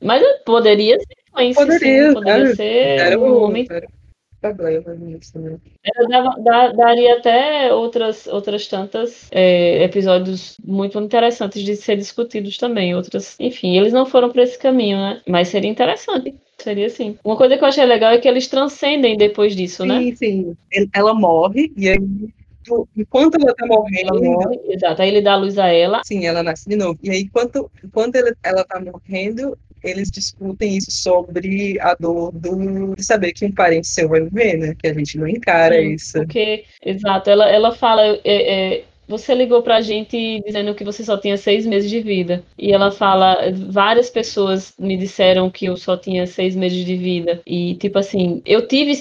[0.00, 3.66] Mas poderia ser influência, poderia, sim, poderia ser era um homem.
[3.68, 3.88] Era
[4.40, 5.58] problema nisso, né?
[6.08, 12.94] Dava, daria até outras, outras tantas é, episódios muito interessantes de ser discutidos também.
[12.94, 15.22] Outras, enfim, eles não foram para esse caminho, né?
[15.26, 16.34] Mas seria interessante.
[16.58, 17.16] Seria sim.
[17.24, 20.00] Uma coisa que eu achei legal é que eles transcendem depois disso, sim, né?
[20.00, 20.88] Sim, sim.
[20.92, 21.98] Ela morre e aí
[22.96, 24.08] enquanto ela tá morrendo.
[24.08, 25.02] Ela morre, exato.
[25.02, 26.02] Aí ele dá a luz a ela.
[26.04, 26.98] Sim, ela nasce de novo.
[27.02, 32.94] E aí, enquanto, enquanto ela, ela tá morrendo, eles discutem isso sobre a dor do,
[32.94, 34.74] de saber que um parente seu vai viver, né?
[34.78, 36.18] Que a gente não encara Sim, isso.
[36.18, 38.02] Porque, exato, ela, ela fala.
[38.02, 42.44] É, é, você ligou pra gente dizendo que você só tinha seis meses de vida.
[42.58, 47.40] E ela fala, várias pessoas me disseram que eu só tinha seis meses de vida.
[47.46, 48.92] E, tipo assim, eu tive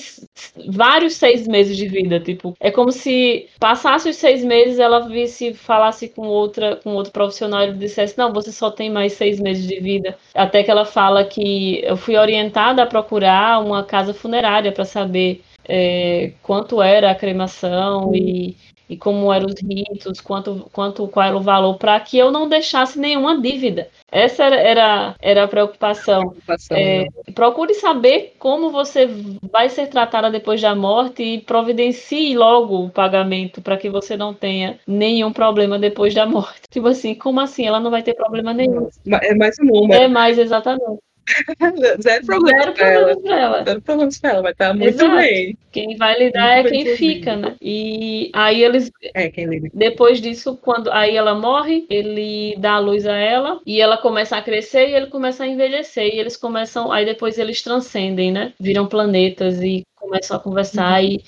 [0.67, 2.19] vários seis meses de vida.
[2.19, 7.11] Tipo, é como se passasse os seis meses, ela visse, falasse com outra, com outro
[7.11, 10.17] profissional e dissesse, não, você só tem mais seis meses de vida.
[10.33, 15.41] Até que ela fala que eu fui orientada a procurar uma casa funerária para saber
[15.67, 18.55] é, quanto era a cremação e
[18.89, 22.47] e como eram os ritos, quanto, quanto qual era o valor, para que eu não
[22.47, 23.89] deixasse nenhuma dívida.
[24.11, 26.29] Essa era, era, era a preocupação.
[26.29, 27.07] preocupação é, né?
[27.33, 29.07] procure saber como você
[29.51, 34.33] vai ser tratada depois da morte e providencie logo o pagamento para que você não
[34.33, 36.61] tenha nenhum problema depois da morte.
[36.71, 37.65] Tipo assim, como assim?
[37.65, 38.87] Ela não vai ter problema nenhum.
[39.21, 40.01] É mais um número.
[40.01, 41.01] É mais, exatamente.
[42.01, 43.11] Zero problemas Zero pra ela.
[43.27, 43.63] ela.
[43.63, 45.15] Zero problemas pra ela, vai estar muito Exato.
[45.15, 45.57] bem.
[45.71, 47.55] Quem vai lidar muito é quem fica, né?
[47.61, 48.91] E aí eles.
[49.13, 49.69] É, quem lida.
[49.73, 54.37] Depois disso, quando aí ela morre, ele dá a luz a ela e ela começa
[54.37, 56.07] a crescer e ele começa a envelhecer.
[56.13, 56.91] E eles começam.
[56.91, 58.53] Aí depois eles transcendem, né?
[58.59, 61.09] Viram planetas e começam a conversar uhum.
[61.09, 61.23] e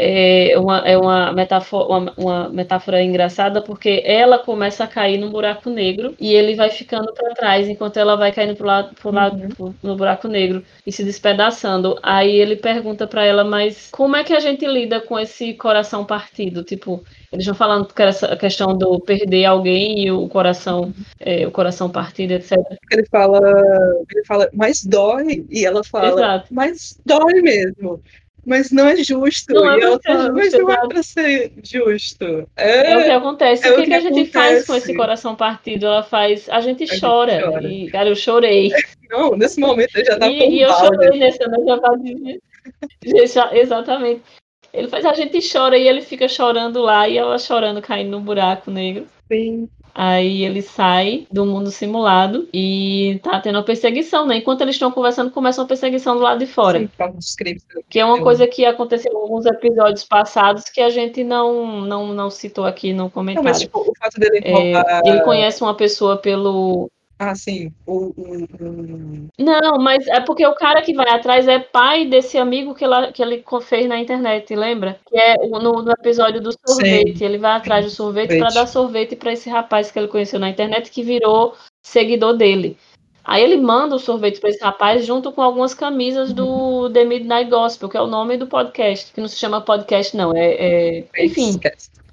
[0.00, 5.28] é uma, é uma, metáfora, uma, uma, metáfora engraçada porque ela começa a cair num
[5.28, 9.10] buraco negro e ele vai ficando para trás enquanto ela vai caindo pro lado, pro
[9.10, 9.74] lado uhum.
[9.82, 11.98] no buraco negro e se despedaçando.
[12.00, 16.04] Aí ele pergunta para ela, mas como é que a gente lida com esse coração
[16.04, 16.62] partido?
[16.62, 17.02] Tipo,
[17.32, 21.90] eles vão falando que essa questão do perder alguém e o coração, é, o coração
[21.90, 22.56] partido, etc.
[22.92, 23.40] Ele fala,
[24.10, 26.54] ele fala, mas dói, e ela fala, Exato.
[26.54, 28.00] mas dói mesmo
[28.48, 29.52] mas não é justo.
[29.52, 32.48] Não é ela fala, mas não é para ser justo.
[32.56, 33.66] É, é, o que acontece.
[33.66, 35.86] É o que, que, que a gente faz com esse coração partido?
[35.86, 36.48] Ela faz.
[36.48, 37.32] A gente a chora.
[37.32, 37.68] Gente chora.
[37.68, 38.70] E, cara, eu chorei.
[39.10, 41.30] Não, nesse momento eu já tava E, e eu chorei né?
[41.30, 41.98] Já tava
[43.52, 44.22] Exatamente.
[44.72, 48.20] Ele faz, a gente chora e ele fica chorando lá e ela chorando, caindo no
[48.20, 49.06] buraco negro.
[49.30, 49.68] Sim.
[49.94, 54.36] Aí ele sai do mundo simulado e tá tendo uma perseguição, né?
[54.36, 56.78] Enquanto eles estão conversando, começa uma perseguição do lado de fora.
[56.78, 56.90] Sim,
[57.88, 62.14] que é uma coisa que aconteceu em alguns episódios passados que a gente não, não,
[62.14, 63.44] não citou aqui no comentário.
[63.44, 67.72] Não, mas tipo, o fato dele é, Ele conhece uma pessoa pelo ah, sim.
[67.84, 69.28] O, o.
[69.38, 73.10] Não, mas é porque o cara que vai atrás é pai desse amigo que, ela,
[73.10, 75.00] que ele fez na internet, lembra?
[75.04, 77.18] Que é no, no episódio do sorvete.
[77.18, 77.24] Sim.
[77.24, 80.48] Ele vai atrás do sorvete para dar sorvete para esse rapaz que ele conheceu na
[80.48, 82.76] internet que virou seguidor dele.
[83.24, 86.88] Aí ele manda o sorvete para esse rapaz junto com algumas camisas do.
[86.90, 90.34] The Midnight Gospel, que é o nome do podcast, que não se chama podcast, não,
[90.34, 91.04] é, é...
[91.18, 91.58] enfim.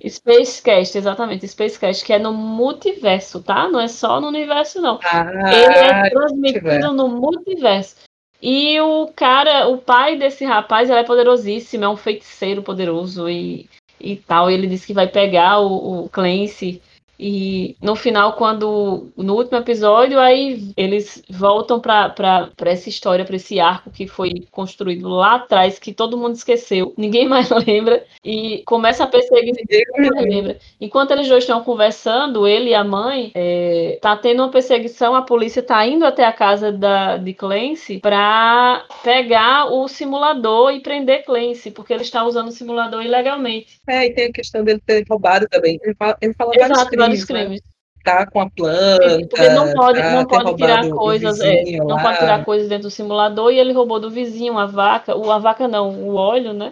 [0.03, 3.67] Spacecast, exatamente, Spacecast, que é no multiverso, tá?
[3.67, 4.99] Não é só no universo, não.
[5.03, 7.95] Ah, Ele é transmitido no multiverso.
[8.41, 13.67] E o cara, o pai desse rapaz, ele é poderosíssimo, é um feiticeiro poderoso e,
[13.99, 14.51] e tal.
[14.51, 16.81] Ele disse que vai pegar o, o Clancy
[17.19, 22.13] e no final, quando no último episódio, aí eles voltam para
[22.61, 27.27] essa história, para esse arco que foi construído lá atrás, que todo mundo esqueceu, ninguém
[27.27, 29.53] mais lembra, e começa a perseguir.
[29.55, 29.83] Ninguém
[30.29, 30.57] lembra.
[30.79, 35.21] Enquanto eles dois estão conversando, ele e a mãe, é, tá tendo uma perseguição, a
[35.21, 41.23] polícia tá indo até a casa da, de Clancy para pegar o simulador e prender
[41.23, 43.79] Clancy, porque ele está usando o simulador ilegalmente.
[43.87, 45.79] É, e tem a questão dele ter roubado também.
[45.81, 47.43] Ele fala, ele fala Exato, vários né?
[47.43, 47.61] crimes.
[48.03, 49.27] Tá com a planta.
[49.27, 52.91] Porque não pode, tá, não pode tirar coisas, é, não pode tirar coisas dentro do
[52.91, 56.71] simulador e ele roubou do vizinho a vaca, o, a vaca não, o óleo, né?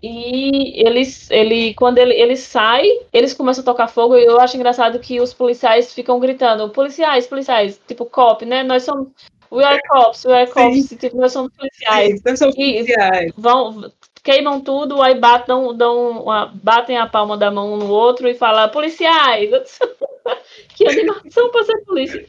[0.00, 4.56] E eles, ele, quando ele, ele sai, eles começam a tocar fogo e eu acho
[4.56, 8.62] engraçado que os policiais ficam gritando, policiais, policiais, tipo cop, né?
[8.62, 9.08] Nós somos
[9.50, 12.16] We are cops, we are cops, tipo, nós somos policiais.
[12.16, 13.32] Sim, nós somos policiais.
[13.36, 13.90] vão,
[14.28, 16.22] queimam tudo, aí batam, dão
[16.62, 19.48] batem a palma da mão no outro e falam, policiais!
[20.76, 22.26] que animação pra ser polícia.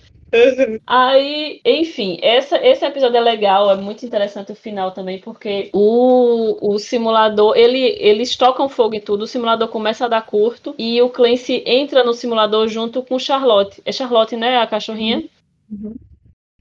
[0.88, 6.74] Aí, enfim, essa, esse episódio é legal, é muito interessante o final também, porque o,
[6.74, 11.02] o simulador, ele, eles tocam fogo em tudo, o simulador começa a dar curto e
[11.02, 13.82] o Clancy entra no simulador junto com Charlotte.
[13.84, 14.58] É Charlotte, né?
[14.60, 15.26] A cachorrinha?
[15.70, 15.96] Uhum.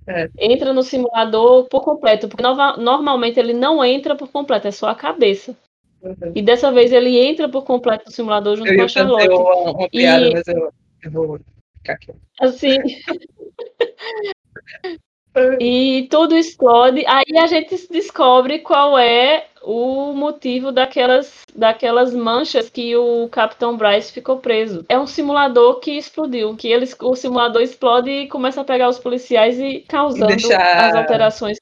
[0.09, 0.31] É.
[0.39, 4.95] Entra no simulador por completo, porque normalmente ele não entra por completo, é só a
[4.95, 5.55] cabeça.
[6.03, 6.33] Uhum.
[6.35, 9.29] E dessa vez ele entra por completo no simulador junto eu com a Charlotte.
[9.29, 10.33] Uma, uma piada, e...
[10.33, 10.73] mas eu,
[11.03, 11.41] eu vou
[11.77, 12.13] ficar aqui.
[12.41, 12.79] Assim.
[15.61, 17.05] e tudo explode.
[17.07, 24.13] Aí a gente descobre qual é o motivo daquelas, daquelas manchas que o Capitão Bryce
[24.13, 24.85] ficou preso.
[24.89, 28.99] É um simulador que explodiu, que eles, o simulador explode e começa a pegar os
[28.99, 31.59] policiais e causando e as alterações.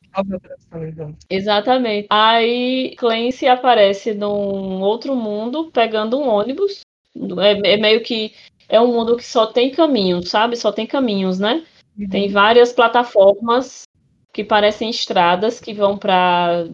[0.73, 1.15] Então.
[1.29, 2.07] Exatamente.
[2.11, 6.81] Aí Clancy aparece num outro mundo, pegando um ônibus.
[7.41, 8.33] É, é meio que
[8.69, 10.57] é um mundo que só tem caminhos, sabe?
[10.57, 11.65] Só tem caminhos, né?
[12.11, 13.85] Tem várias plataformas
[14.33, 16.69] que parecem estradas que vão para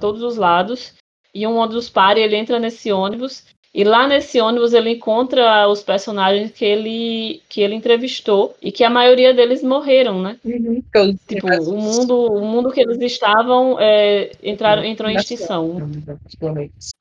[0.00, 0.94] todos os lados.
[1.34, 1.58] E um
[1.92, 3.44] para e ele entra nesse ônibus.
[3.74, 8.82] E lá nesse ônibus ele encontra os personagens que ele, que ele entrevistou e que
[8.82, 10.38] a maioria deles morreram, né?
[10.42, 10.82] Uhum.
[11.28, 15.76] Tipo, o mundo, o mundo que eles estavam é, entraram, entrou em extinção.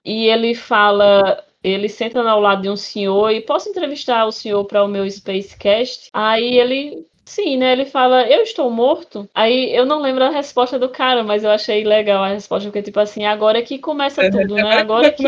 [0.04, 4.64] E ele fala ele senta ao lado de um senhor e posso entrevistar o senhor
[4.66, 6.10] para o meu Spacecast?
[6.14, 7.74] Aí ele Sim, né?
[7.74, 9.30] Ele fala, eu estou morto.
[9.36, 12.82] Aí eu não lembro a resposta do cara, mas eu achei legal a resposta, porque,
[12.82, 14.78] tipo assim, agora é que começa é, tudo, né?
[14.78, 15.24] Agora que,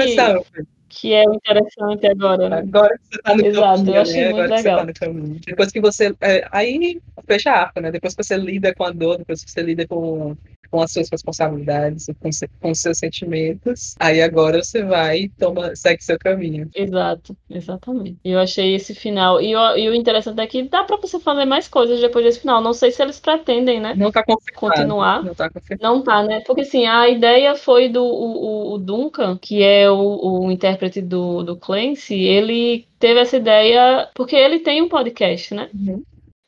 [0.87, 2.47] que é interessante agora.
[2.47, 2.59] Né?
[2.59, 4.29] Agora que você tá no Exato, caminho, eu achei né?
[4.29, 4.87] muito agora legal.
[4.87, 5.07] Que tá.
[5.45, 6.15] Depois que você.
[6.21, 7.91] É, aí fecha a arca, né?
[7.91, 10.37] Depois que você lida com a dor, depois que você lida com
[10.69, 12.29] com as suas responsabilidades, com,
[12.61, 13.95] com os seus sentimentos.
[13.99, 16.69] Aí agora você vai e toma, segue seu caminho.
[16.75, 18.17] Exato, exatamente.
[18.23, 19.41] Eu achei esse final.
[19.41, 22.39] E, o, e o interessante é que dá pra você fazer mais coisas depois desse
[22.39, 22.61] final.
[22.61, 23.93] Não sei se eles pretendem, né?
[23.95, 24.23] Não tá
[24.55, 25.23] Continuar.
[25.23, 25.83] Não tá confirmado.
[25.83, 26.41] Não tá, né?
[26.45, 31.43] Porque assim, a ideia foi do o, o Duncan, que é o, o intérprete do,
[31.43, 35.69] do Clancy, ele teve essa ideia porque ele tem um podcast, né?
[35.73, 36.03] Uhum.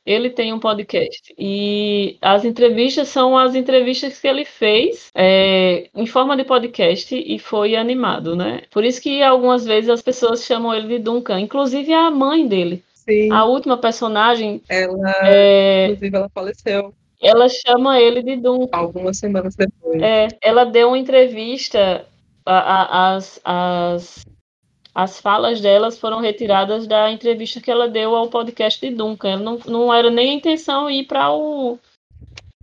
[0.05, 6.07] Ele tem um podcast e as entrevistas são as entrevistas que ele fez é, em
[6.07, 8.63] forma de podcast e foi animado, né?
[8.71, 12.83] Por isso que algumas vezes as pessoas chamam ele de Duncan, inclusive a mãe dele.
[12.93, 13.31] Sim.
[13.31, 14.61] A última personagem.
[14.69, 16.93] Ela, é, inclusive, ela faleceu.
[17.21, 18.77] Ela chama ele de Duncan.
[18.77, 20.01] Algumas semanas depois.
[20.01, 22.05] É, ela deu uma entrevista
[22.45, 24.25] às, às
[24.93, 29.37] as falas delas foram retiradas da entrevista que ela deu ao podcast de Duncan.
[29.37, 31.79] Não, não era nem a intenção ir para o.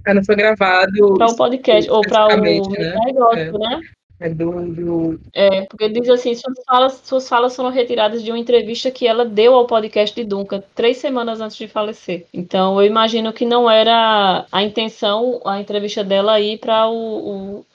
[0.06, 1.14] Ela foi gravado.
[1.16, 2.60] Para o podcast, ou para o né?
[3.06, 3.52] negócio, é.
[3.52, 3.80] né?
[4.20, 5.20] É do, do...
[5.32, 9.24] É, porque diz assim, suas falas, suas falas foram retiradas de uma entrevista que ela
[9.24, 12.26] deu ao podcast de Duncan três semanas antes de falecer.
[12.34, 17.66] Então eu imagino que não era a intenção a entrevista dela ir para o, o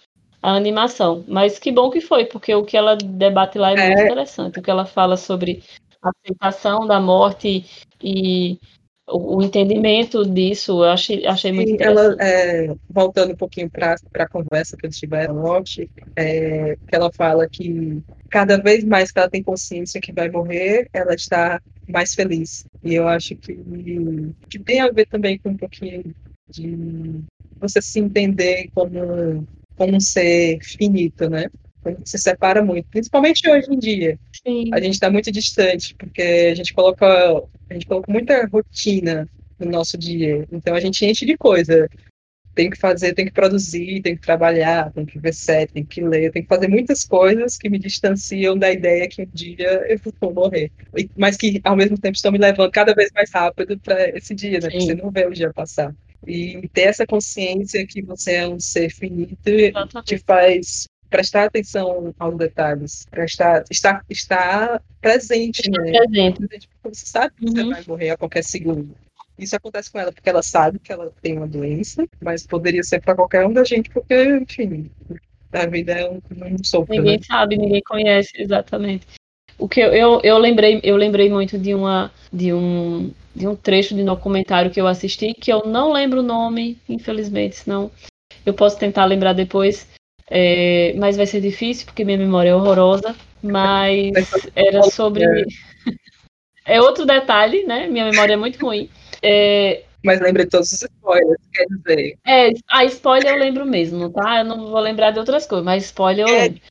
[0.44, 1.24] a animação.
[1.26, 3.88] Mas que bom que foi, porque o que ela debate lá é, é.
[3.88, 4.60] muito interessante.
[4.60, 5.64] O que ela fala sobre
[6.02, 7.66] a aceitação da morte
[8.04, 8.60] e
[9.08, 12.18] o, o entendimento disso, eu achei, achei Sim, muito interessante.
[12.20, 17.10] Ela, é, voltando um pouquinho para a conversa que eles tiveram ontem, é, que ela
[17.16, 22.14] fala que cada vez mais que ela tem consciência que vai morrer, ela está mais
[22.14, 22.66] feliz.
[22.84, 23.58] E eu acho que,
[24.50, 26.04] que tem a ver também com um pouquinho
[26.50, 27.24] de
[27.62, 31.48] você se entender como como ser finito, né?
[31.86, 34.20] A gente se separa muito, principalmente hoje em dia.
[34.46, 34.70] Sim.
[34.74, 37.06] A gente está muito distante, porque a gente coloca,
[37.70, 39.28] a gente coloca muita rotina
[39.60, 40.48] no nosso dia.
[40.52, 41.90] Então a gente enche de coisa.
[42.56, 46.02] Tem que fazer, tem que produzir, tem que trabalhar, tem que ver série, tem que
[46.02, 50.00] ler, tem que fazer muitas coisas que me distanciam da ideia que um dia eu
[50.22, 50.72] vou morrer.
[51.18, 54.60] Mas que ao mesmo tempo estão me levando cada vez mais rápido para esse dia,
[54.60, 54.70] né?
[54.70, 55.96] Você não vê o dia passar.
[56.28, 59.52] E ter essa consciência que você é um ser finito
[60.06, 65.92] te faz prestar atenção aos detalhes, prestar, estar, estar presente, né?
[65.92, 66.68] Presente.
[66.82, 67.52] Porque você sabe que uhum.
[67.52, 68.96] você vai morrer a qualquer segundo.
[69.38, 73.00] Isso acontece com ela porque ela sabe que ela tem uma doença, mas poderia ser
[73.00, 74.90] para qualquer um da gente, porque, enfim,
[75.52, 76.96] a vida é um, um sopro.
[76.96, 77.24] Ninguém né?
[77.28, 79.06] sabe, ninguém conhece, exatamente.
[79.58, 83.56] O que eu, eu, eu lembrei, eu lembrei muito de uma de um de um
[83.56, 87.90] trecho de documentário que eu assisti, que eu não lembro o nome, infelizmente, senão
[88.46, 89.88] eu posso tentar lembrar depois,
[90.30, 93.16] é, mas vai ser difícil porque minha memória é horrorosa.
[93.42, 94.12] Mas
[94.56, 95.24] era sobre.
[96.66, 97.90] É outro detalhe, né?
[97.90, 98.90] Minha memória é muito ruim.
[99.22, 102.18] É, mas lembre todos os spoilers, quer dizer.
[102.26, 104.40] É, a spoiler eu lembro mesmo, tá?
[104.40, 106.62] Eu não vou lembrar de outras coisas, mas spoiler eu lembro.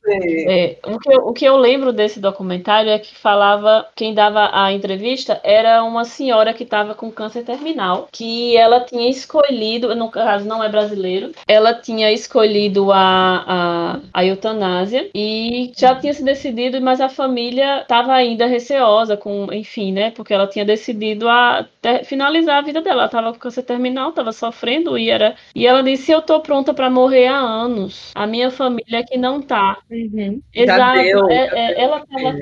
[0.49, 4.49] É, o, que eu, o que eu lembro desse documentário é que falava, quem dava
[4.51, 10.09] a entrevista era uma senhora que estava com câncer terminal, que ela tinha escolhido, no
[10.09, 16.23] caso não é brasileiro, ela tinha escolhido a, a, a eutanásia e já tinha se
[16.23, 20.11] decidido, mas a família estava ainda receosa com, enfim, né?
[20.11, 22.93] Porque ela tinha decidido a ter, finalizar a vida dela.
[23.03, 25.35] Ela estava com câncer terminal, estava sofrendo e era.
[25.53, 28.11] E ela disse: Eu tô pronta para morrer há anos.
[28.15, 29.77] A minha família é que não tá.
[29.91, 30.41] Uhum.
[30.53, 31.01] Exato.
[31.01, 32.39] Deu, é, é, ela tava.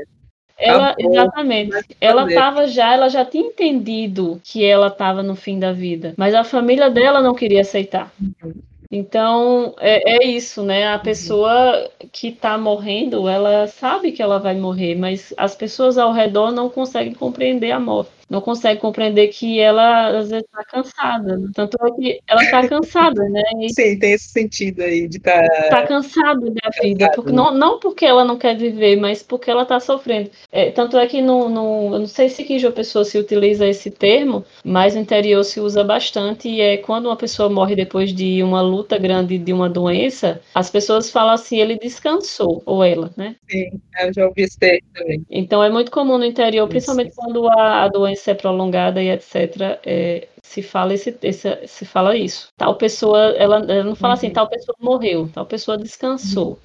[0.58, 1.76] Ela, exatamente.
[2.00, 6.36] Ela estava já, ela já tinha entendido que ela estava no fim da vida, mas
[6.36, 8.12] a família dela não queria aceitar.
[8.22, 8.54] Uhum.
[8.94, 10.94] Então, é, é isso, né?
[10.94, 16.12] A pessoa que está morrendo, ela sabe que ela vai morrer, mas as pessoas ao
[16.12, 21.38] redor não conseguem compreender a morte não consegue compreender que ela às vezes está cansada.
[21.54, 23.42] Tanto é que ela está cansada, né?
[23.60, 25.46] E Sim, tem esse sentido aí de estar.
[25.46, 25.60] Tá...
[25.64, 27.12] Está cansada da vida.
[27.14, 30.32] Porque, não, não porque ela não quer viver, mas porque ela está sofrendo.
[30.50, 33.68] É, tanto é que no, no, eu não sei se aqui a pessoa se utiliza
[33.68, 36.48] esse termo, mas no interior se usa bastante.
[36.48, 40.70] E é quando uma pessoa morre depois de uma luta grande de uma doença, as
[40.70, 43.36] pessoas falam assim, ele descansou, ou ela, né?
[43.50, 43.72] Sim,
[44.02, 45.26] eu já ouvi esse termo também.
[45.30, 49.80] Então é muito comum no interior, principalmente quando a, a doença é prolongada e etc.,
[49.86, 52.50] é, se fala esse, esse, se fala isso.
[52.58, 54.32] Tal pessoa, ela, ela não fala assim, uhum.
[54.32, 56.60] assim, tal pessoa morreu, tal pessoa descansou,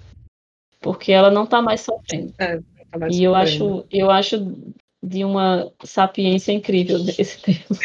[0.81, 2.33] porque ela não está mais sofrendo.
[2.39, 2.59] É,
[2.91, 4.55] tá mais e eu acho, eu acho
[5.03, 7.77] de uma sapiência incrível esse termo.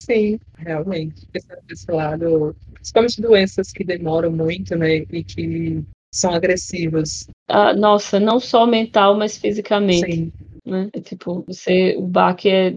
[0.00, 1.26] Sim, realmente.
[1.68, 5.82] Esse lado, principalmente doenças que demoram muito, né, e que
[6.12, 7.26] são agressivas.
[7.48, 10.12] Ah, nossa, não só mental, mas fisicamente.
[10.12, 10.32] Sim
[10.64, 10.88] né?
[10.92, 12.76] É tipo, você, o baque é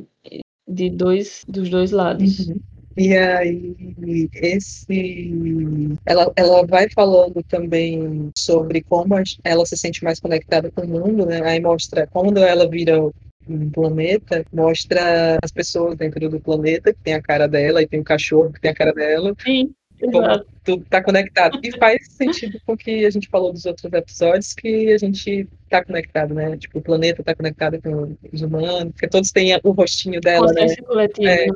[0.68, 2.48] de dois, dos dois lados.
[2.48, 2.60] Uhum.
[2.98, 5.96] E aí, esse.
[6.04, 11.26] Ela, ela vai falando também sobre como ela se sente mais conectada com o mundo,
[11.26, 11.42] né?
[11.44, 13.00] Aí mostra quando ela vira
[13.48, 18.00] um planeta, mostra as pessoas dentro do planeta, que tem a cara dela, e tem
[18.00, 19.34] o cachorro que tem a cara dela.
[19.40, 19.74] Sim.
[20.00, 21.60] Tudo está conectado.
[21.64, 25.48] E faz sentido com o que a gente falou dos outros episódios, que a gente
[25.64, 26.58] está conectado, né?
[26.58, 30.76] Tipo, o planeta está conectado com os humanos, porque todos têm o rostinho dela, né?
[30.76, 31.28] Coletivo.
[31.28, 31.48] É,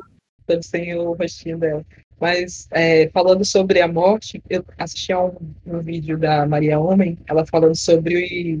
[0.46, 1.84] todos têm o rostinho dela.
[2.20, 5.36] Mas, é, falando sobre a morte, eu assisti a um,
[5.66, 8.60] um, vídeo da Maria Homem, ela falando sobre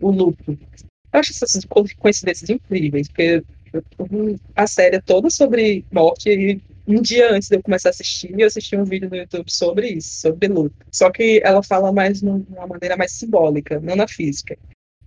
[0.00, 0.58] o, o luto.
[1.12, 1.64] Eu acho essas
[1.98, 3.42] coincidências incríveis, porque
[4.54, 8.38] a série é toda sobre morte e um dia antes de eu começar a assistir,
[8.38, 10.86] eu assisti um vídeo no YouTube sobre isso, sobre luta.
[10.90, 14.56] Só que ela fala mais numa maneira mais simbólica, não na física.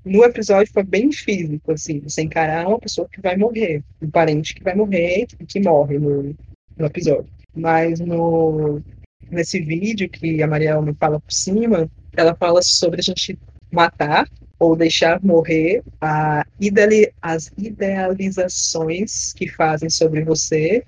[0.04, 4.56] No episódio foi bem físico, assim, você encarar uma pessoa que vai morrer, um parente
[4.56, 6.36] que vai morrer e que morre no,
[6.78, 7.30] no episódio.
[7.56, 8.82] Mas no,
[9.30, 13.38] nesse vídeo que a Maria me fala por cima, ela fala sobre a gente
[13.72, 14.28] matar
[14.58, 20.84] ou deixar morrer a ideali as idealizações que fazem sobre você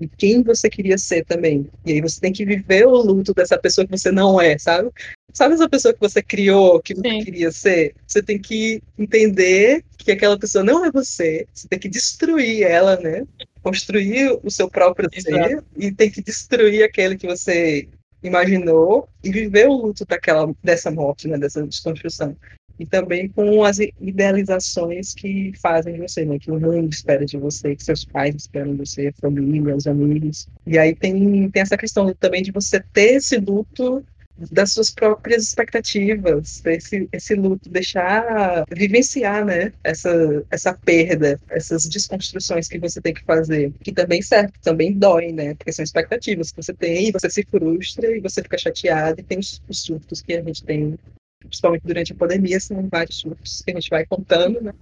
[0.00, 1.68] e quem você queria ser também.
[1.84, 4.90] E aí você tem que viver o luto dessa pessoa que você não é, sabe?
[5.32, 7.24] Sabe essa pessoa que você criou, que você Sim.
[7.24, 7.94] queria ser?
[8.06, 11.46] Você tem que entender que aquela pessoa não é você.
[11.52, 13.26] Você tem que destruir ela, né?
[13.62, 15.48] Construir o seu próprio Exato.
[15.48, 17.88] ser e tem que destruir aquele que você
[18.22, 21.36] imaginou e viver o luto daquela dessa morte, né?
[21.36, 22.36] Dessa desconstrução
[22.78, 26.38] e também com as idealizações que fazem você, né?
[26.38, 29.86] Que o mundo espera de você, que seus pais esperam de você, a família, os
[29.86, 30.48] amigos.
[30.66, 34.04] E aí tem, tem essa questão também de você ter esse luto
[34.50, 42.68] das suas próprias expectativas, esse, esse luto, deixar vivenciar, né, essa, essa perda, essas desconstruções
[42.68, 46.62] que você tem que fazer, que também serve, também dói, né, porque são expectativas que
[46.62, 50.20] você tem, e você se frustra, e você fica chateado, e tem os, os surtos
[50.20, 50.98] que a gente tem
[51.44, 54.72] principalmente durante a pandemia, são vários surtos que a gente vai contando, né?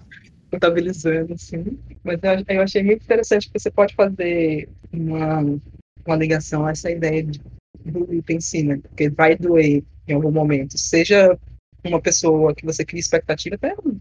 [0.50, 1.78] contabilizando, assim.
[2.04, 5.40] Mas eu, eu achei muito interessante que você pode fazer uma,
[6.06, 7.40] uma ligação a essa ideia de,
[7.84, 8.78] do item né?
[8.78, 10.76] Porque vai doer em algum momento.
[10.76, 11.38] Seja
[11.84, 13.98] uma pessoa que você cria expectativa, até um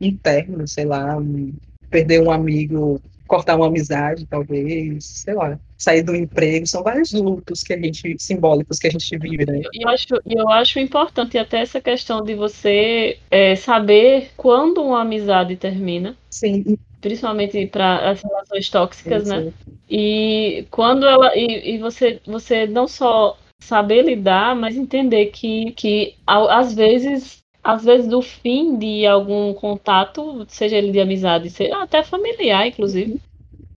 [0.00, 1.52] interno, sei lá, um,
[1.90, 7.62] perder um amigo cortar uma amizade, talvez, sei lá, sair do emprego, são vários lutos
[7.62, 9.60] que a gente, simbólicos que a gente vive, né?
[9.72, 15.54] Eu acho, eu acho importante até essa questão de você é, saber quando uma amizade
[15.54, 16.16] termina.
[16.30, 16.76] Sim.
[17.00, 19.42] Principalmente para as relações tóxicas, sim, né?
[19.42, 19.52] Sim.
[19.88, 21.30] E quando ela.
[21.36, 27.84] E, e você, você não só saber lidar, mas entender que, que às vezes às
[27.84, 33.20] vezes do fim de algum contato, seja ele de amizade, seja até familiar, inclusive,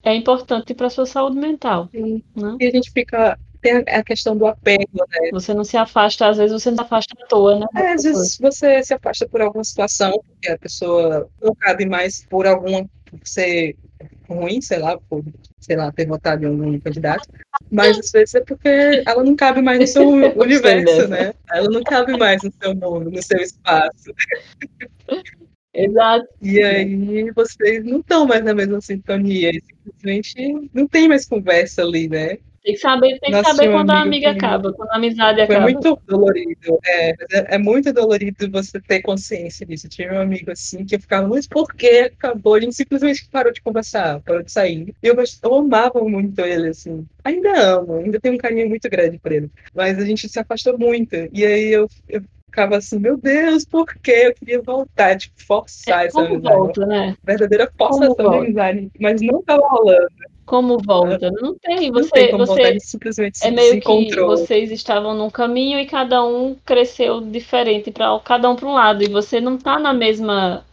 [0.03, 1.89] é importante para a sua saúde mental.
[1.91, 2.23] Sim.
[2.35, 2.57] Né?
[2.59, 5.29] E a gente fica tem a questão do apego, né?
[5.31, 7.67] Você não se afasta, às vezes você não se afasta à toa, né?
[7.75, 12.25] É, às vezes você se afasta por alguma situação, porque a pessoa não cabe mais
[12.25, 12.89] por alguma
[13.23, 13.75] ser
[14.27, 15.23] ruim, sei lá, por,
[15.59, 17.29] sei lá, ter votado em algum candidato,
[17.71, 21.33] mas às vezes é porque ela não cabe mais no seu universo, né?
[21.49, 24.13] Ela não cabe mais no seu mundo, no seu espaço.
[25.73, 26.27] Exato.
[26.41, 32.09] E aí vocês não estão mais na mesma sintonia, simplesmente não tem mais conversa ali,
[32.09, 32.37] né?
[32.63, 35.63] Tem que saber, tem que saber quando a amiga acaba, quando a amizade foi acaba.
[35.63, 36.79] Foi muito dolorido.
[36.85, 37.15] É, é,
[37.55, 39.87] é, muito dolorido você ter consciência disso.
[39.87, 42.53] Eu tive um amigo assim que eu ficava, mas por que acabou?
[42.53, 44.93] A gente simplesmente parou de conversar, parou de sair.
[45.01, 47.03] E eu, eu amava muito ele, assim.
[47.23, 49.49] Ainda amo, ainda tenho um carinho muito grande por ele.
[49.73, 51.15] Mas a gente se afastou muito.
[51.33, 56.03] E aí eu, eu ficava assim, meu Deus, por que eu queria voltar, tipo, forçar
[56.03, 56.55] é, essa amizade.
[56.55, 57.17] volta, né?
[57.23, 60.30] Verdadeira forçação de amizade, mas não tava rolando.
[60.45, 61.31] Como volta?
[61.31, 61.91] Não tem.
[61.91, 65.85] Você, não tem como você voltar, simplesmente é meio que vocês estavam num caminho e
[65.85, 69.93] cada um cresceu diferente para cada um para um lado e você não tá na
[69.93, 70.65] mesma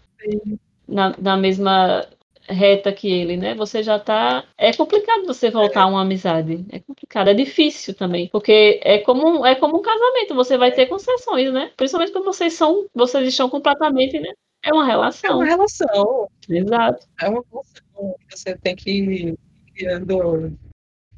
[0.88, 2.06] na, na mesma
[2.48, 3.54] reta que ele, né?
[3.54, 4.44] Você já tá.
[4.56, 6.64] É complicado você voltar a uma amizade.
[6.70, 8.28] É complicado, é difícil também.
[8.28, 11.70] Porque é como, é como um casamento, você vai ter concessões, né?
[11.76, 14.32] Principalmente quando vocês são, vocês estão completamente, né?
[14.62, 15.30] É uma relação.
[15.30, 16.28] É uma relação.
[16.48, 17.06] Exato.
[17.20, 18.16] É uma relação.
[18.30, 19.34] Você tem que
[19.78, 20.58] criando.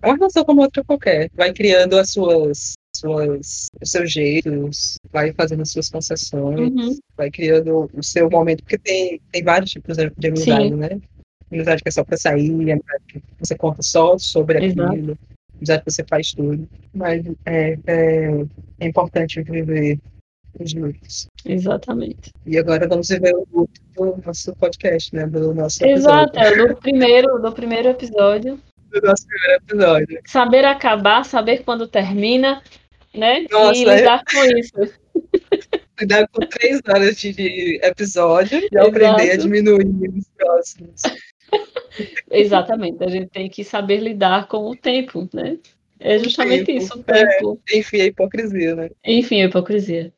[0.03, 1.31] É uma relação como outra qualquer.
[1.35, 6.99] Vai criando as suas suas, os seus jeitos, vai fazendo as suas concessões, uhum.
[7.17, 10.77] vai criando o seu momento, porque tem, tem vários tipos de amizade, Sim.
[10.77, 11.01] né?
[11.51, 15.19] amizade que é só para sair, amizade que você conta só sobre aquilo, Exato.
[15.57, 16.69] amizade que você faz tudo.
[16.93, 18.47] Mas é, é,
[18.81, 19.99] é importante viver
[20.59, 21.29] os lutos.
[21.45, 22.33] Exatamente.
[22.47, 25.27] E agora vamos viver o luto do nosso podcast, né?
[25.27, 28.61] Do nosso Exato, é do primeiro, do primeiro episódio.
[28.91, 30.21] Do nosso primeiro episódio.
[30.27, 32.63] Saber acabar, saber quando termina,
[33.15, 33.47] né?
[33.51, 34.33] Nossa, e lidar é...
[34.33, 35.01] com isso.
[36.01, 41.03] Lidar com três horas de episódio e aprender a diminuir nos próximos.
[42.31, 45.59] Exatamente, a gente tem que saber lidar com o tempo, né?
[45.99, 46.79] É justamente tempo.
[46.79, 47.61] isso, o tempo.
[47.71, 48.91] É, enfim, a hipocrisia, né?
[49.05, 50.13] Enfim, a hipocrisia.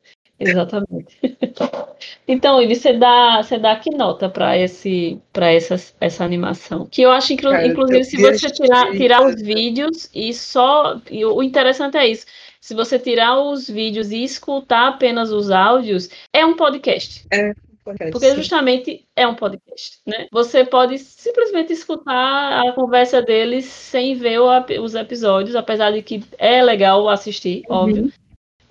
[0.49, 1.17] Exatamente.
[2.27, 6.87] então, e você dá, você dá que nota para esse para essa, essa animação?
[6.89, 11.25] Que eu acho inclu, Cara, inclusive se você tirar, tirar os vídeos e só e
[11.25, 12.25] o interessante é isso.
[12.59, 17.25] Se você tirar os vídeos e escutar apenas os áudios, é um podcast.
[17.31, 17.53] É.
[17.83, 20.27] Porque justamente é um podcast, né?
[20.31, 24.47] Você pode simplesmente escutar a conversa deles sem ver o,
[24.81, 27.75] os episódios, apesar de que é legal assistir, uhum.
[27.75, 28.13] óbvio.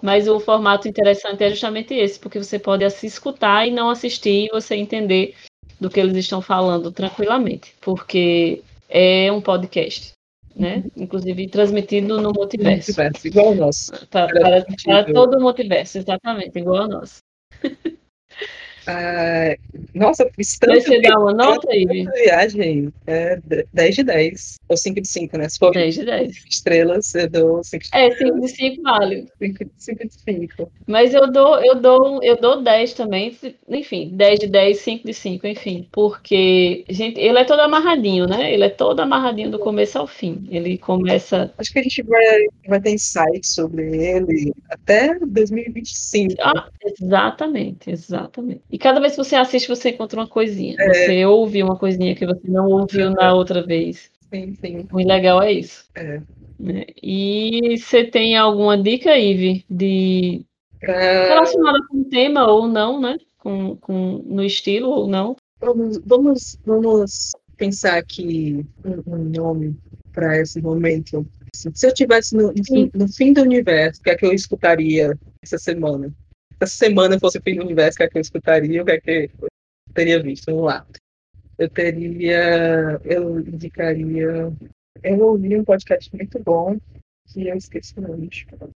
[0.02, 4.46] Mas o formato interessante é justamente esse, porque você pode se escutar e não assistir
[4.46, 5.34] e você entender
[5.80, 10.12] do que eles estão falando tranquilamente, porque é um podcast,
[10.56, 10.82] né?
[10.96, 11.04] Uhum.
[11.04, 12.90] Inclusive transmitido no multiverso.
[12.90, 14.06] multiverso igual ao nosso.
[14.08, 17.18] Para, para, para todo o multiverso, exatamente, igual ao nosso.
[18.86, 19.54] Ah,
[19.94, 20.80] nossa, fiz tanto.
[20.80, 21.84] Você dá uma nota aí?
[22.24, 23.38] Viagem, é
[23.72, 24.56] 10 de 10.
[24.68, 25.48] Ou 5 de 5, né?
[25.48, 26.44] Se for 10 de 10.
[26.48, 27.96] Estrelas, eu dou 5 de 5.
[27.96, 29.26] É, 5 de 5 vale.
[29.76, 30.72] 5 de 5.
[30.86, 33.36] Mas eu dou, eu dou, eu dou 10 também.
[33.68, 35.88] Enfim, 10 de 10, 5 de 5, enfim.
[35.92, 38.52] Porque, gente, ele é todo amarradinho, né?
[38.52, 40.46] Ele é todo amarradinho do começo ao fim.
[40.50, 41.52] Ele começa.
[41.58, 46.34] Acho que a gente vai, vai ter insights sobre ele até 2025.
[46.40, 48.62] Ah, exatamente, exatamente.
[48.72, 50.74] E cada vez que você assiste, você encontra uma coisinha.
[50.80, 50.94] É.
[50.94, 53.10] Você ouve uma coisinha que você não ouviu é.
[53.10, 54.10] na outra vez.
[54.32, 54.88] Sim, sim.
[54.90, 55.84] O legal é isso.
[55.94, 56.22] É.
[56.58, 56.86] Né?
[57.02, 60.42] E você tem alguma dica, Ive, de
[60.80, 61.28] é...
[61.28, 63.18] relacionada com o tema ou não, né?
[63.38, 65.36] Com, com, no estilo ou não?
[65.60, 69.76] Vamos, vamos, vamos pensar aqui um, um nome
[70.14, 71.26] para esse momento.
[71.52, 74.32] Se eu tivesse no, no, fim, no fim do universo, o que é que eu
[74.32, 76.10] escutaria essa semana?
[76.64, 78.92] Essa semana fosse o fim do universo, o que é que eu escutaria, o que
[78.92, 79.48] é que eu
[79.94, 80.46] teria visto?
[80.46, 80.86] Vamos lá.
[81.58, 83.00] Eu teria.
[83.04, 84.52] Eu indicaria.
[85.02, 86.76] Eu ouvi um podcast muito bom,
[87.32, 88.28] que eu esqueci o nome,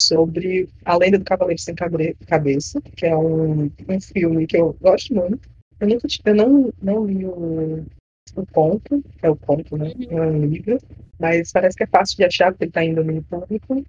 [0.02, 5.14] sobre A Lenda do Cavaleiro Sem Cabeça, que é um, um filme que eu gosto
[5.14, 5.50] muito.
[5.80, 7.86] Eu, nunca, eu não, não li o,
[8.36, 9.92] o conto, é o conto, né?
[10.10, 10.18] Uhum.
[10.18, 10.78] É um livro,
[11.20, 13.86] mas parece que é fácil de achar, porque ele está indo no público.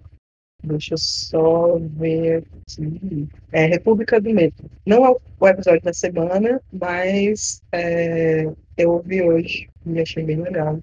[0.63, 3.27] Deixa eu só ver aqui.
[3.51, 4.69] É República do Medo.
[4.85, 8.45] Não é o episódio da semana, mas é,
[8.77, 10.79] eu ouvi hoje e achei bem legal.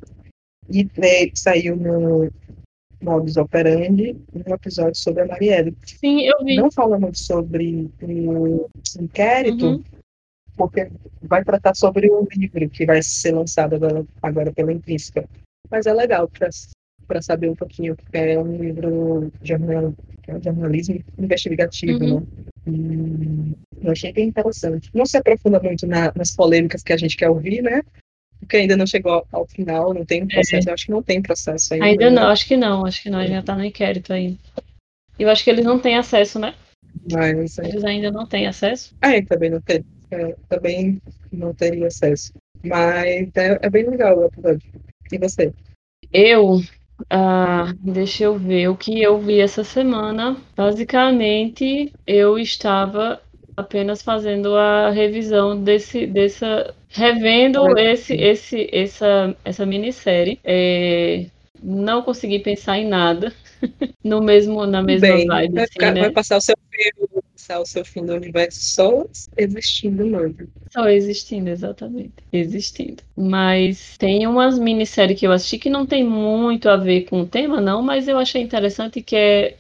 [0.70, 2.30] E né, saiu no
[3.02, 5.76] Modus Operandi um episódio sobre a Marielle.
[5.84, 6.56] Sim, eu vi.
[6.56, 9.84] Não fala muito sobre o inquérito, uhum.
[10.56, 10.90] porque
[11.22, 15.28] vai tratar sobre o livro que vai ser lançado agora, agora pela Intrínseca.
[15.70, 16.28] Mas é legal
[17.04, 19.94] para saber um pouquinho, porque é um livro jornal,
[20.26, 22.20] é um jornalismo investigativo, uhum.
[22.20, 22.26] né?
[22.66, 24.90] E eu achei bem interessante.
[24.94, 27.82] Não se aprofunda muito na, nas polêmicas que a gente quer ouvir, né?
[28.40, 30.68] Porque ainda não chegou ao final, não tem processo.
[30.68, 30.70] É.
[30.70, 31.86] Eu acho que não tem processo ainda.
[31.86, 32.20] Ainda né?
[32.20, 34.38] não, acho que não, acho que não, a gente já está no inquérito ainda.
[35.18, 36.54] Eu acho que eles não têm acesso, né?
[37.10, 37.68] Mas, é.
[37.68, 38.94] Eles ainda não têm acesso?
[39.00, 39.84] Ah, é, também não tem.
[40.10, 41.00] É, também
[41.32, 42.32] não teria acesso.
[42.62, 44.72] Mas é, é bem legal o episódio.
[45.12, 45.52] E você?
[46.12, 46.62] Eu
[47.10, 50.36] Ah, deixa eu ver o que eu vi essa semana.
[50.56, 53.20] Basicamente, eu estava
[53.56, 60.38] apenas fazendo a revisão desse, dessa, revendo esse, esse, essa, essa minissérie.
[60.44, 61.26] É,
[61.62, 63.32] não consegui pensar em nada
[64.04, 65.54] no mesmo, na mesma Bem, vibe.
[65.54, 66.00] Vai, assim, né?
[66.00, 69.04] vai passar o seu filme passar o seu fim do universo só
[69.36, 70.48] existindo mesmo.
[70.72, 72.14] Só existindo, exatamente.
[72.32, 73.02] Existindo.
[73.16, 77.26] Mas tem umas minisséries que eu assisti que não tem muito a ver com o
[77.26, 79.56] tema, não, mas eu achei interessante que é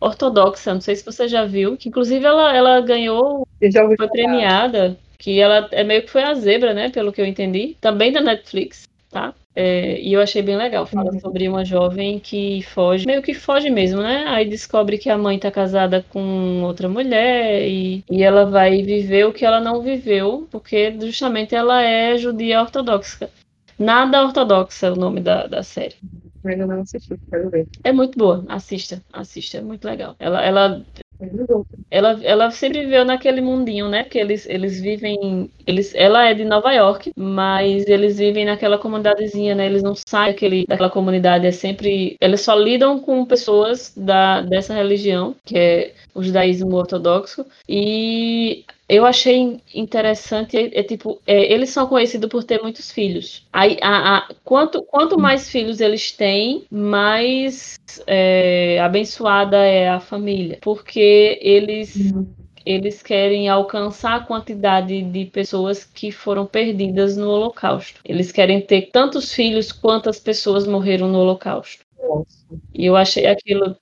[0.00, 0.72] ortodoxa.
[0.72, 4.10] Não sei se você já viu, que inclusive ela, ela ganhou, foi falar.
[4.10, 6.88] premiada, que ela é meio que foi a zebra, né?
[6.88, 7.76] Pelo que eu entendi.
[7.80, 9.34] Também da Netflix, tá?
[9.56, 10.84] É, e eu achei bem legal.
[10.86, 11.20] Fala uhum.
[11.20, 14.24] sobre uma jovem que foge, meio que foge mesmo, né?
[14.28, 19.26] Aí descobre que a mãe tá casada com outra mulher e, e ela vai viver
[19.26, 23.30] o que ela não viveu, porque justamente ela é judia ortodoxa.
[23.78, 25.96] Nada ortodoxa é o nome da, da série.
[26.44, 27.66] Ainda não assisti, quero ver.
[27.82, 30.14] É muito boa, assista, assista, é muito legal.
[30.18, 30.84] Ela, ela
[31.90, 34.04] ela, ela sempre viveu naquele mundinho, né?
[34.04, 35.50] Que eles, eles vivem.
[35.66, 39.66] Eles, ela é de Nova York, mas eles vivem naquela comunidadezinha, né?
[39.66, 41.46] Eles não saem daquele, daquela comunidade.
[41.46, 42.16] É sempre.
[42.20, 47.46] Eles só lidam com pessoas da, dessa religião, que é o judaísmo ortodoxo.
[47.68, 53.46] E eu achei interessante, é, é tipo, é, eles são conhecidos por ter muitos filhos.
[53.52, 60.58] Aí, a, a, quanto, quanto mais filhos eles têm, mais é, abençoada é a família.
[60.60, 62.12] Porque eles.
[62.66, 68.00] Eles querem alcançar a quantidade de pessoas que foram perdidas no Holocausto.
[68.02, 71.84] Eles querem ter tantos filhos quantas pessoas morreram no Holocausto.
[72.02, 72.46] Nossa.
[72.72, 73.76] E eu achei aquilo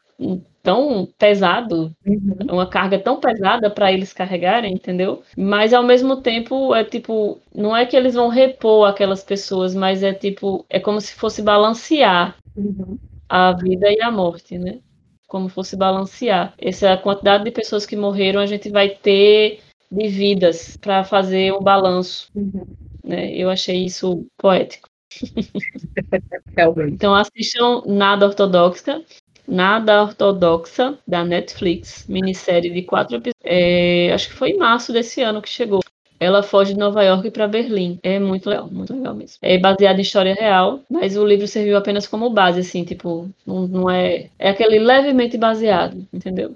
[0.62, 2.36] tão pesado, uhum.
[2.51, 5.22] uma carga tão pesada para eles carregarem, entendeu?
[5.36, 10.02] Mas ao mesmo tempo é tipo, não é que eles vão repor aquelas pessoas, mas
[10.02, 12.97] é tipo, é como se fosse balancear uhum.
[13.28, 14.78] a vida e a morte, né?
[15.26, 16.55] Como fosse balancear.
[16.59, 19.60] Essa é quantidade de pessoas que morreram, a gente vai ter
[19.90, 22.28] de vidas para fazer um balanço.
[22.34, 22.66] Uhum.
[23.02, 23.34] Né?
[23.34, 24.89] Eu achei isso poético.
[26.89, 29.02] então assistam Nada Ortodoxa.
[29.47, 33.43] Nada Ortodoxa, da Netflix, minissérie de quatro episódios.
[33.44, 35.81] É, acho que foi em março desse ano que chegou.
[36.20, 37.98] Ela foge de Nova York para Berlim.
[38.01, 39.39] É muito legal, muito legal mesmo.
[39.43, 43.66] É baseado em história real, mas o livro serviu apenas como base, assim, tipo, não,
[43.66, 44.31] não é.
[44.39, 46.55] É aquele levemente baseado, entendeu?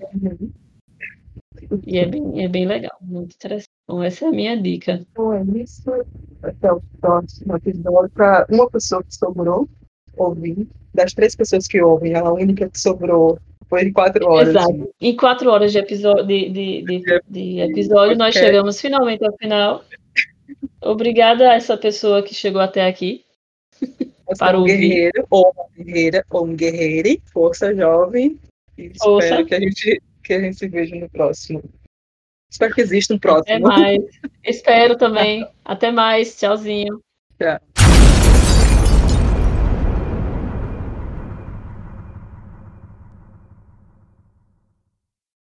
[1.84, 3.70] E é bem, é bem legal, muito interessante.
[3.82, 5.04] Então, essa é a minha dica.
[5.10, 5.90] Então é isso.
[6.42, 8.10] Até o próximo episódio.
[8.10, 9.68] Para uma pessoa que sobrou
[10.16, 13.38] ouvir, das três pessoas que ouvem, a única que sobrou
[13.68, 14.48] foi em quatro horas.
[14.50, 14.94] Exato.
[15.00, 19.84] Em quatro horas de, episódio, de, de, de, de episódio, nós chegamos finalmente ao final.
[20.80, 23.24] Obrigada a essa pessoa que chegou até aqui.
[23.80, 24.76] Você para é um ouvir.
[24.76, 27.22] guerreiro, ou uma guerreira, ou um guerreiro.
[27.32, 28.38] Força jovem.
[28.76, 29.28] E Força.
[29.28, 31.62] espero que a, gente, que a gente se veja no próximo.
[32.50, 33.44] Espero que exista um próximo.
[33.44, 34.02] Até mais.
[34.44, 35.46] espero também.
[35.64, 36.36] Até mais.
[36.36, 37.00] Tchauzinho.
[37.38, 37.75] Tchau.